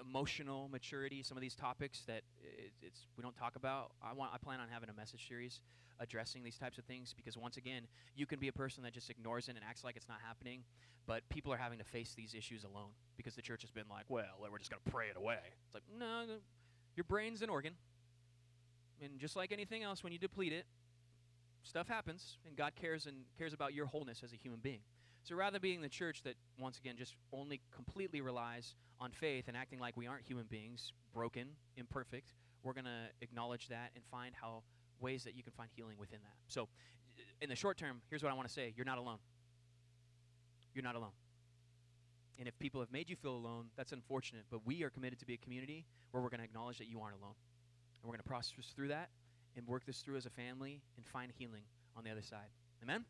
emotional 0.00 0.68
maturity, 0.68 1.22
some 1.22 1.36
of 1.36 1.40
these 1.40 1.54
topics 1.54 2.02
that 2.06 2.22
it, 2.42 2.72
it's 2.82 3.06
we 3.16 3.22
don't 3.22 3.36
talk 3.36 3.56
about. 3.56 3.92
I 4.02 4.12
want 4.12 4.32
I 4.34 4.38
plan 4.38 4.60
on 4.60 4.68
having 4.68 4.90
a 4.90 4.92
message 4.92 5.26
series 5.26 5.60
addressing 6.00 6.42
these 6.42 6.58
types 6.58 6.78
of 6.78 6.84
things 6.84 7.14
because 7.16 7.38
once 7.38 7.56
again, 7.56 7.86
you 8.16 8.26
can 8.26 8.40
be 8.40 8.48
a 8.48 8.52
person 8.52 8.82
that 8.82 8.92
just 8.92 9.08
ignores 9.08 9.48
it 9.48 9.54
and 9.54 9.64
acts 9.64 9.84
like 9.84 9.96
it's 9.96 10.08
not 10.08 10.18
happening, 10.26 10.64
but 11.06 11.22
people 11.28 11.52
are 11.52 11.56
having 11.56 11.78
to 11.78 11.84
face 11.84 12.12
these 12.16 12.34
issues 12.34 12.64
alone 12.64 12.90
because 13.16 13.36
the 13.36 13.42
church 13.42 13.62
has 13.62 13.70
been 13.70 13.84
like, 13.88 14.04
well, 14.08 14.24
we're 14.50 14.58
just 14.58 14.70
gonna 14.70 14.82
pray 14.90 15.06
it 15.08 15.16
away. 15.16 15.38
It's 15.66 15.74
like 15.74 15.84
no, 15.96 16.24
your 16.96 17.04
brain's 17.04 17.40
an 17.42 17.50
organ. 17.50 17.74
And 19.00 19.18
just 19.18 19.34
like 19.34 19.50
anything 19.50 19.82
else, 19.82 20.04
when 20.04 20.12
you 20.12 20.18
deplete 20.18 20.52
it, 20.52 20.64
stuff 21.62 21.88
happens, 21.88 22.38
and 22.46 22.56
God 22.56 22.72
cares 22.74 23.06
and 23.06 23.16
cares 23.38 23.52
about 23.52 23.74
your 23.74 23.86
wholeness 23.86 24.22
as 24.22 24.32
a 24.32 24.36
human 24.36 24.60
being. 24.60 24.80
So 25.24 25.36
rather 25.36 25.60
being 25.60 25.80
the 25.82 25.88
church 25.88 26.22
that 26.24 26.34
once 26.58 26.78
again 26.78 26.96
just 26.96 27.14
only 27.32 27.60
completely 27.74 28.20
relies 28.20 28.74
on 29.00 29.12
faith 29.12 29.44
and 29.46 29.56
acting 29.56 29.78
like 29.78 29.96
we 29.96 30.06
aren't 30.06 30.24
human 30.24 30.46
beings, 30.46 30.92
broken, 31.14 31.48
imperfect, 31.76 32.34
we're 32.62 32.72
going 32.72 32.86
to 32.86 33.08
acknowledge 33.20 33.68
that 33.68 33.90
and 33.94 34.04
find 34.10 34.34
how 34.40 34.62
ways 35.00 35.24
that 35.24 35.36
you 35.36 35.42
can 35.42 35.52
find 35.52 35.70
healing 35.74 35.96
within 35.98 36.18
that. 36.22 36.34
So 36.48 36.68
in 37.40 37.48
the 37.48 37.56
short 37.56 37.76
term, 37.76 38.02
here's 38.10 38.22
what 38.22 38.32
I 38.32 38.34
want 38.34 38.48
to 38.48 38.54
say, 38.54 38.72
you're 38.76 38.86
not 38.86 38.98
alone. 38.98 39.18
You're 40.74 40.84
not 40.84 40.96
alone. 40.96 41.12
And 42.38 42.48
if 42.48 42.58
people 42.58 42.80
have 42.80 42.90
made 42.90 43.10
you 43.10 43.16
feel 43.16 43.34
alone, 43.34 43.66
that's 43.76 43.92
unfortunate, 43.92 44.44
but 44.50 44.66
we 44.66 44.82
are 44.82 44.90
committed 44.90 45.18
to 45.20 45.26
be 45.26 45.34
a 45.34 45.38
community 45.38 45.84
where 46.10 46.22
we're 46.22 46.30
going 46.30 46.40
to 46.40 46.44
acknowledge 46.44 46.78
that 46.78 46.88
you 46.88 47.00
aren't 47.00 47.16
alone. 47.20 47.34
And 48.02 48.08
we're 48.08 48.16
going 48.16 48.22
to 48.22 48.28
process 48.28 48.72
through 48.74 48.88
that 48.88 49.10
and 49.56 49.66
work 49.66 49.84
this 49.84 50.00
through 50.00 50.16
as 50.16 50.26
a 50.26 50.30
family 50.30 50.82
and 50.96 51.06
find 51.06 51.32
healing 51.38 51.62
on 51.96 52.04
the 52.04 52.10
other 52.10 52.22
side. 52.22 52.50
Amen? 52.82 53.04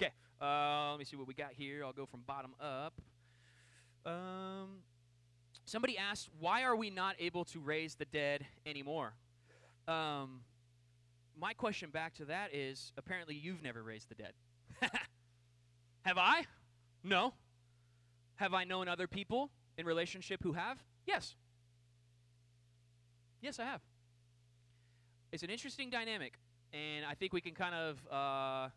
Okay, 0.00 0.12
uh, 0.40 0.90
let 0.90 0.98
me 0.98 1.04
see 1.04 1.16
what 1.16 1.26
we 1.26 1.34
got 1.34 1.52
here. 1.52 1.84
I'll 1.84 1.92
go 1.92 2.06
from 2.06 2.20
bottom 2.26 2.52
up. 2.60 3.00
Um, 4.04 4.82
somebody 5.64 5.96
asked, 5.96 6.28
why 6.40 6.62
are 6.64 6.76
we 6.76 6.90
not 6.90 7.16
able 7.18 7.44
to 7.46 7.60
raise 7.60 7.94
the 7.94 8.04
dead 8.06 8.46
anymore? 8.66 9.14
Um, 9.86 10.40
my 11.38 11.52
question 11.52 11.90
back 11.90 12.14
to 12.14 12.24
that 12.26 12.54
is 12.54 12.92
apparently 12.96 13.34
you've 13.34 13.62
never 13.62 13.82
raised 13.82 14.08
the 14.08 14.14
dead. 14.14 14.32
have 16.02 16.18
I? 16.18 16.46
No. 17.02 17.34
Have 18.36 18.54
I 18.54 18.64
known 18.64 18.88
other 18.88 19.06
people 19.06 19.50
in 19.78 19.86
relationship 19.86 20.42
who 20.42 20.52
have? 20.52 20.78
Yes. 21.06 21.34
Yes, 23.40 23.58
I 23.58 23.64
have. 23.64 23.80
It's 25.32 25.42
an 25.42 25.48
interesting 25.48 25.88
dynamic, 25.88 26.34
and 26.74 27.06
I 27.06 27.14
think 27.14 27.32
we 27.32 27.40
can 27.40 27.54
kind 27.54 27.74
of 27.74 28.12
uh, 28.12 28.68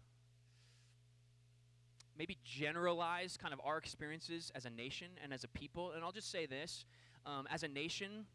maybe 2.17 2.37
generalize 2.45 3.35
kind 3.35 3.53
of 3.53 3.59
our 3.61 3.77
experiences 3.77 4.53
as 4.55 4.63
a 4.63 4.69
nation 4.69 5.07
and 5.21 5.33
as 5.33 5.43
a 5.43 5.49
people. 5.49 5.91
And 5.91 6.01
I'll 6.01 6.13
just 6.13 6.31
say 6.31 6.45
this 6.45 6.85
um, 7.25 7.45
as 7.51 7.63
a 7.63 7.67
nation, 7.67 8.25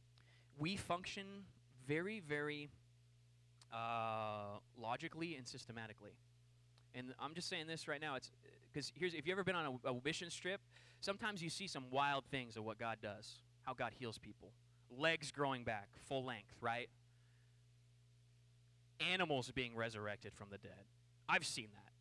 we 0.59 0.77
function 0.77 1.25
very, 1.89 2.21
very 2.21 2.69
uh, 3.73 4.59
logically 4.79 5.37
and 5.37 5.49
systematically. 5.49 6.13
And 6.95 7.15
I'm 7.19 7.33
just 7.35 7.49
saying 7.49 7.69
this 7.69 7.89
right 7.89 8.03
now. 8.03 8.17
It's 8.17 8.31
because 8.71 8.93
here's 8.95 9.15
if 9.15 9.27
you 9.27 9.33
ever 9.33 9.45
been 9.45 9.57
on 9.57 9.79
a, 9.83 9.89
a 9.89 9.95
mission 10.05 10.29
trip, 10.29 10.61
sometimes 11.01 11.43
you 11.43 11.49
see 11.49 11.67
some 11.67 11.85
wild 11.91 12.25
things 12.31 12.59
of 12.59 12.65
what 12.65 12.79
God 12.79 12.99
does, 13.01 13.39
how 13.63 13.73
God 13.73 13.93
heals 13.99 14.19
people, 14.19 14.53
legs 14.91 15.31
growing 15.31 15.65
back, 15.65 15.89
full 16.07 16.23
length, 16.23 16.53
right? 16.61 16.91
Animals 19.01 19.51
being 19.55 19.75
resurrected 19.75 20.35
from 20.35 20.49
the 20.51 20.59
dead. 20.59 20.85
I've 21.29 21.47
seen 21.47 21.69
that. 21.75 21.93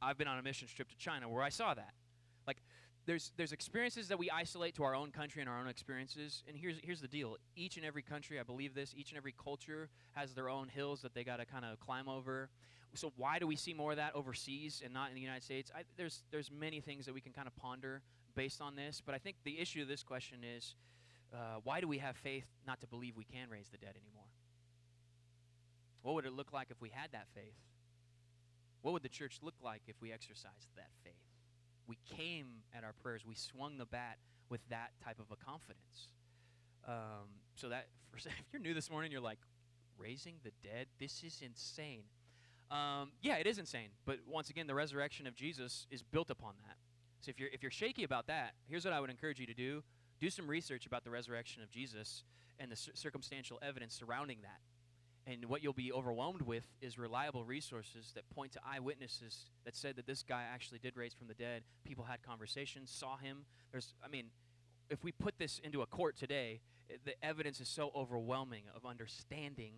I've 0.00 0.18
been 0.18 0.28
on 0.28 0.38
a 0.38 0.42
mission 0.42 0.68
trip 0.74 0.88
to 0.88 0.96
China 0.96 1.28
where 1.28 1.42
I 1.42 1.50
saw 1.50 1.74
that. 1.74 1.94
Like, 2.46 2.58
there's 3.06 3.32
there's 3.36 3.52
experiences 3.52 4.08
that 4.08 4.18
we 4.18 4.30
isolate 4.30 4.74
to 4.76 4.84
our 4.84 4.94
own 4.94 5.10
country 5.10 5.40
and 5.40 5.48
our 5.48 5.58
own 5.58 5.68
experiences. 5.68 6.42
And 6.48 6.56
here's 6.56 6.78
here's 6.82 7.00
the 7.00 7.08
deal: 7.08 7.36
each 7.56 7.76
and 7.76 7.86
every 7.86 8.02
country, 8.02 8.40
I 8.40 8.42
believe 8.42 8.74
this, 8.74 8.94
each 8.96 9.10
and 9.10 9.18
every 9.18 9.34
culture 9.42 9.88
has 10.12 10.34
their 10.34 10.48
own 10.48 10.68
hills 10.68 11.02
that 11.02 11.14
they 11.14 11.24
got 11.24 11.36
to 11.36 11.44
kind 11.44 11.64
of 11.64 11.78
climb 11.80 12.08
over. 12.08 12.50
So 12.94 13.12
why 13.16 13.38
do 13.38 13.46
we 13.46 13.56
see 13.56 13.72
more 13.72 13.92
of 13.92 13.96
that 13.96 14.14
overseas 14.14 14.82
and 14.84 14.92
not 14.92 15.08
in 15.08 15.14
the 15.14 15.20
United 15.20 15.42
States? 15.42 15.70
I, 15.74 15.82
there's 15.96 16.24
there's 16.30 16.50
many 16.50 16.80
things 16.80 17.06
that 17.06 17.14
we 17.14 17.20
can 17.20 17.32
kind 17.32 17.46
of 17.46 17.56
ponder 17.56 18.02
based 18.34 18.60
on 18.60 18.76
this. 18.76 19.02
But 19.04 19.14
I 19.14 19.18
think 19.18 19.36
the 19.44 19.58
issue 19.58 19.82
of 19.82 19.88
this 19.88 20.02
question 20.02 20.38
is, 20.44 20.74
uh, 21.32 21.60
why 21.64 21.80
do 21.80 21.88
we 21.88 21.98
have 21.98 22.16
faith 22.16 22.46
not 22.66 22.80
to 22.80 22.86
believe 22.86 23.16
we 23.16 23.24
can 23.24 23.48
raise 23.50 23.68
the 23.68 23.78
dead 23.78 23.94
anymore? 23.96 24.26
What 26.02 26.14
would 26.14 26.26
it 26.26 26.32
look 26.32 26.52
like 26.52 26.68
if 26.70 26.80
we 26.80 26.90
had 26.90 27.12
that 27.12 27.26
faith? 27.34 27.58
What 28.82 28.92
would 28.92 29.02
the 29.02 29.08
church 29.08 29.38
look 29.42 29.54
like 29.62 29.82
if 29.86 29.96
we 30.00 30.12
exercised 30.12 30.68
that 30.76 30.90
faith? 31.04 31.14
We 31.86 31.98
came 32.16 32.62
at 32.76 32.84
our 32.84 32.92
prayers, 33.02 33.24
we 33.26 33.34
swung 33.34 33.78
the 33.78 33.86
bat 33.86 34.18
with 34.48 34.60
that 34.70 34.90
type 35.04 35.18
of 35.18 35.26
a 35.30 35.36
confidence. 35.36 36.10
Um, 36.86 37.40
so 37.54 37.68
that, 37.68 37.86
for, 38.10 38.16
if 38.18 38.52
you're 38.52 38.62
new 38.62 38.74
this 38.74 38.90
morning, 38.90 39.12
you're 39.12 39.20
like, 39.20 39.38
raising 39.98 40.34
the 40.42 40.52
dead? 40.62 40.86
This 40.98 41.22
is 41.22 41.40
insane. 41.44 42.04
Um, 42.70 43.12
yeah, 43.20 43.36
it 43.36 43.46
is 43.46 43.58
insane. 43.58 43.90
But 44.04 44.18
once 44.26 44.50
again, 44.50 44.66
the 44.66 44.74
resurrection 44.74 45.26
of 45.26 45.34
Jesus 45.34 45.86
is 45.90 46.02
built 46.02 46.30
upon 46.30 46.54
that. 46.66 46.76
So 47.20 47.30
if 47.30 47.38
you're 47.38 47.50
if 47.52 47.62
you're 47.62 47.70
shaky 47.70 48.02
about 48.02 48.26
that, 48.26 48.54
here's 48.68 48.84
what 48.84 48.92
I 48.92 49.00
would 49.00 49.10
encourage 49.10 49.38
you 49.38 49.46
to 49.46 49.54
do: 49.54 49.82
do 50.20 50.30
some 50.30 50.48
research 50.48 50.86
about 50.86 51.04
the 51.04 51.10
resurrection 51.10 51.62
of 51.62 51.70
Jesus 51.70 52.24
and 52.58 52.70
the 52.70 52.76
circumstantial 52.76 53.58
evidence 53.62 53.94
surrounding 53.94 54.38
that. 54.42 54.58
And 55.26 55.44
what 55.44 55.62
you'll 55.62 55.72
be 55.72 55.92
overwhelmed 55.92 56.42
with 56.42 56.64
is 56.80 56.98
reliable 56.98 57.44
resources 57.44 58.12
that 58.14 58.28
point 58.30 58.52
to 58.52 58.60
eyewitnesses 58.66 59.50
that 59.64 59.76
said 59.76 59.96
that 59.96 60.06
this 60.06 60.22
guy 60.22 60.42
actually 60.52 60.80
did 60.80 60.96
raise 60.96 61.14
from 61.14 61.28
the 61.28 61.34
dead. 61.34 61.62
People 61.84 62.04
had 62.04 62.22
conversations, 62.22 62.90
saw 62.90 63.16
him. 63.16 63.44
There's, 63.70 63.94
I 64.04 64.08
mean, 64.08 64.26
if 64.90 65.04
we 65.04 65.12
put 65.12 65.38
this 65.38 65.60
into 65.62 65.80
a 65.82 65.86
court 65.86 66.16
today, 66.16 66.60
eh, 66.90 66.96
the 67.04 67.24
evidence 67.24 67.60
is 67.60 67.68
so 67.68 67.92
overwhelming 67.94 68.64
of 68.74 68.84
understanding 68.84 69.74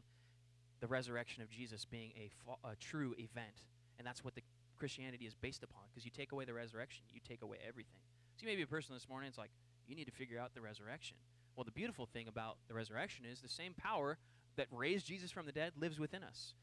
the 0.81 0.87
resurrection 0.87 1.43
of 1.43 1.51
Jesus 1.51 1.85
being 1.85 2.13
a, 2.17 2.31
fa- 2.47 2.69
a 2.71 2.77
true 2.77 3.15
event. 3.19 3.65
And 3.99 4.07
that's 4.07 4.25
what 4.25 4.35
the 4.35 4.43
Christianity 4.79 5.27
is 5.27 5.35
based 5.35 5.63
upon. 5.63 5.83
Because 5.91 6.07
you 6.07 6.11
take 6.11 6.33
away 6.33 6.47
the 6.47 6.55
resurrection, 6.55 7.05
you 7.13 7.21
take 7.29 7.43
away 7.43 7.59
everything. 7.67 8.01
So 8.37 8.47
you 8.47 8.49
may 8.49 8.57
be 8.57 8.63
a 8.63 8.67
person 8.67 8.95
this 8.95 9.09
morning, 9.09 9.29
it's 9.29 9.39
like, 9.39 9.51
you 9.87 9.95
need 9.95 10.07
to 10.07 10.13
figure 10.13 10.39
out 10.39 10.55
the 10.55 10.63
resurrection. 10.63 11.19
Well, 11.55 11.65
the 11.65 11.71
beautiful 11.71 12.07
thing 12.07 12.29
about 12.29 12.57
the 12.67 12.75
resurrection 12.75 13.27
is 13.31 13.41
the 13.41 13.49
same 13.49 13.75
power 13.75 14.19
that 14.57 14.67
raised 14.71 15.07
Jesus 15.07 15.31
from 15.31 15.47
the 15.47 15.53
dead 15.53 15.73
lives 15.79 15.99
within 15.99 16.23
us. 16.23 16.55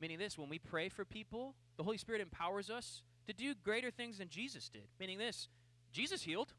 Meaning 0.00 0.18
this, 0.18 0.38
when 0.38 0.48
we 0.48 0.58
pray 0.58 0.88
for 0.88 1.04
people, 1.04 1.54
the 1.76 1.82
Holy 1.82 1.98
Spirit 1.98 2.20
empowers 2.20 2.70
us 2.70 3.02
to 3.26 3.32
do 3.32 3.54
greater 3.54 3.90
things 3.90 4.18
than 4.18 4.28
Jesus 4.28 4.68
did. 4.68 4.88
Meaning 4.98 5.18
this, 5.18 5.48
Jesus 5.92 6.22
healed. 6.22 6.54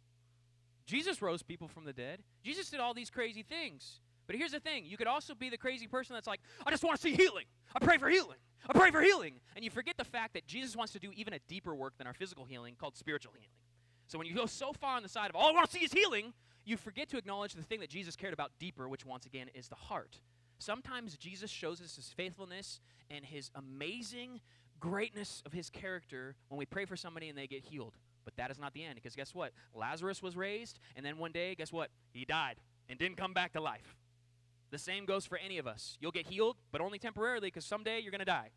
Jesus 0.85 1.21
rose 1.21 1.41
people 1.41 1.67
from 1.67 1.85
the 1.85 1.93
dead. 1.93 2.21
Jesus 2.43 2.69
did 2.69 2.79
all 2.79 2.93
these 2.93 3.09
crazy 3.09 3.43
things. 3.43 3.99
But 4.27 4.35
here's 4.35 4.51
the 4.51 4.59
thing 4.59 4.85
you 4.85 4.97
could 4.97 5.07
also 5.07 5.33
be 5.33 5.49
the 5.49 5.57
crazy 5.57 5.87
person 5.87 6.13
that's 6.13 6.27
like, 6.27 6.41
I 6.65 6.71
just 6.71 6.83
want 6.83 6.95
to 6.97 7.01
see 7.01 7.15
healing. 7.15 7.45
I 7.75 7.83
pray 7.83 7.97
for 7.97 8.09
healing. 8.09 8.37
I 8.69 8.73
pray 8.73 8.91
for 8.91 9.01
healing. 9.01 9.35
And 9.55 9.65
you 9.65 9.71
forget 9.71 9.97
the 9.97 10.03
fact 10.05 10.33
that 10.35 10.45
Jesus 10.45 10.75
wants 10.75 10.93
to 10.93 10.99
do 10.99 11.11
even 11.15 11.33
a 11.33 11.39
deeper 11.47 11.73
work 11.73 11.97
than 11.97 12.07
our 12.07 12.13
physical 12.13 12.45
healing 12.45 12.75
called 12.79 12.95
spiritual 12.95 13.33
healing. 13.33 13.49
So 14.07 14.17
when 14.17 14.27
you 14.27 14.35
go 14.35 14.45
so 14.45 14.73
far 14.73 14.97
on 14.97 15.03
the 15.03 15.09
side 15.09 15.29
of 15.29 15.35
all 15.35 15.49
I 15.49 15.51
want 15.51 15.69
to 15.69 15.71
see 15.71 15.83
is 15.83 15.91
healing, 15.91 16.33
you 16.65 16.77
forget 16.77 17.09
to 17.09 17.17
acknowledge 17.17 17.53
the 17.53 17.63
thing 17.63 17.79
that 17.79 17.89
Jesus 17.89 18.15
cared 18.15 18.33
about 18.33 18.51
deeper, 18.59 18.87
which 18.87 19.05
once 19.05 19.25
again 19.25 19.49
is 19.53 19.67
the 19.67 19.75
heart. 19.75 20.19
Sometimes 20.61 21.17
Jesus 21.17 21.49
shows 21.49 21.81
us 21.81 21.95
his 21.95 22.09
faithfulness 22.09 22.79
and 23.09 23.25
his 23.25 23.49
amazing 23.55 24.41
greatness 24.79 25.41
of 25.43 25.53
his 25.53 25.71
character 25.71 26.35
when 26.49 26.59
we 26.59 26.67
pray 26.67 26.85
for 26.85 26.95
somebody 26.95 27.29
and 27.29 27.37
they 27.37 27.47
get 27.47 27.63
healed. 27.63 27.95
But 28.25 28.35
that 28.37 28.51
is 28.51 28.59
not 28.59 28.73
the 28.73 28.83
end 28.83 28.95
because 28.95 29.15
guess 29.15 29.33
what? 29.33 29.53
Lazarus 29.73 30.21
was 30.21 30.37
raised, 30.37 30.79
and 30.95 31.03
then 31.03 31.17
one 31.17 31.31
day, 31.31 31.55
guess 31.55 31.73
what? 31.73 31.89
He 32.11 32.25
died 32.25 32.57
and 32.87 32.99
didn't 32.99 33.17
come 33.17 33.33
back 33.33 33.53
to 33.53 33.61
life. 33.61 33.95
The 34.69 34.77
same 34.77 35.05
goes 35.05 35.25
for 35.25 35.39
any 35.39 35.57
of 35.57 35.65
us. 35.65 35.97
You'll 35.99 36.11
get 36.11 36.27
healed, 36.27 36.57
but 36.71 36.79
only 36.79 36.99
temporarily 36.99 37.47
because 37.47 37.65
someday 37.65 37.99
you're 37.99 38.11
going 38.11 38.19
to 38.19 38.25
die. 38.25 38.51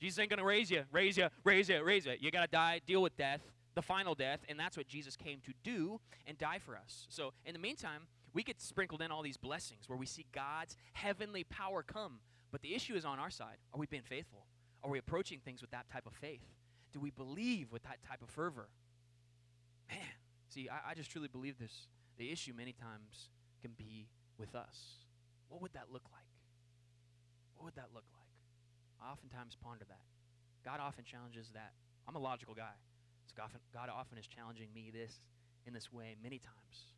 Jesus 0.00 0.18
ain't 0.18 0.30
going 0.30 0.38
to 0.38 0.44
raise 0.44 0.72
you, 0.72 0.82
raise 0.90 1.16
you, 1.16 1.28
raise 1.44 1.68
you, 1.68 1.84
raise 1.84 2.04
you. 2.04 2.14
You 2.18 2.32
got 2.32 2.42
to 2.42 2.50
die, 2.50 2.80
deal 2.84 3.00
with 3.00 3.16
death, 3.16 3.40
the 3.76 3.82
final 3.82 4.16
death, 4.16 4.40
and 4.48 4.58
that's 4.58 4.76
what 4.76 4.88
Jesus 4.88 5.16
came 5.16 5.38
to 5.46 5.52
do 5.62 6.00
and 6.26 6.36
die 6.36 6.58
for 6.58 6.76
us. 6.76 7.06
So, 7.08 7.32
in 7.46 7.52
the 7.52 7.60
meantime, 7.60 8.08
we 8.34 8.42
get 8.42 8.60
sprinkled 8.60 9.00
in 9.00 9.10
all 9.10 9.22
these 9.22 9.36
blessings 9.36 9.88
where 9.88 9.96
we 9.96 10.06
see 10.06 10.26
God's 10.32 10.76
heavenly 10.92 11.44
power 11.44 11.82
come. 11.82 12.18
But 12.50 12.62
the 12.62 12.74
issue 12.74 12.94
is 12.94 13.04
on 13.04 13.18
our 13.18 13.30
side. 13.30 13.56
Are 13.72 13.78
we 13.78 13.86
being 13.86 14.02
faithful? 14.02 14.46
Are 14.82 14.90
we 14.90 14.98
approaching 14.98 15.38
things 15.38 15.60
with 15.62 15.70
that 15.70 15.88
type 15.90 16.06
of 16.06 16.12
faith? 16.12 16.44
Do 16.92 17.00
we 17.00 17.10
believe 17.10 17.72
with 17.72 17.84
that 17.84 17.98
type 18.06 18.22
of 18.22 18.28
fervor? 18.28 18.68
Man, 19.88 19.98
see, 20.48 20.68
I, 20.68 20.90
I 20.90 20.94
just 20.94 21.10
truly 21.10 21.28
believe 21.28 21.58
this. 21.58 21.88
The 22.18 22.30
issue 22.30 22.52
many 22.54 22.72
times 22.72 23.30
can 23.62 23.72
be 23.76 24.08
with 24.38 24.54
us. 24.54 24.76
What 25.48 25.62
would 25.62 25.72
that 25.74 25.86
look 25.92 26.04
like? 26.12 26.26
What 27.54 27.64
would 27.64 27.76
that 27.76 27.90
look 27.94 28.04
like? 28.12 28.24
I 29.02 29.10
oftentimes 29.12 29.56
ponder 29.62 29.84
that. 29.88 30.04
God 30.64 30.80
often 30.80 31.04
challenges 31.04 31.50
that. 31.54 31.72
I'm 32.06 32.16
a 32.16 32.20
logical 32.20 32.54
guy. 32.54 32.74
So 33.26 33.34
God 33.36 33.44
often, 33.44 33.60
God 33.72 33.88
often 33.88 34.18
is 34.18 34.26
challenging 34.26 34.68
me 34.74 34.90
this 34.92 35.20
in 35.66 35.72
this 35.72 35.92
way 35.92 36.16
many 36.22 36.38
times. 36.38 36.93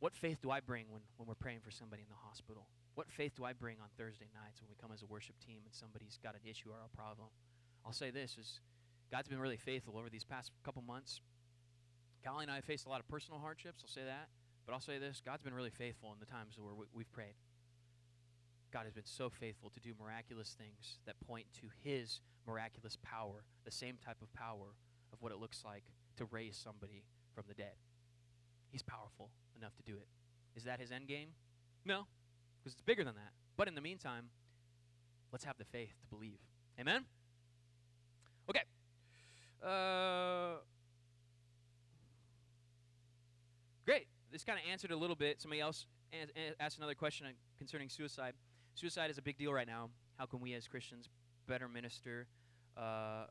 What 0.00 0.14
faith 0.14 0.38
do 0.42 0.50
I 0.50 0.60
bring 0.60 0.86
when, 0.90 1.00
when 1.16 1.26
we're 1.26 1.34
praying 1.34 1.60
for 1.64 1.70
somebody 1.70 2.02
in 2.02 2.08
the 2.08 2.28
hospital? 2.28 2.66
What 2.94 3.10
faith 3.10 3.32
do 3.36 3.44
I 3.44 3.52
bring 3.52 3.76
on 3.80 3.88
Thursday 3.96 4.28
nights 4.34 4.60
when 4.60 4.68
we 4.68 4.76
come 4.80 4.90
as 4.92 5.02
a 5.02 5.06
worship 5.06 5.36
team 5.40 5.60
and 5.64 5.74
somebody's 5.74 6.18
got 6.22 6.34
an 6.34 6.44
issue 6.44 6.68
or 6.70 6.76
a 6.84 6.96
problem? 6.96 7.28
I'll 7.84 7.92
say 7.92 8.10
this 8.10 8.36
is 8.38 8.60
God's 9.10 9.28
been 9.28 9.38
really 9.38 9.56
faithful 9.56 9.96
over 9.96 10.10
these 10.10 10.24
past 10.24 10.50
couple 10.64 10.82
months. 10.82 11.20
Callie 12.24 12.44
and 12.44 12.50
I 12.50 12.60
faced 12.60 12.86
a 12.86 12.88
lot 12.88 13.00
of 13.00 13.08
personal 13.08 13.38
hardships, 13.40 13.82
I'll 13.84 13.92
say 13.92 14.04
that. 14.04 14.28
But 14.66 14.72
I'll 14.74 14.80
say 14.80 14.98
this 14.98 15.22
God's 15.24 15.42
been 15.42 15.54
really 15.54 15.70
faithful 15.70 16.12
in 16.12 16.18
the 16.18 16.26
times 16.26 16.58
where 16.58 16.74
we, 16.74 16.84
we've 16.92 17.12
prayed. 17.12 17.36
God 18.72 18.84
has 18.84 18.92
been 18.92 19.06
so 19.06 19.30
faithful 19.30 19.70
to 19.70 19.80
do 19.80 19.94
miraculous 19.98 20.56
things 20.58 20.98
that 21.06 21.14
point 21.26 21.46
to 21.60 21.68
His 21.84 22.20
miraculous 22.46 22.98
power, 23.02 23.44
the 23.64 23.70
same 23.70 23.96
type 24.04 24.20
of 24.20 24.32
power 24.34 24.74
of 25.12 25.22
what 25.22 25.32
it 25.32 25.38
looks 25.38 25.62
like 25.64 25.84
to 26.16 26.24
raise 26.26 26.56
somebody 26.56 27.04
from 27.34 27.44
the 27.48 27.54
dead. 27.54 27.76
He's 28.70 28.82
powerful 28.82 29.30
enough 29.56 29.74
to 29.76 29.82
do 29.82 29.96
it. 29.96 30.08
Is 30.54 30.64
that 30.64 30.80
his 30.80 30.90
end 30.90 31.08
game? 31.08 31.28
No, 31.84 32.06
because 32.58 32.74
it's 32.74 32.82
bigger 32.82 33.04
than 33.04 33.14
that. 33.14 33.32
But 33.56 33.68
in 33.68 33.74
the 33.74 33.80
meantime, 33.80 34.30
let's 35.32 35.44
have 35.44 35.56
the 35.58 35.64
faith 35.64 35.94
to 36.00 36.06
believe. 36.08 36.38
Amen? 36.78 37.04
Okay. 38.50 38.62
Uh, 39.62 40.58
great. 43.84 44.06
This 44.30 44.44
kind 44.44 44.58
of 44.58 44.70
answered 44.70 44.90
a 44.90 44.96
little 44.96 45.16
bit. 45.16 45.40
Somebody 45.40 45.60
else 45.60 45.86
asked 46.60 46.78
another 46.78 46.94
question 46.94 47.26
concerning 47.58 47.88
suicide. 47.88 48.34
Suicide 48.74 49.10
is 49.10 49.18
a 49.18 49.22
big 49.22 49.38
deal 49.38 49.52
right 49.52 49.66
now. 49.66 49.90
How 50.18 50.26
can 50.26 50.40
we 50.40 50.54
as 50.54 50.68
Christians 50.68 51.08
better 51.46 51.68
minister 51.68 52.26
uh, 52.76 53.26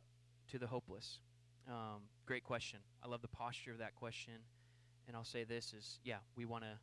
to 0.49 0.59
the 0.59 0.67
hopeless? 0.67 1.19
Um, 1.67 2.03
great 2.25 2.43
question. 2.43 2.79
I 3.03 3.07
love 3.07 3.21
the 3.21 3.27
posture 3.27 3.71
of 3.71 3.79
that 3.79 3.95
question 3.95 4.33
and 5.07 5.15
I'll 5.15 5.23
say 5.23 5.43
this 5.43 5.73
is 5.73 5.99
yeah, 6.03 6.17
we 6.35 6.45
want 6.45 6.63
to 6.63 6.77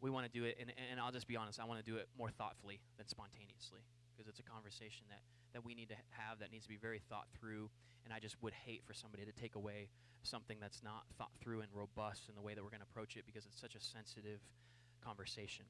we 0.00 0.10
want 0.10 0.26
to 0.26 0.32
do 0.32 0.44
it 0.44 0.56
and, 0.60 0.70
and 0.90 1.00
I'll 1.00 1.12
just 1.12 1.26
be 1.26 1.36
honest, 1.36 1.60
I 1.60 1.64
want 1.64 1.84
to 1.84 1.90
do 1.90 1.96
it 1.96 2.08
more 2.18 2.30
thoughtfully 2.30 2.80
than 2.98 3.08
spontaneously. 3.08 3.80
because 4.16 4.28
it's 4.28 4.40
a 4.40 4.48
conversation 4.48 5.04
that, 5.08 5.20
that 5.52 5.64
we 5.64 5.74
need 5.74 5.88
to 5.88 5.98
have 6.16 6.40
that 6.40 6.52
needs 6.52 6.64
to 6.64 6.72
be 6.72 6.80
very 6.80 7.00
thought 7.08 7.28
through. 7.38 7.68
And 8.04 8.12
I 8.12 8.20
just 8.20 8.40
would 8.42 8.52
hate 8.52 8.82
for 8.84 8.94
somebody 8.94 9.24
to 9.24 9.32
take 9.32 9.56
away 9.56 9.88
something 10.22 10.58
that's 10.60 10.82
not 10.82 11.04
thought 11.18 11.32
through 11.40 11.60
and 11.60 11.70
robust 11.72 12.28
in 12.28 12.34
the 12.34 12.42
way 12.42 12.54
that 12.54 12.62
we're 12.62 12.72
going 12.72 12.84
to 12.84 12.90
approach 12.90 13.16
it 13.16 13.24
because 13.26 13.46
it's 13.46 13.60
such 13.60 13.74
a 13.74 13.80
sensitive 13.80 14.40
conversation. 15.04 15.64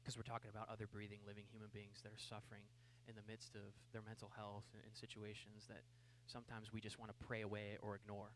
Because 0.00 0.16
we're 0.16 0.28
talking 0.28 0.50
about 0.50 0.68
other 0.70 0.86
breathing, 0.86 1.18
living 1.26 1.44
human 1.50 1.68
beings 1.72 2.00
that 2.02 2.12
are 2.12 2.20
suffering 2.20 2.64
in 3.08 3.14
the 3.16 3.24
midst 3.28 3.54
of 3.56 3.72
their 3.92 4.02
mental 4.02 4.30
health 4.36 4.64
and, 4.72 4.82
and 4.84 4.92
situations 4.94 5.68
that 5.68 5.82
sometimes 6.26 6.72
we 6.72 6.80
just 6.80 6.98
want 6.98 7.10
to 7.10 7.18
pray 7.26 7.42
away 7.42 7.76
or 7.82 7.96
ignore. 7.96 8.32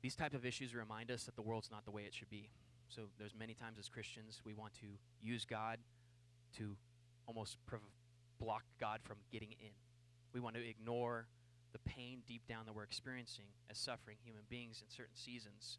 These 0.00 0.14
type 0.14 0.34
of 0.34 0.44
issues 0.46 0.74
remind 0.74 1.10
us 1.10 1.24
that 1.24 1.34
the 1.34 1.42
world's 1.42 1.70
not 1.70 1.84
the 1.84 1.90
way 1.90 2.02
it 2.02 2.14
should 2.14 2.30
be. 2.30 2.50
So 2.88 3.02
there's 3.18 3.34
many 3.34 3.54
times 3.54 3.78
as 3.78 3.88
Christians 3.88 4.40
we 4.44 4.54
want 4.54 4.74
to 4.74 4.86
use 5.20 5.44
God 5.44 5.78
to 6.56 6.76
almost 7.26 7.58
prov- 7.66 7.82
block 8.38 8.64
God 8.80 9.00
from 9.02 9.18
getting 9.30 9.52
in. 9.60 9.74
We 10.32 10.40
want 10.40 10.56
to 10.56 10.66
ignore 10.66 11.26
the 11.72 11.78
pain 11.80 12.22
deep 12.26 12.46
down 12.48 12.64
that 12.64 12.74
we're 12.74 12.84
experiencing 12.84 13.52
as 13.70 13.78
suffering 13.78 14.16
human 14.24 14.42
beings 14.48 14.80
in 14.82 14.88
certain 14.88 15.16
seasons 15.16 15.78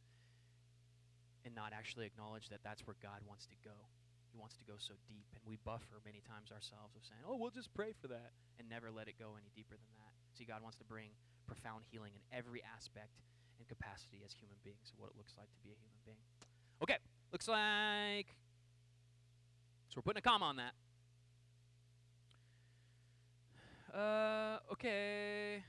and 1.46 1.56
not 1.56 1.74
actually 1.74 2.06
acknowledge 2.06 2.50
that 2.50 2.60
that's 2.64 2.86
where 2.86 2.96
God 3.02 3.22
wants 3.26 3.48
to 3.48 3.56
go. 3.64 3.90
He 4.32 4.38
wants 4.38 4.58
to 4.58 4.66
go 4.66 4.78
so 4.78 4.94
deep, 5.08 5.26
and 5.34 5.42
we 5.48 5.58
buffer 5.66 5.98
many 6.06 6.22
times 6.22 6.52
ourselves 6.52 6.94
of 6.96 7.02
saying, 7.02 7.26
"Oh, 7.26 7.36
we'll 7.36 7.50
just 7.50 7.74
pray 7.74 7.94
for 7.94 8.08
that," 8.10 8.34
and 8.60 8.70
never 8.70 8.92
let 8.92 9.08
it 9.08 9.18
go 9.18 9.34
any 9.36 9.50
deeper 9.56 9.74
than 9.74 9.90
that. 9.98 10.14
See, 10.38 10.46
God 10.46 10.62
wants 10.62 10.78
to 10.78 10.86
bring 10.86 11.10
profound 11.48 11.86
healing 11.90 12.14
in 12.14 12.22
every 12.32 12.62
aspect 12.62 13.18
and 13.60 13.68
capacity 13.68 14.22
as 14.26 14.34
human 14.34 14.58
beings, 14.64 14.94
what 14.98 15.12
it 15.12 15.18
looks 15.18 15.34
like 15.38 15.52
to 15.54 15.60
be 15.62 15.70
a 15.70 15.78
human 15.78 16.00
being. 16.06 16.18
Okay, 16.82 16.98
looks 17.32 17.48
like 17.48 18.34
so 19.90 19.96
we're 19.98 20.02
putting 20.04 20.20
a 20.20 20.22
comma 20.22 20.46
on 20.46 20.56
that. 20.58 20.74
Uh, 23.94 24.60
okay. 24.72 25.64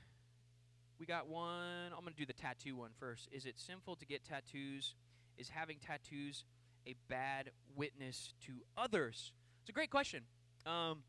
We 0.99 1.05
got 1.07 1.27
one. 1.27 1.87
I'm 1.91 2.01
going 2.01 2.13
to 2.13 2.19
do 2.19 2.25
the 2.27 2.33
tattoo 2.33 2.75
one 2.75 2.91
first. 2.99 3.27
Is 3.31 3.45
it 3.45 3.59
sinful 3.59 3.95
to 3.95 4.05
get 4.05 4.23
tattoos? 4.23 4.93
Is 5.37 5.49
having 5.49 5.77
tattoos 5.79 6.45
a 6.85 6.93
bad 7.09 7.49
witness 7.75 8.33
to 8.45 8.53
others? 8.77 9.33
It's 9.61 9.69
a 9.69 9.73
great 9.73 9.89
question. 9.89 10.21
Um, 10.67 10.99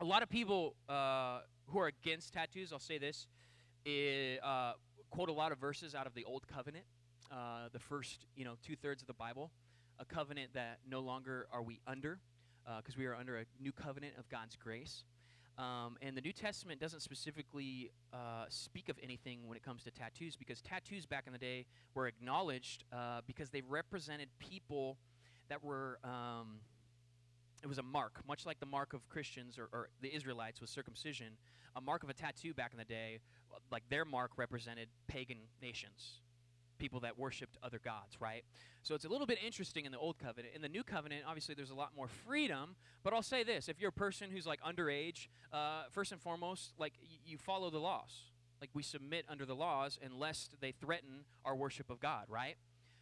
a 0.00 0.04
lot 0.04 0.22
of 0.22 0.28
people 0.28 0.76
uh, 0.90 1.40
who 1.68 1.78
are 1.78 1.86
against 1.86 2.34
tattoos, 2.34 2.72
I'll 2.72 2.78
say 2.78 2.98
this, 2.98 3.26
i- 3.86 4.38
uh, 4.46 4.72
quote 5.16 5.30
a 5.30 5.32
lot 5.32 5.50
of 5.50 5.56
verses 5.56 5.94
out 5.94 6.06
of 6.06 6.12
the 6.12 6.26
Old 6.26 6.46
Covenant, 6.46 6.84
uh, 7.32 7.70
the 7.72 7.78
first, 7.78 8.26
you 8.36 8.44
know, 8.44 8.56
two 8.62 8.76
thirds 8.76 9.00
of 9.00 9.06
the 9.06 9.14
Bible, 9.14 9.50
a 9.98 10.04
covenant 10.04 10.52
that 10.52 10.80
no 10.86 11.00
longer 11.00 11.46
are 11.50 11.62
we 11.62 11.80
under, 11.86 12.18
because 12.76 12.98
we 12.98 13.06
are 13.06 13.14
under 13.14 13.38
a 13.38 13.44
new 13.58 13.72
covenant 13.72 14.12
of 14.18 14.28
God's 14.28 14.56
grace. 14.56 15.04
Um, 15.56 15.96
and 16.02 16.14
the 16.14 16.20
New 16.20 16.34
Testament 16.34 16.82
doesn't 16.82 17.00
specifically 17.00 17.92
uh, 18.12 18.44
speak 18.50 18.90
of 18.90 18.98
anything 19.02 19.48
when 19.48 19.56
it 19.56 19.62
comes 19.62 19.84
to 19.84 19.90
tattoos, 19.90 20.36
because 20.36 20.60
tattoos 20.60 21.06
back 21.06 21.24
in 21.26 21.32
the 21.32 21.38
day 21.38 21.64
were 21.94 22.06
acknowledged 22.06 22.84
uh, 22.92 23.22
because 23.26 23.48
they 23.48 23.62
represented 23.62 24.28
people 24.38 24.98
that 25.48 25.64
were. 25.64 25.98
Um, 26.04 26.58
it 27.66 27.68
was 27.68 27.78
a 27.78 27.82
mark, 27.82 28.20
much 28.28 28.46
like 28.46 28.60
the 28.60 28.66
mark 28.66 28.92
of 28.92 29.08
Christians 29.08 29.58
or, 29.58 29.68
or 29.72 29.88
the 30.00 30.14
Israelites 30.14 30.60
was 30.60 30.70
circumcision. 30.70 31.32
A 31.74 31.80
mark 31.80 32.04
of 32.04 32.08
a 32.08 32.14
tattoo 32.14 32.54
back 32.54 32.70
in 32.70 32.78
the 32.78 32.84
day, 32.84 33.18
like 33.72 33.82
their 33.90 34.04
mark 34.04 34.30
represented 34.36 34.86
pagan 35.08 35.38
nations, 35.60 36.20
people 36.78 37.00
that 37.00 37.18
worshipped 37.18 37.58
other 37.64 37.80
gods, 37.84 38.20
right? 38.20 38.44
So 38.84 38.94
it's 38.94 39.04
a 39.04 39.08
little 39.08 39.26
bit 39.26 39.38
interesting 39.44 39.84
in 39.84 39.90
the 39.90 39.98
Old 39.98 40.16
Covenant. 40.16 40.54
In 40.54 40.62
the 40.62 40.68
New 40.68 40.84
Covenant, 40.84 41.24
obviously, 41.26 41.56
there's 41.56 41.70
a 41.70 41.74
lot 41.74 41.90
more 41.96 42.06
freedom. 42.06 42.76
But 43.02 43.12
I'll 43.14 43.20
say 43.20 43.42
this: 43.42 43.68
if 43.68 43.80
you're 43.80 43.88
a 43.88 43.92
person 43.92 44.30
who's 44.30 44.46
like 44.46 44.60
underage, 44.62 45.26
uh, 45.52 45.84
first 45.90 46.12
and 46.12 46.20
foremost, 46.20 46.72
like 46.78 46.92
y- 47.02 47.18
you 47.26 47.36
follow 47.36 47.68
the 47.68 47.80
laws. 47.80 48.30
Like 48.60 48.70
we 48.74 48.84
submit 48.84 49.24
under 49.28 49.44
the 49.44 49.56
laws, 49.56 49.98
unless 50.04 50.50
they 50.60 50.70
threaten 50.70 51.24
our 51.44 51.56
worship 51.56 51.90
of 51.90 51.98
God, 51.98 52.26
right? 52.28 52.54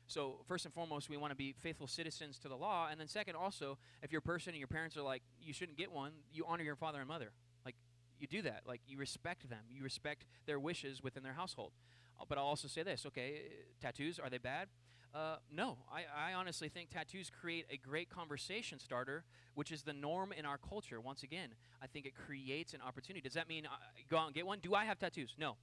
So 0.07 0.37
first 0.47 0.65
and 0.65 0.75
foremost, 0.75 1.09
we 1.09 1.17
want 1.17 1.31
to 1.31 1.37
be 1.37 1.53
faithful 1.53 1.87
citizens 1.87 2.39
to 2.41 2.49
the 2.49 2.57
law, 2.57 2.89
and 2.91 3.01
then 3.01 3.09
second, 3.09 3.37
also, 3.37 3.79
if 4.03 4.13
you're 4.13 4.19
a 4.19 4.23
person 4.23 4.51
and 4.51 4.59
your 4.59 4.69
parents 4.69 4.97
are 4.97 5.03
like, 5.03 5.23
you 5.41 5.53
shouldn't 5.53 5.79
get 5.79 5.91
one, 5.91 6.13
you 6.33 6.45
honor 6.47 6.63
your 6.63 6.77
father 6.77 6.99
and 6.99 7.09
mother. 7.09 7.33
Like 7.65 7.75
you 8.19 8.27
do 8.27 8.43
that. 8.43 8.63
Like 8.67 8.83
you 8.87 8.99
respect 8.99 9.49
them. 9.49 9.65
You 9.71 9.83
respect 9.83 10.27
their 10.47 10.61
wishes 10.61 11.03
within 11.03 11.23
their 11.23 11.33
household. 11.33 11.73
Uh, 12.21 12.25
But 12.29 12.39
I'll 12.39 12.45
also 12.45 12.69
say 12.69 12.83
this: 12.83 13.07
okay, 13.07 13.43
tattoos 13.81 14.19
are 14.19 14.31
they 14.31 14.39
bad? 14.39 14.69
Uh, 15.15 15.37
no, 15.51 15.79
I, 15.93 16.31
I 16.31 16.35
honestly 16.35 16.69
think 16.69 16.91
tattoos 16.91 17.31
create 17.31 17.67
a 17.71 17.77
great 17.77 18.11
conversation 18.11 18.81
starter, 18.81 19.25
which 19.55 19.71
is 19.71 19.85
the 19.85 19.93
norm 19.93 20.33
in 20.33 20.45
our 20.45 20.59
culture. 20.59 21.01
Once 21.01 21.23
again, 21.23 21.51
I 21.81 21.87
think 21.87 22.05
it 22.05 22.15
creates 22.17 22.75
an 22.75 22.81
opportunity. 22.81 23.21
Does 23.21 23.35
that 23.35 23.49
mean 23.49 23.65
uh, 23.65 23.71
go 24.11 24.17
out 24.17 24.27
and 24.27 24.35
get 24.35 24.45
one? 24.45 24.59
Do 24.61 24.75
I 24.75 24.85
have 24.85 24.99
tattoos? 24.99 25.37
No. 25.39 25.57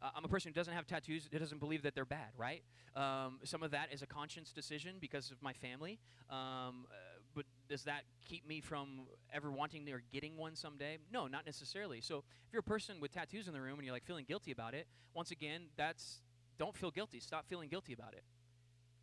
Uh, 0.00 0.10
I'm 0.14 0.24
a 0.24 0.28
person 0.28 0.50
who 0.50 0.54
doesn't 0.54 0.74
have 0.74 0.86
tattoos, 0.86 1.28
who 1.30 1.38
doesn't 1.38 1.58
believe 1.58 1.82
that 1.82 1.94
they're 1.94 2.04
bad, 2.04 2.30
right? 2.36 2.62
Um, 2.94 3.40
some 3.44 3.62
of 3.62 3.72
that 3.72 3.92
is 3.92 4.02
a 4.02 4.06
conscience 4.06 4.52
decision 4.52 4.96
because 5.00 5.30
of 5.30 5.42
my 5.42 5.52
family. 5.52 5.98
Um, 6.30 6.86
uh, 6.90 6.94
but 7.34 7.44
does 7.68 7.84
that 7.84 8.02
keep 8.24 8.46
me 8.46 8.60
from 8.60 9.06
ever 9.32 9.50
wanting 9.50 9.88
or 9.90 10.02
getting 10.12 10.36
one 10.36 10.56
someday? 10.56 10.98
No, 11.12 11.26
not 11.26 11.46
necessarily. 11.46 12.00
So 12.00 12.18
if 12.46 12.52
you're 12.52 12.60
a 12.60 12.62
person 12.62 13.00
with 13.00 13.12
tattoos 13.12 13.46
in 13.48 13.52
the 13.52 13.60
room 13.60 13.78
and 13.78 13.84
you're 13.84 13.94
like 13.94 14.06
feeling 14.06 14.24
guilty 14.26 14.50
about 14.50 14.74
it, 14.74 14.86
once 15.14 15.30
again, 15.30 15.62
that's 15.76 16.20
don't 16.58 16.76
feel 16.76 16.90
guilty. 16.90 17.20
Stop 17.20 17.46
feeling 17.48 17.68
guilty 17.68 17.92
about 17.92 18.14
it 18.14 18.24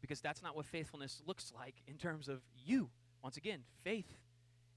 because 0.02 0.22
that's 0.22 0.44
not 0.44 0.56
what 0.56 0.66
faithfulness 0.66 1.22
looks 1.26 1.52
like 1.56 1.76
in 1.88 1.98
terms 1.98 2.28
of 2.28 2.42
you. 2.54 2.90
Once 3.24 3.38
again, 3.38 3.62
faith 3.84 4.18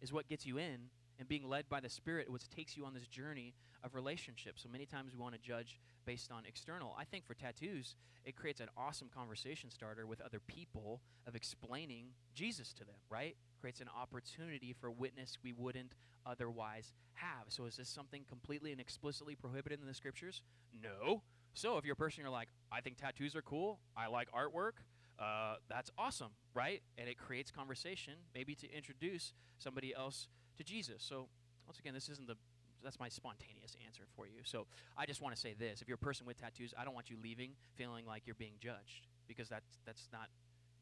is 0.01 0.13
what 0.13 0.29
gets 0.29 0.47
you 0.47 0.59
in, 0.59 0.89
and 1.19 1.29
being 1.29 1.49
led 1.49 1.69
by 1.69 1.81
the 1.81 1.89
Spirit, 1.89 2.31
which 2.31 2.49
takes 2.49 2.77
you 2.77 2.85
on 2.85 2.95
this 2.95 3.07
journey 3.09 3.55
of 3.83 3.95
relationship. 3.95 4.59
So 4.59 4.69
many 4.69 4.87
times 4.87 5.13
we 5.13 5.19
want 5.19 5.35
to 5.35 5.41
judge 5.41 5.81
based 6.09 6.33
on 6.33 6.45
external. 6.47 6.97
I 6.99 7.05
think 7.05 7.27
for 7.27 7.35
tattoos, 7.35 7.95
it 8.25 8.35
creates 8.35 8.61
an 8.63 8.69
awesome 8.79 9.11
conversation 9.15 9.71
starter 9.71 10.07
with 10.07 10.23
other 10.23 10.41
people 10.41 11.03
of 11.27 11.37
explaining 11.37 12.07
Jesus 12.35 12.73
to 12.79 12.85
them, 12.87 12.95
right? 13.11 13.37
Creates 13.61 13.83
an 13.83 13.89
opportunity 13.95 14.73
for 14.73 14.91
witness 14.91 15.37
we 15.45 15.53
wouldn't 15.53 15.93
otherwise 16.25 16.95
have. 17.13 17.49
So 17.49 17.67
is 17.67 17.77
this 17.77 17.91
something 17.91 18.25
completely 18.27 18.73
and 18.73 18.81
explicitly 18.81 19.35
prohibited 19.35 19.83
in 19.83 19.87
the 19.87 19.93
scriptures? 19.93 20.41
No. 20.83 21.21
So 21.53 21.77
if 21.77 21.85
you're 21.85 21.93
a 21.93 21.97
person 21.97 22.23
you're 22.23 22.31
like, 22.31 22.49
I 22.73 22.81
think 22.81 22.97
tattoos 22.97 23.37
are 23.37 23.43
cool, 23.43 23.79
I 23.95 24.07
like 24.07 24.29
artwork, 24.33 24.81
uh, 25.19 25.57
that's 25.69 25.91
awesome, 25.99 26.31
right? 26.55 26.81
And 26.97 27.07
it 27.07 27.19
creates 27.19 27.51
conversation, 27.51 28.15
maybe 28.35 28.55
to 28.55 28.75
introduce 28.75 29.35
somebody 29.59 29.95
else 29.95 30.29
to 30.57 30.65
Jesus. 30.65 31.03
So 31.07 31.29
once 31.67 31.79
again, 31.79 31.93
this 31.93 32.09
isn't 32.09 32.27
the 32.27 32.37
that's 32.83 33.01
my 33.01 33.09
spontaneous 33.09 33.77
answer 33.85 34.05
for 34.17 34.27
you. 34.27 34.41
So 34.45 34.67
I 34.97 35.07
just 35.07 35.21
want 35.21 35.35
to 35.35 35.41
say 35.41 35.55
this: 35.59 35.83
if 35.83 35.89
you're 35.89 35.97
a 35.97 35.99
person 35.99 36.27
with 36.27 36.41
tattoos, 36.41 36.75
I 36.79 36.85
don't 36.85 36.95
want 36.95 37.11
you 37.11 37.17
leaving 37.23 37.53
feeling 37.77 38.07
like 38.07 38.23
you're 38.27 38.35
being 38.35 38.55
judged 38.61 39.07
because 39.27 39.49
that's 39.49 39.79
that's 39.87 40.09
not 40.13 40.29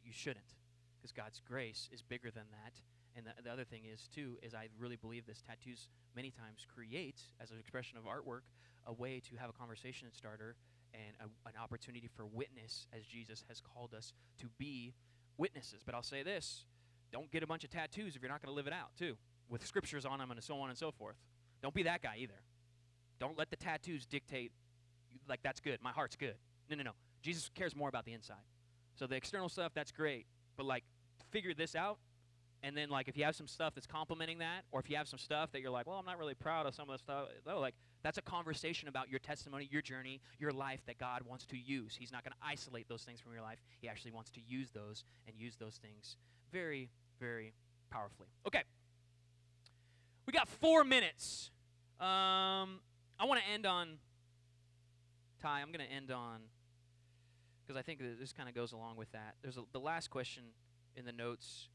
you 0.05 0.13
shouldn't 0.13 0.55
because 0.99 1.13
God's 1.13 1.41
grace 1.47 1.89
is 1.93 2.03
bigger 2.03 2.31
than 2.31 2.45
that. 2.51 2.75
And 3.17 3.27
the, 3.27 3.43
the 3.43 3.51
other 3.51 3.65
thing 3.65 3.83
is 3.91 4.09
too 4.15 4.37
is 4.43 4.55
I 4.55 4.69
really 4.79 4.97
believe 4.97 5.27
this 5.27 5.43
tattoos 5.43 5.89
many 6.15 6.31
times 6.31 6.67
create 6.73 7.21
as 7.41 7.51
an 7.51 7.59
expression 7.59 7.99
of 7.99 8.05
artwork 8.05 8.43
a 8.87 8.93
way 8.93 9.21
to 9.31 9.37
have 9.37 9.51
a 9.51 9.53
conversation 9.53 10.09
starter 10.13 10.57
and 10.95 11.17
a, 11.21 11.49
an 11.49 11.55
opportunity 11.61 12.09
for 12.15 12.27
witness 12.27 12.87
as 12.97 13.05
Jesus 13.05 13.45
has 13.49 13.61
called 13.61 13.95
us 13.95 14.13
to 14.39 14.47
be 14.59 14.95
witnesses. 15.37 15.83
But 15.85 15.95
I'll 15.95 16.03
say 16.03 16.23
this 16.23 16.65
don't 17.13 17.31
get 17.31 17.43
a 17.43 17.47
bunch 17.47 17.65
of 17.65 17.71
tattoos 17.71 18.17
if 18.17 18.23
you're 18.23 18.31
not 18.31 18.43
going 18.43 18.53
to 18.53 18.57
live 18.57 18.67
it 18.67 18.73
out, 18.73 18.91
too, 18.99 19.17
with 19.49 19.67
scriptures 19.67 20.05
on 20.05 20.19
them 20.19 20.31
and 20.31 20.43
so 20.43 20.59
on 20.59 20.71
and 20.71 20.79
so 20.79 20.91
forth. 20.91 21.17
Don't 21.63 21.75
be 21.75 21.83
that 21.85 22.03
guy 22.03 22.17
either. 22.19 22.41
Don't 23.19 23.39
let 23.39 23.51
the 23.51 23.57
tattoos 23.57 24.07
dictate, 24.07 24.53
like, 25.29 25.41
that's 25.43 25.61
good. 25.61 25.79
My 25.83 25.91
heart's 25.91 26.17
good. 26.17 26.35
No, 26.69 26.77
no, 26.77 26.83
no. 26.83 26.91
Jesus 27.23 27.51
cares 27.55 27.75
more 27.75 27.89
about 27.89 28.05
the 28.05 28.13
inside. 28.13 28.37
So 28.95 29.07
the 29.07 29.17
external 29.17 29.49
stuff, 29.49 29.73
that's 29.75 29.93
great. 29.93 30.27
But, 30.57 30.67
like, 30.67 30.85
figure 31.31 31.55
this 31.55 31.75
out. 31.75 31.99
And 32.63 32.77
then, 32.77 32.89
like, 32.89 33.09
if 33.09 33.17
you 33.17 33.25
have 33.25 33.37
some 33.37 33.47
stuff 33.47 33.75
that's 33.75 33.87
complementing 33.87 34.39
that, 34.39 34.65
or 34.73 34.81
if 34.81 34.91
you 34.91 34.97
have 34.97 35.09
some 35.09 35.19
stuff 35.19 35.53
that 35.53 35.61
you're 35.61 35.71
like, 35.71 35.87
well, 35.87 35.99
I'm 35.99 36.07
not 36.07 36.19
really 36.19 36.35
proud 36.35 36.67
of 36.67 36.75
some 36.75 36.89
of 36.89 36.95
the 36.95 36.99
stuff, 36.99 37.29
no, 37.47 37.61
like, 37.61 37.75
that's 38.03 38.19
a 38.19 38.23
conversation 38.23 38.89
about 38.89 39.11
your 39.11 39.19
testimony, 39.19 39.69
your 39.71 39.83
journey, 39.83 40.21
your 40.39 40.53
life 40.53 40.81
that 40.87 40.99
God 40.99 41.23
wants 41.23 41.45
to 41.47 41.59
use. 41.59 41.97
He's 41.99 42.13
not 42.13 42.25
going 42.25 42.33
to 42.33 42.47
isolate 42.47 42.89
those 42.89 43.03
things 43.03 43.21
from 43.21 43.33
your 43.33 43.43
life. 43.43 43.59
He 43.81 43.89
actually 43.89 44.13
wants 44.13 44.31
to 44.33 44.41
use 44.47 44.71
those 44.71 45.05
and 45.27 45.37
use 45.37 45.57
those 45.57 45.77
things 45.77 46.17
very, 46.53 46.91
very 47.19 47.53
powerfully. 47.91 48.29
Okay. 48.47 48.63
We 50.27 50.33
got 50.33 50.49
four 50.49 50.83
minutes. 50.83 51.51
Um, 52.01 52.81
I 53.19 53.25
want 53.25 53.41
to 53.41 53.53
end 53.53 53.65
on, 53.65 53.99
Ty, 55.41 55.63
I'm 55.63 55.69
going 55.69 55.87
to 55.87 55.95
end 55.95 56.11
on, 56.11 56.41
because 57.63 57.79
I 57.79 57.83
think 57.83 58.01
this 58.19 58.33
kind 58.33 58.49
of 58.49 58.55
goes 58.55 58.73
along 58.73 58.97
with 58.97 59.11
that. 59.13 59.37
There's 59.43 59.57
a, 59.57 59.63
the 59.73 59.81
last 59.81 60.11
question 60.11 60.43
in 60.97 61.05
the 61.05 61.13
notes. 61.13 61.69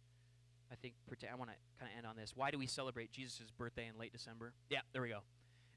I 0.71 0.75
think 0.75 0.95
I 1.09 1.35
want 1.35 1.49
to 1.49 1.55
kind 1.79 1.91
of 1.91 1.97
end 1.97 2.05
on 2.05 2.15
this. 2.15 2.33
Why 2.35 2.51
do 2.51 2.57
we 2.57 2.67
celebrate 2.67 3.11
Jesus' 3.11 3.51
birthday 3.57 3.87
in 3.87 3.97
late 3.97 4.11
December? 4.11 4.53
Yeah, 4.69 4.79
there 4.93 5.01
we 5.01 5.09
go. 5.09 5.19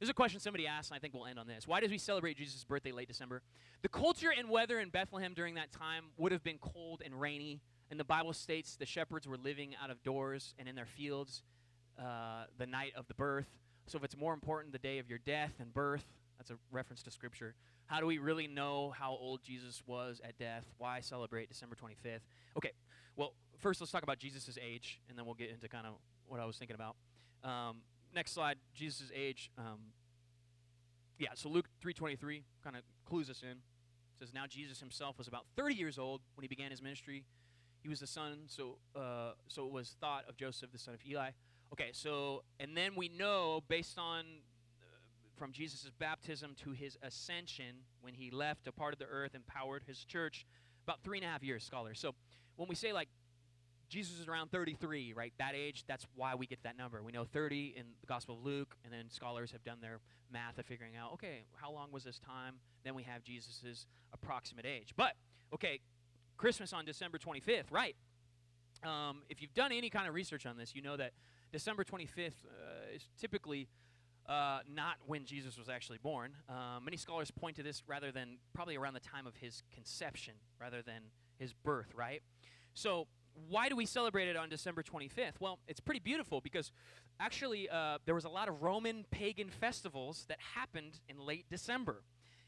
There's 0.00 0.10
a 0.10 0.14
question 0.14 0.40
somebody 0.40 0.66
asked, 0.66 0.90
and 0.90 0.96
I 0.96 1.00
think 1.00 1.14
we'll 1.14 1.26
end 1.26 1.38
on 1.38 1.46
this. 1.46 1.68
Why 1.68 1.78
does 1.80 1.90
we 1.90 1.98
celebrate 1.98 2.36
Jesus' 2.36 2.64
birthday 2.64 2.90
late 2.90 3.08
December? 3.08 3.42
The 3.82 3.88
culture 3.88 4.32
and 4.36 4.50
weather 4.50 4.80
in 4.80 4.88
Bethlehem 4.88 5.32
during 5.34 5.54
that 5.54 5.70
time 5.70 6.06
would 6.16 6.32
have 6.32 6.42
been 6.42 6.58
cold 6.58 7.02
and 7.04 7.20
rainy, 7.20 7.60
and 7.90 8.00
the 8.00 8.04
Bible 8.04 8.32
states 8.32 8.76
the 8.76 8.86
shepherds 8.86 9.28
were 9.28 9.36
living 9.36 9.74
out 9.82 9.90
of 9.90 10.02
doors 10.02 10.54
and 10.58 10.68
in 10.68 10.74
their 10.74 10.86
fields. 10.86 11.42
Uh, 11.98 12.44
the 12.58 12.66
night 12.66 12.92
of 12.96 13.06
the 13.08 13.14
birth. 13.14 13.48
So 13.86 13.98
if 13.98 14.04
it's 14.04 14.16
more 14.16 14.32
important 14.32 14.72
the 14.72 14.78
day 14.78 14.98
of 14.98 15.08
your 15.08 15.18
death 15.18 15.52
and 15.60 15.72
birth, 15.72 16.04
that's 16.38 16.50
a 16.50 16.56
reference 16.70 17.02
to 17.04 17.10
Scripture. 17.10 17.54
How 17.86 18.00
do 18.00 18.06
we 18.06 18.18
really 18.18 18.46
know 18.46 18.94
how 18.98 19.12
old 19.12 19.42
Jesus 19.42 19.82
was 19.86 20.20
at 20.24 20.38
death? 20.38 20.64
Why 20.78 21.00
celebrate 21.00 21.48
December 21.48 21.76
25th? 21.76 22.20
Okay, 22.56 22.72
well, 23.16 23.34
first 23.58 23.80
let's 23.80 23.92
talk 23.92 24.02
about 24.02 24.18
Jesus' 24.18 24.58
age, 24.62 25.00
and 25.08 25.18
then 25.18 25.26
we'll 25.26 25.34
get 25.34 25.50
into 25.50 25.68
kind 25.68 25.86
of 25.86 25.94
what 26.26 26.40
I 26.40 26.44
was 26.44 26.56
thinking 26.56 26.76
about. 26.76 26.96
Um, 27.42 27.78
next 28.14 28.32
slide, 28.32 28.56
Jesus' 28.74 29.10
age. 29.14 29.50
Um, 29.58 29.92
yeah, 31.18 31.28
so 31.34 31.48
Luke 31.48 31.66
3.23 31.84 32.42
kind 32.62 32.76
of 32.76 32.82
clues 33.04 33.28
us 33.28 33.42
in. 33.42 33.50
It 33.50 33.56
says, 34.18 34.32
Now 34.32 34.46
Jesus 34.48 34.80
himself 34.80 35.18
was 35.18 35.28
about 35.28 35.44
30 35.56 35.74
years 35.74 35.98
old 35.98 36.22
when 36.34 36.42
he 36.42 36.48
began 36.48 36.70
his 36.70 36.82
ministry. 36.82 37.24
He 37.82 37.88
was 37.88 38.00
the 38.00 38.06
son, 38.06 38.44
so, 38.46 38.78
uh, 38.96 39.32
so 39.48 39.66
it 39.66 39.72
was 39.72 39.94
thought 40.00 40.24
of 40.28 40.36
Joseph, 40.36 40.72
the 40.72 40.78
son 40.78 40.94
of 40.94 41.00
Eli. 41.06 41.30
Okay, 41.74 41.90
so, 41.90 42.44
and 42.60 42.76
then 42.76 42.92
we 42.94 43.08
know 43.08 43.64
based 43.66 43.98
on 43.98 44.20
uh, 44.20 44.84
from 45.36 45.50
Jesus' 45.50 45.90
baptism 45.98 46.54
to 46.62 46.70
his 46.70 46.96
ascension, 47.02 47.74
when 48.00 48.14
he 48.14 48.30
left, 48.30 48.62
departed 48.62 49.00
the 49.00 49.06
earth, 49.06 49.34
empowered 49.34 49.82
his 49.84 50.04
church, 50.04 50.46
about 50.86 51.02
three 51.02 51.18
and 51.18 51.26
a 51.26 51.28
half 51.28 51.42
years, 51.42 51.64
scholars. 51.64 51.98
So 51.98 52.14
when 52.54 52.68
we 52.68 52.76
say 52.76 52.92
like 52.92 53.08
Jesus 53.88 54.20
is 54.20 54.28
around 54.28 54.52
33, 54.52 55.14
right? 55.16 55.32
That 55.40 55.56
age, 55.56 55.82
that's 55.88 56.06
why 56.14 56.36
we 56.36 56.46
get 56.46 56.62
that 56.62 56.78
number. 56.78 57.02
We 57.02 57.10
know 57.10 57.24
30 57.24 57.74
in 57.76 57.86
the 58.00 58.06
Gospel 58.06 58.36
of 58.36 58.44
Luke, 58.44 58.76
and 58.84 58.92
then 58.92 59.10
scholars 59.10 59.50
have 59.50 59.64
done 59.64 59.78
their 59.80 59.98
math 60.32 60.60
of 60.60 60.66
figuring 60.66 60.94
out, 60.94 61.14
okay, 61.14 61.42
how 61.56 61.72
long 61.72 61.90
was 61.90 62.04
this 62.04 62.20
time? 62.20 62.54
Then 62.84 62.94
we 62.94 63.02
have 63.02 63.24
Jesus' 63.24 63.86
approximate 64.12 64.64
age. 64.64 64.94
But, 64.96 65.14
okay, 65.52 65.80
Christmas 66.36 66.72
on 66.72 66.84
December 66.84 67.18
25th, 67.18 67.72
right? 67.72 67.96
Um, 68.84 69.22
if 69.28 69.42
you've 69.42 69.54
done 69.54 69.72
any 69.72 69.90
kind 69.90 70.06
of 70.06 70.14
research 70.14 70.46
on 70.46 70.56
this, 70.56 70.72
you 70.76 70.80
know 70.80 70.96
that 70.96 71.14
December 71.54 71.84
25th 71.84 72.08
uh, 72.18 72.96
is 72.96 73.08
typically 73.16 73.68
uh, 74.28 74.58
not 74.68 74.96
when 75.06 75.24
Jesus 75.24 75.56
was 75.56 75.68
actually 75.68 75.98
born. 76.02 76.32
Uh, 76.48 76.80
many 76.82 76.96
scholars 76.96 77.30
point 77.30 77.54
to 77.54 77.62
this 77.62 77.84
rather 77.86 78.10
than 78.10 78.38
probably 78.54 78.76
around 78.76 78.94
the 78.94 79.00
time 79.00 79.24
of 79.24 79.36
his 79.36 79.62
conception 79.72 80.34
rather 80.60 80.82
than 80.82 81.00
his 81.38 81.52
birth, 81.52 81.94
right? 81.94 82.22
So, 82.74 83.06
why 83.48 83.68
do 83.68 83.76
we 83.76 83.86
celebrate 83.86 84.26
it 84.26 84.36
on 84.36 84.48
December 84.48 84.82
25th? 84.82 85.34
Well, 85.38 85.60
it's 85.68 85.78
pretty 85.78 86.00
beautiful 86.00 86.40
because 86.40 86.72
actually 87.20 87.68
uh, 87.68 87.98
there 88.04 88.16
was 88.16 88.24
a 88.24 88.28
lot 88.28 88.48
of 88.48 88.60
Roman 88.60 89.04
pagan 89.12 89.48
festivals 89.48 90.24
that 90.28 90.38
happened 90.56 90.98
in 91.08 91.20
late 91.20 91.46
December. 91.48 92.02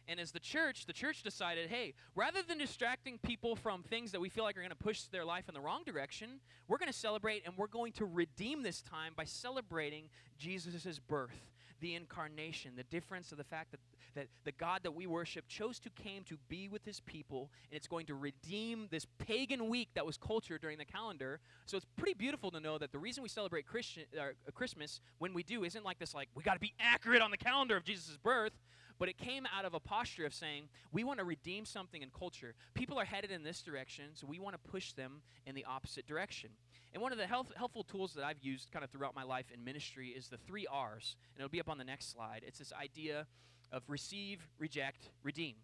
And 0.08 0.20
as 0.20 0.30
the 0.30 0.40
church, 0.40 0.86
the 0.86 0.92
church 0.92 1.22
decided, 1.22 1.68
hey, 1.68 1.94
rather 2.14 2.42
than 2.42 2.58
distracting 2.58 3.18
people 3.18 3.56
from 3.56 3.82
things 3.82 4.12
that 4.12 4.20
we 4.20 4.28
feel 4.28 4.44
like 4.44 4.56
are 4.56 4.60
going 4.60 4.70
to 4.70 4.76
push 4.76 5.02
their 5.02 5.24
life 5.24 5.48
in 5.48 5.54
the 5.54 5.60
wrong 5.60 5.82
direction, 5.84 6.40
we're 6.68 6.78
going 6.78 6.92
to 6.92 6.98
celebrate 6.98 7.42
and 7.44 7.56
we're 7.56 7.66
going 7.66 7.92
to 7.92 8.04
redeem 8.04 8.62
this 8.62 8.82
time 8.82 9.14
by 9.16 9.24
celebrating 9.24 10.04
Jesus' 10.38 11.00
birth 11.00 11.34
the 11.80 11.94
incarnation, 11.94 12.72
the 12.76 12.84
difference 12.84 13.32
of 13.32 13.38
the 13.38 13.44
fact 13.44 13.70
that, 13.70 13.80
that 14.14 14.28
the 14.44 14.52
God 14.52 14.82
that 14.82 14.94
we 14.94 15.06
worship 15.06 15.46
chose 15.46 15.78
to 15.80 15.90
came 15.90 16.24
to 16.24 16.38
be 16.48 16.68
with 16.68 16.84
his 16.84 17.00
people, 17.00 17.50
and 17.70 17.76
it's 17.76 17.86
going 17.86 18.06
to 18.06 18.14
redeem 18.14 18.88
this 18.90 19.06
pagan 19.18 19.68
week 19.68 19.88
that 19.94 20.06
was 20.06 20.16
culture 20.16 20.58
during 20.58 20.78
the 20.78 20.84
calendar. 20.84 21.40
So 21.66 21.76
it's 21.76 21.86
pretty 21.96 22.14
beautiful 22.14 22.50
to 22.52 22.60
know 22.60 22.78
that 22.78 22.92
the 22.92 22.98
reason 22.98 23.22
we 23.22 23.28
celebrate 23.28 23.66
Christian, 23.66 24.04
uh, 24.18 24.50
Christmas 24.54 25.00
when 25.18 25.34
we 25.34 25.42
do 25.42 25.64
isn't 25.64 25.84
like 25.84 25.98
this, 25.98 26.14
like, 26.14 26.28
we 26.34 26.42
got 26.42 26.54
to 26.54 26.60
be 26.60 26.74
accurate 26.80 27.20
on 27.20 27.30
the 27.30 27.36
calendar 27.36 27.76
of 27.76 27.84
Jesus' 27.84 28.16
birth. 28.16 28.52
But 28.98 29.08
it 29.08 29.18
came 29.18 29.46
out 29.56 29.64
of 29.64 29.74
a 29.74 29.80
posture 29.80 30.24
of 30.24 30.32
saying, 30.32 30.68
we 30.92 31.04
want 31.04 31.18
to 31.18 31.24
redeem 31.24 31.64
something 31.64 32.00
in 32.00 32.10
culture. 32.10 32.54
People 32.74 32.98
are 32.98 33.04
headed 33.04 33.30
in 33.30 33.42
this 33.42 33.60
direction, 33.60 34.04
so 34.14 34.26
we 34.26 34.38
want 34.38 34.54
to 34.54 34.70
push 34.70 34.92
them 34.92 35.22
in 35.46 35.54
the 35.54 35.64
opposite 35.64 36.06
direction. 36.06 36.50
And 36.94 37.02
one 37.02 37.12
of 37.12 37.18
the 37.18 37.26
helpful 37.26 37.84
tools 37.84 38.14
that 38.14 38.24
I've 38.24 38.40
used 38.40 38.70
kind 38.72 38.84
of 38.84 38.90
throughout 38.90 39.14
my 39.14 39.22
life 39.22 39.46
in 39.52 39.62
ministry 39.62 40.08
is 40.08 40.28
the 40.28 40.38
three 40.38 40.66
R's. 40.70 41.16
And 41.34 41.40
it'll 41.40 41.50
be 41.50 41.60
up 41.60 41.68
on 41.68 41.76
the 41.76 41.84
next 41.84 42.10
slide. 42.10 42.42
It's 42.46 42.58
this 42.58 42.72
idea 42.72 43.26
of 43.70 43.82
receive, 43.88 44.40
reject, 44.58 45.10
redeem. 45.22 45.56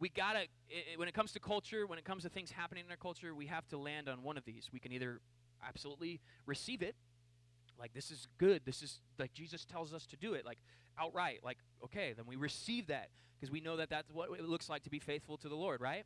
We 0.00 0.08
gotta, 0.08 0.46
it, 0.68 0.98
when 0.98 1.06
it 1.06 1.14
comes 1.14 1.30
to 1.32 1.40
culture, 1.40 1.86
when 1.86 1.98
it 2.00 2.04
comes 2.04 2.24
to 2.24 2.28
things 2.28 2.50
happening 2.50 2.84
in 2.84 2.90
our 2.90 2.96
culture, 2.96 3.32
we 3.34 3.46
have 3.46 3.68
to 3.68 3.78
land 3.78 4.08
on 4.08 4.24
one 4.24 4.36
of 4.36 4.44
these. 4.44 4.70
We 4.72 4.80
can 4.80 4.90
either 4.90 5.20
absolutely 5.64 6.20
receive 6.46 6.82
it, 6.82 6.96
like 7.78 7.92
this 7.94 8.10
is 8.10 8.26
good, 8.38 8.62
this 8.64 8.82
is 8.82 9.00
like 9.18 9.32
Jesus 9.32 9.64
tells 9.64 9.92
us 9.92 10.06
to 10.06 10.16
do 10.16 10.34
it, 10.34 10.44
like 10.44 10.58
outright, 10.98 11.40
like 11.42 11.58
okay, 11.84 12.12
then 12.16 12.26
we 12.26 12.36
receive 12.36 12.86
that 12.88 13.08
because 13.38 13.50
we 13.50 13.60
know 13.60 13.76
that 13.76 13.90
that's 13.90 14.10
what 14.10 14.28
it 14.38 14.48
looks 14.48 14.68
like 14.68 14.84
to 14.84 14.90
be 14.90 14.98
faithful 14.98 15.36
to 15.38 15.48
the 15.48 15.56
Lord, 15.56 15.80
right? 15.80 16.04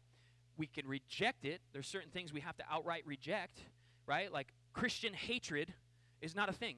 We 0.57 0.66
can 0.66 0.87
reject 0.89 1.45
it. 1.45 1.61
There's 1.72 1.87
certain 1.87 2.11
things 2.11 2.32
we 2.32 2.41
have 2.41 2.57
to 2.57 2.64
outright 2.70 3.03
reject, 3.07 3.61
right? 4.07 4.32
Like 4.32 4.49
Christian 4.72 5.14
hatred 5.14 5.72
is 6.20 6.34
not 6.34 6.49
a 6.49 6.53
thing. 6.53 6.76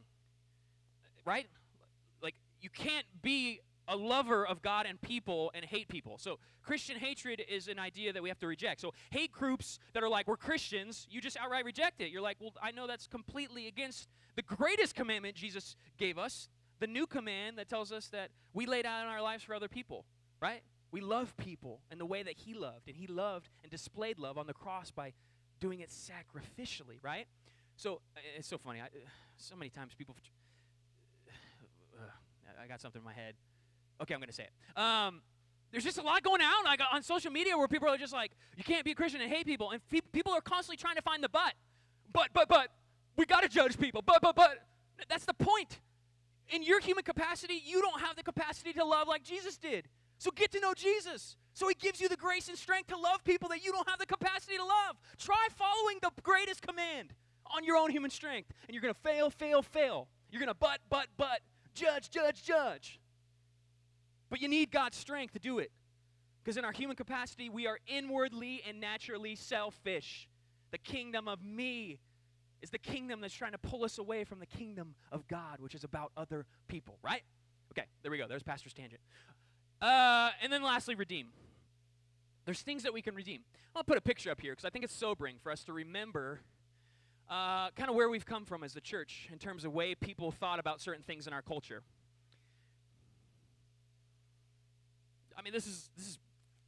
Right? 1.24 1.46
Like, 2.22 2.34
you 2.60 2.70
can't 2.70 3.06
be 3.22 3.60
a 3.86 3.96
lover 3.96 4.46
of 4.46 4.62
God 4.62 4.86
and 4.86 5.00
people 5.00 5.50
and 5.54 5.64
hate 5.64 5.88
people. 5.88 6.18
So, 6.18 6.38
Christian 6.62 6.96
hatred 6.96 7.42
is 7.48 7.68
an 7.68 7.78
idea 7.78 8.12
that 8.12 8.22
we 8.22 8.28
have 8.28 8.38
to 8.40 8.46
reject. 8.46 8.80
So, 8.80 8.92
hate 9.10 9.32
groups 9.32 9.78
that 9.94 10.02
are 10.02 10.08
like, 10.08 10.28
we're 10.28 10.36
Christians, 10.36 11.06
you 11.10 11.20
just 11.20 11.36
outright 11.36 11.64
reject 11.64 12.00
it. 12.00 12.10
You're 12.10 12.22
like, 12.22 12.36
well, 12.40 12.52
I 12.62 12.70
know 12.70 12.86
that's 12.86 13.06
completely 13.06 13.66
against 13.66 14.08
the 14.36 14.42
greatest 14.42 14.94
commandment 14.94 15.34
Jesus 15.34 15.74
gave 15.98 16.18
us, 16.18 16.48
the 16.80 16.86
new 16.86 17.06
command 17.06 17.58
that 17.58 17.68
tells 17.68 17.92
us 17.92 18.08
that 18.08 18.30
we 18.54 18.66
lay 18.66 18.82
down 18.82 19.06
our 19.06 19.22
lives 19.22 19.44
for 19.44 19.54
other 19.54 19.68
people, 19.68 20.04
right? 20.40 20.62
We 20.90 21.00
love 21.00 21.36
people 21.36 21.80
in 21.90 21.98
the 21.98 22.06
way 22.06 22.22
that 22.22 22.34
He 22.36 22.54
loved, 22.54 22.88
and 22.88 22.96
He 22.96 23.06
loved 23.06 23.48
and 23.62 23.70
displayed 23.70 24.18
love 24.18 24.38
on 24.38 24.46
the 24.46 24.54
cross 24.54 24.90
by 24.90 25.12
doing 25.60 25.80
it 25.80 25.90
sacrificially, 25.90 27.02
right? 27.02 27.26
So 27.76 28.00
it's 28.36 28.48
so 28.48 28.58
funny. 28.58 28.80
I, 28.80 28.88
so 29.36 29.56
many 29.56 29.70
times 29.70 29.94
people. 29.94 30.16
Uh, 31.28 32.62
I 32.62 32.66
got 32.66 32.80
something 32.80 33.00
in 33.00 33.04
my 33.04 33.12
head. 33.12 33.34
Okay, 34.00 34.14
I'm 34.14 34.20
going 34.20 34.28
to 34.28 34.34
say 34.34 34.44
it. 34.44 34.80
Um, 34.80 35.20
there's 35.70 35.84
just 35.84 35.98
a 35.98 36.02
lot 36.02 36.22
going 36.22 36.40
on 36.40 36.64
like 36.64 36.80
on 36.92 37.02
social 37.02 37.30
media 37.30 37.56
where 37.58 37.68
people 37.68 37.88
are 37.88 37.98
just 37.98 38.12
like, 38.12 38.32
you 38.56 38.64
can't 38.64 38.84
be 38.84 38.92
a 38.92 38.94
Christian 38.94 39.20
and 39.20 39.30
hate 39.30 39.46
people, 39.46 39.70
and 39.72 39.82
people 40.12 40.32
are 40.32 40.40
constantly 40.40 40.76
trying 40.76 40.96
to 40.96 41.02
find 41.02 41.22
the 41.22 41.28
but, 41.28 41.54
but, 42.12 42.28
but, 42.32 42.48
but. 42.48 42.68
We 43.16 43.26
got 43.26 43.42
to 43.42 43.48
judge 43.48 43.78
people, 43.78 44.00
but, 44.00 44.22
but, 44.22 44.36
but. 44.36 44.64
That's 45.08 45.24
the 45.24 45.34
point. 45.34 45.80
In 46.50 46.62
your 46.62 46.80
human 46.80 47.04
capacity, 47.04 47.62
you 47.64 47.80
don't 47.80 48.00
have 48.00 48.16
the 48.16 48.22
capacity 48.22 48.72
to 48.74 48.84
love 48.84 49.06
like 49.08 49.22
Jesus 49.22 49.56
did. 49.58 49.88
So 50.18 50.30
get 50.30 50.50
to 50.52 50.60
know 50.60 50.74
Jesus. 50.74 51.36
So 51.54 51.68
he 51.68 51.74
gives 51.74 52.00
you 52.00 52.08
the 52.08 52.16
grace 52.16 52.48
and 52.48 52.56
strength 52.56 52.88
to 52.88 52.96
love 52.96 53.22
people 53.24 53.48
that 53.50 53.64
you 53.64 53.72
don't 53.72 53.88
have 53.88 53.98
the 53.98 54.06
capacity 54.06 54.56
to 54.56 54.64
love. 54.64 54.96
Try 55.18 55.48
following 55.56 55.98
the 56.02 56.10
greatest 56.22 56.62
command 56.62 57.12
on 57.54 57.64
your 57.64 57.76
own 57.76 57.90
human 57.90 58.10
strength. 58.10 58.50
And 58.66 58.74
you're 58.74 58.82
going 58.82 58.94
to 58.94 59.00
fail, 59.00 59.30
fail, 59.30 59.62
fail. 59.62 60.08
You're 60.30 60.40
going 60.40 60.48
to 60.48 60.54
but, 60.54 60.80
but, 60.88 61.06
but, 61.16 61.40
judge, 61.74 62.10
judge, 62.10 62.42
judge. 62.42 63.00
But 64.30 64.40
you 64.40 64.48
need 64.48 64.70
God's 64.70 64.96
strength 64.96 65.32
to 65.34 65.38
do 65.38 65.58
it. 65.58 65.70
Because 66.42 66.56
in 66.56 66.64
our 66.64 66.72
human 66.72 66.96
capacity, 66.96 67.48
we 67.48 67.66
are 67.66 67.78
inwardly 67.86 68.62
and 68.66 68.80
naturally 68.80 69.36
selfish. 69.36 70.28
The 70.70 70.78
kingdom 70.78 71.28
of 71.28 71.42
me 71.42 71.98
is 72.62 72.70
the 72.70 72.78
kingdom 72.78 73.20
that's 73.20 73.34
trying 73.34 73.52
to 73.52 73.58
pull 73.58 73.84
us 73.84 73.98
away 73.98 74.24
from 74.24 74.40
the 74.40 74.46
kingdom 74.46 74.94
of 75.12 75.26
God, 75.28 75.60
which 75.60 75.74
is 75.74 75.84
about 75.84 76.12
other 76.16 76.46
people, 76.66 76.98
right? 77.02 77.22
Okay, 77.72 77.86
there 78.02 78.10
we 78.10 78.18
go. 78.18 78.26
There's 78.26 78.42
Pastor's 78.42 78.72
tangent. 78.72 79.00
Uh, 79.80 80.30
and 80.42 80.52
then 80.52 80.62
lastly, 80.62 80.94
redeem. 80.94 81.28
There's 82.44 82.62
things 82.62 82.82
that 82.82 82.92
we 82.92 83.02
can 83.02 83.14
redeem. 83.14 83.42
I'll 83.76 83.84
put 83.84 83.98
a 83.98 84.00
picture 84.00 84.30
up 84.30 84.40
here 84.40 84.52
because 84.52 84.64
I 84.64 84.70
think 84.70 84.84
it's 84.84 84.94
sobering 84.94 85.36
for 85.42 85.52
us 85.52 85.64
to 85.64 85.72
remember 85.72 86.40
uh, 87.28 87.70
kind 87.76 87.90
of 87.90 87.94
where 87.94 88.08
we've 88.08 88.24
come 88.24 88.44
from 88.44 88.64
as 88.64 88.74
a 88.74 88.80
church 88.80 89.28
in 89.30 89.38
terms 89.38 89.64
of 89.64 89.72
way 89.72 89.94
people 89.94 90.30
thought 90.32 90.58
about 90.58 90.80
certain 90.80 91.02
things 91.02 91.26
in 91.26 91.32
our 91.32 91.42
culture. 91.42 91.82
I 95.36 95.42
mean, 95.42 95.52
this 95.52 95.66
is 95.66 95.90
this 95.96 96.06
is 96.06 96.18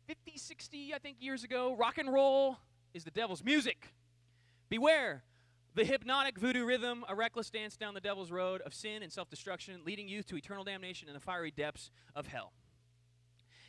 50, 0.06 0.36
60, 0.36 0.94
I 0.94 0.98
think, 0.98 1.16
years 1.20 1.44
ago. 1.44 1.74
Rock 1.76 1.98
and 1.98 2.12
roll 2.12 2.58
is 2.94 3.04
the 3.04 3.10
devil's 3.10 3.42
music. 3.42 3.88
Beware 4.68 5.24
the 5.74 5.84
hypnotic 5.84 6.38
voodoo 6.38 6.64
rhythm, 6.64 7.04
a 7.08 7.14
reckless 7.14 7.50
dance 7.50 7.76
down 7.76 7.94
the 7.94 8.00
devil's 8.00 8.30
road 8.30 8.60
of 8.62 8.74
sin 8.74 9.02
and 9.02 9.12
self 9.12 9.30
destruction, 9.30 9.80
leading 9.84 10.08
youth 10.08 10.26
to 10.26 10.36
eternal 10.36 10.64
damnation 10.64 11.08
in 11.08 11.14
the 11.14 11.20
fiery 11.20 11.50
depths 11.50 11.90
of 12.14 12.26
hell. 12.26 12.52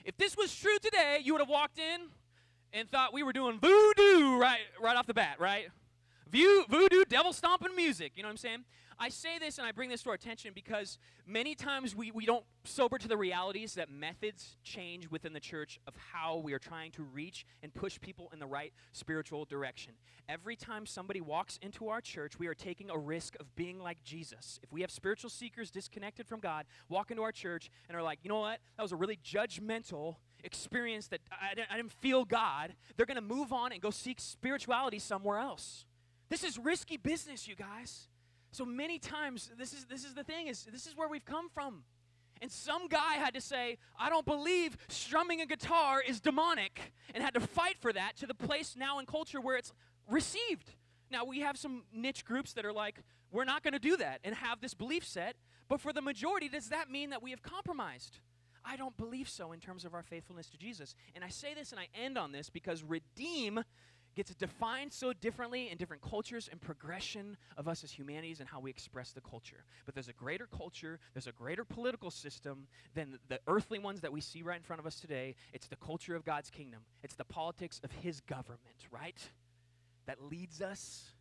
If 0.03 0.17
this 0.17 0.35
was 0.35 0.55
true 0.55 0.77
today, 0.81 1.19
you 1.23 1.33
would 1.33 1.41
have 1.41 1.49
walked 1.49 1.77
in 1.77 2.07
and 2.73 2.89
thought 2.89 3.13
we 3.13 3.23
were 3.23 3.33
doing 3.33 3.59
voodoo 3.59 4.39
right, 4.39 4.61
right 4.81 4.95
off 4.95 5.05
the 5.05 5.13
bat, 5.13 5.39
right? 5.39 5.67
View, 6.29 6.65
voodoo, 6.69 7.03
devil 7.09 7.33
stomping 7.33 7.75
music. 7.75 8.13
You 8.15 8.23
know 8.23 8.29
what 8.29 8.33
I'm 8.33 8.37
saying? 8.37 8.63
I 9.01 9.09
say 9.09 9.39
this 9.39 9.57
and 9.57 9.65
I 9.65 9.71
bring 9.71 9.89
this 9.89 10.03
to 10.03 10.09
our 10.09 10.15
attention 10.15 10.51
because 10.53 10.99
many 11.25 11.55
times 11.55 11.95
we, 11.95 12.11
we 12.11 12.23
don't 12.23 12.45
sober 12.65 12.99
to 12.99 13.07
the 13.07 13.17
realities 13.17 13.73
that 13.73 13.89
methods 13.89 14.57
change 14.63 15.09
within 15.09 15.33
the 15.33 15.39
church 15.39 15.79
of 15.87 15.95
how 16.13 16.37
we 16.37 16.53
are 16.53 16.59
trying 16.59 16.91
to 16.91 17.03
reach 17.03 17.43
and 17.63 17.73
push 17.73 17.99
people 17.99 18.29
in 18.31 18.37
the 18.37 18.45
right 18.45 18.71
spiritual 18.91 19.45
direction. 19.45 19.93
Every 20.29 20.55
time 20.55 20.85
somebody 20.85 21.19
walks 21.19 21.57
into 21.63 21.89
our 21.89 21.99
church, 21.99 22.37
we 22.37 22.45
are 22.45 22.53
taking 22.53 22.91
a 22.91 22.97
risk 22.97 23.35
of 23.39 23.55
being 23.55 23.79
like 23.79 24.03
Jesus. 24.03 24.59
If 24.61 24.71
we 24.71 24.81
have 24.81 24.91
spiritual 24.91 25.31
seekers 25.31 25.71
disconnected 25.71 26.27
from 26.27 26.39
God, 26.39 26.67
walk 26.87 27.09
into 27.09 27.23
our 27.23 27.31
church 27.31 27.71
and 27.89 27.97
are 27.97 28.03
like, 28.03 28.19
you 28.21 28.29
know 28.29 28.41
what? 28.41 28.59
That 28.77 28.83
was 28.83 28.91
a 28.91 28.97
really 28.97 29.17
judgmental 29.25 30.17
experience 30.43 31.07
that 31.07 31.21
I 31.31 31.55
didn't, 31.55 31.71
I 31.71 31.77
didn't 31.77 31.93
feel 31.93 32.23
God. 32.23 32.75
They're 32.97 33.07
going 33.07 33.15
to 33.15 33.21
move 33.21 33.51
on 33.51 33.71
and 33.71 33.81
go 33.81 33.89
seek 33.89 34.19
spirituality 34.19 34.99
somewhere 34.99 35.39
else. 35.39 35.85
This 36.29 36.43
is 36.43 36.59
risky 36.59 36.97
business, 36.97 37.47
you 37.47 37.55
guys. 37.55 38.07
So 38.51 38.65
many 38.65 38.99
times, 38.99 39.49
this 39.57 39.73
is, 39.73 39.85
this 39.85 40.03
is 40.03 40.13
the 40.13 40.23
thing, 40.23 40.47
is 40.47 40.67
this 40.71 40.85
is 40.85 40.95
where 40.95 41.07
we've 41.07 41.25
come 41.25 41.49
from. 41.49 41.83
And 42.41 42.51
some 42.51 42.87
guy 42.87 43.13
had 43.13 43.33
to 43.35 43.41
say, 43.41 43.77
I 43.99 44.09
don't 44.09 44.25
believe 44.25 44.77
strumming 44.89 45.41
a 45.41 45.45
guitar 45.45 46.01
is 46.01 46.19
demonic, 46.19 46.93
and 47.13 47.23
had 47.23 47.33
to 47.35 47.39
fight 47.39 47.77
for 47.79 47.93
that 47.93 48.17
to 48.17 48.27
the 48.27 48.33
place 48.33 48.75
now 48.77 48.99
in 48.99 49.05
culture 49.05 49.39
where 49.39 49.57
it's 49.57 49.73
received. 50.09 50.71
Now, 51.11 51.23
we 51.23 51.39
have 51.41 51.57
some 51.57 51.83
niche 51.93 52.25
groups 52.25 52.53
that 52.53 52.65
are 52.65 52.73
like, 52.73 52.99
we're 53.31 53.45
not 53.45 53.63
going 53.63 53.73
to 53.73 53.79
do 53.79 53.95
that 53.97 54.19
and 54.23 54.35
have 54.35 54.59
this 54.59 54.73
belief 54.73 55.05
set, 55.05 55.35
but 55.69 55.79
for 55.79 55.93
the 55.93 56.01
majority, 56.01 56.49
does 56.49 56.69
that 56.69 56.89
mean 56.89 57.11
that 57.11 57.21
we 57.21 57.31
have 57.31 57.41
compromised? 57.41 58.19
I 58.65 58.75
don't 58.75 58.95
believe 58.97 59.29
so 59.29 59.51
in 59.51 59.59
terms 59.59 59.85
of 59.85 59.93
our 59.93 60.03
faithfulness 60.03 60.47
to 60.49 60.57
Jesus. 60.57 60.95
And 61.15 61.23
I 61.23 61.29
say 61.29 61.53
this 61.53 61.71
and 61.71 61.79
I 61.79 61.87
end 61.95 62.17
on 62.17 62.31
this 62.31 62.49
because 62.49 62.83
redeem 62.83 63.63
gets 64.15 64.33
defined 64.35 64.91
so 64.91 65.13
differently 65.13 65.69
in 65.69 65.77
different 65.77 66.01
cultures 66.01 66.49
and 66.51 66.59
progression 66.59 67.37
of 67.57 67.67
us 67.67 67.83
as 67.83 67.91
humanities 67.91 68.39
and 68.39 68.49
how 68.49 68.59
we 68.59 68.69
express 68.69 69.11
the 69.11 69.21
culture. 69.21 69.63
But 69.85 69.95
there's 69.95 70.09
a 70.09 70.13
greater 70.13 70.47
culture, 70.47 70.99
there's 71.13 71.27
a 71.27 71.31
greater 71.31 71.63
political 71.63 72.11
system 72.11 72.67
than 72.93 73.19
the 73.29 73.39
earthly 73.47 73.79
ones 73.79 74.01
that 74.01 74.11
we 74.11 74.21
see 74.21 74.41
right 74.41 74.57
in 74.57 74.63
front 74.63 74.79
of 74.79 74.85
us 74.85 74.99
today. 74.99 75.35
It's 75.53 75.67
the 75.67 75.75
culture 75.77 76.15
of 76.15 76.25
God's 76.25 76.49
kingdom, 76.49 76.81
it's 77.03 77.15
the 77.15 77.25
politics 77.25 77.79
of 77.83 77.91
His 77.91 78.21
government, 78.21 78.87
right? 78.91 79.19
That 80.07 80.21
leads 80.21 80.61
us 80.61 81.11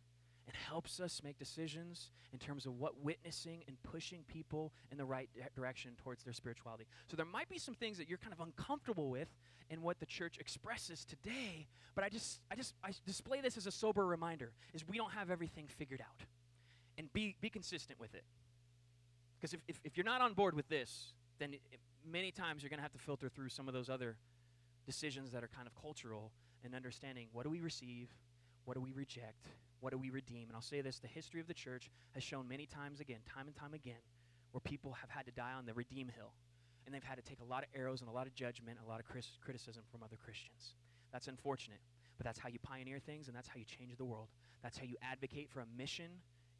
and 0.47 0.55
helps 0.55 0.99
us 0.99 1.21
make 1.23 1.37
decisions 1.37 2.11
in 2.33 2.39
terms 2.39 2.65
of 2.65 2.79
what 2.79 2.99
witnessing 3.03 3.63
and 3.67 3.81
pushing 3.83 4.23
people 4.27 4.73
in 4.91 4.97
the 4.97 5.05
right 5.05 5.29
direction 5.55 5.91
towards 6.01 6.23
their 6.23 6.33
spirituality. 6.33 6.85
So 7.07 7.15
there 7.15 7.25
might 7.25 7.49
be 7.49 7.57
some 7.57 7.75
things 7.75 7.97
that 7.97 8.09
you're 8.09 8.17
kind 8.17 8.33
of 8.33 8.39
uncomfortable 8.39 9.09
with 9.09 9.29
in 9.69 9.81
what 9.81 9.99
the 9.99 10.05
church 10.05 10.37
expresses 10.39 11.05
today, 11.05 11.67
but 11.95 12.03
I 12.03 12.09
just 12.09 12.41
I 12.51 12.55
just 12.55 12.73
I 12.83 12.91
display 13.05 13.41
this 13.41 13.57
as 13.57 13.67
a 13.67 13.71
sober 13.71 14.05
reminder 14.05 14.51
is 14.73 14.87
we 14.87 14.97
don't 14.97 15.11
have 15.11 15.29
everything 15.29 15.67
figured 15.67 16.01
out. 16.01 16.25
And 16.97 17.11
be 17.13 17.35
be 17.39 17.49
consistent 17.49 17.99
with 17.99 18.13
it. 18.13 18.23
Because 19.39 19.53
if, 19.53 19.61
if, 19.67 19.79
if 19.83 19.97
you're 19.97 20.05
not 20.05 20.21
on 20.21 20.33
board 20.33 20.53
with 20.53 20.67
this, 20.69 21.13
then 21.39 21.53
it, 21.53 21.61
many 22.05 22.31
times 22.31 22.61
you're 22.61 22.69
going 22.69 22.77
to 22.77 22.83
have 22.83 22.91
to 22.91 22.99
filter 22.99 23.27
through 23.29 23.49
some 23.49 23.67
of 23.67 23.73
those 23.73 23.89
other 23.89 24.17
decisions 24.85 25.31
that 25.31 25.43
are 25.43 25.47
kind 25.47 25.67
of 25.67 25.73
cultural 25.81 26.31
and 26.63 26.75
understanding 26.75 27.27
what 27.31 27.43
do 27.43 27.49
we 27.49 27.59
receive, 27.59 28.09
what 28.65 28.75
do 28.75 28.81
we 28.81 28.91
reject, 28.91 29.47
what 29.81 29.91
do 29.91 29.97
we 29.97 30.09
redeem? 30.09 30.47
And 30.47 30.55
I'll 30.55 30.61
say 30.61 30.81
this 30.81 30.99
the 30.99 31.07
history 31.07 31.41
of 31.41 31.47
the 31.47 31.53
church 31.53 31.91
has 32.13 32.23
shown 32.23 32.47
many 32.47 32.65
times 32.65 32.99
again, 32.99 33.19
time 33.27 33.47
and 33.47 33.55
time 33.55 33.73
again, 33.73 34.01
where 34.51 34.61
people 34.61 34.93
have 34.93 35.09
had 35.09 35.25
to 35.25 35.31
die 35.31 35.53
on 35.57 35.65
the 35.65 35.73
redeem 35.73 36.09
hill. 36.15 36.33
And 36.85 36.95
they've 36.95 37.03
had 37.03 37.17
to 37.17 37.23
take 37.23 37.41
a 37.41 37.43
lot 37.43 37.63
of 37.63 37.69
arrows 37.75 38.01
and 38.01 38.09
a 38.09 38.13
lot 38.13 38.25
of 38.25 38.33
judgment, 38.33 38.79
a 38.83 38.89
lot 38.89 38.99
of 38.99 39.05
criticism 39.05 39.83
from 39.91 40.01
other 40.03 40.17
Christians. 40.23 40.75
That's 41.11 41.27
unfortunate, 41.27 41.81
but 42.17 42.25
that's 42.25 42.39
how 42.39 42.49
you 42.49 42.57
pioneer 42.59 42.99
things, 42.99 43.27
and 43.27 43.35
that's 43.35 43.47
how 43.47 43.57
you 43.57 43.65
change 43.65 43.97
the 43.97 44.05
world. 44.05 44.29
That's 44.63 44.77
how 44.77 44.85
you 44.85 44.95
advocate 45.01 45.49
for 45.49 45.59
a 45.59 45.65
mission 45.77 46.09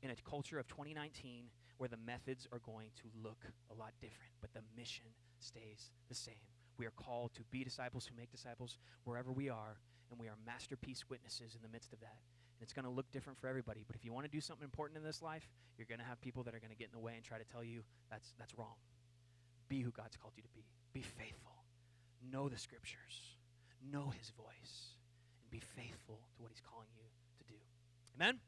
in 0.04 0.12
a 0.12 0.16
culture 0.30 0.60
of 0.60 0.68
2019 0.68 1.46
where 1.78 1.90
the 1.90 1.98
methods 1.98 2.48
are 2.52 2.60
going 2.60 2.90
to 2.98 3.04
look 3.24 3.46
a 3.72 3.74
lot 3.74 3.94
different, 4.00 4.32
but 4.42 4.54
the 4.54 4.62
mission 4.78 5.06
stays 5.40 5.90
the 6.10 6.16
same. 6.16 6.36
We 6.78 6.86
are 6.86 6.92
called 6.92 7.34
to 7.36 7.44
be 7.50 7.64
disciples 7.64 8.06
who 8.06 8.16
make 8.16 8.32
disciples 8.32 8.78
wherever 9.04 9.32
we 9.32 9.50
are, 9.50 9.78
and 10.12 10.20
we 10.20 10.28
are 10.28 10.36
masterpiece 10.46 11.10
witnesses 11.10 11.56
in 11.56 11.62
the 11.62 11.70
midst 11.70 11.94
of 11.94 12.00
that. 12.02 12.20
It's 12.62 12.74
going 12.74 12.86
to 12.86 12.92
look 12.92 13.12
different 13.12 13.40
for 13.40 13.48
everybody. 13.48 13.84
But 13.86 13.96
if 13.96 14.06
you 14.06 14.14
want 14.14 14.26
to 14.26 14.32
do 14.32 14.40
something 14.40 14.64
important 14.64 14.98
in 14.98 15.04
this 15.04 15.22
life, 15.22 15.50
you're 15.78 15.88
going 15.88 16.00
to 16.00 16.06
have 16.06 16.22
people 16.22 16.44
that 16.44 16.54
are 16.54 16.60
going 16.60 16.72
to 16.72 16.78
get 16.78 16.88
in 16.88 16.94
the 16.94 17.04
way 17.04 17.14
and 17.16 17.24
try 17.24 17.38
to 17.38 17.44
tell 17.44 17.64
you 17.64 17.82
that's, 18.10 18.34
that's 18.38 18.58
wrong. 18.58 18.76
Be 19.68 19.82
who 19.82 19.92
God's 19.92 20.16
called 20.16 20.34
you 20.36 20.44
to 20.44 20.50
be. 20.50 20.66
Be 20.94 21.02
faithful. 21.02 21.64
Know 22.32 22.50
the 22.50 22.58
scriptures. 22.58 23.38
Know 23.92 24.14
his 24.20 24.30
voice. 24.38 24.94
And 25.42 25.50
be 25.50 25.60
faithful 25.60 26.20
to 26.36 26.42
what 26.44 26.52
he's 26.52 26.62
calling 26.62 26.90
you 26.94 27.04
to 27.40 27.44
do. 27.52 27.60
Amen? 28.16 28.40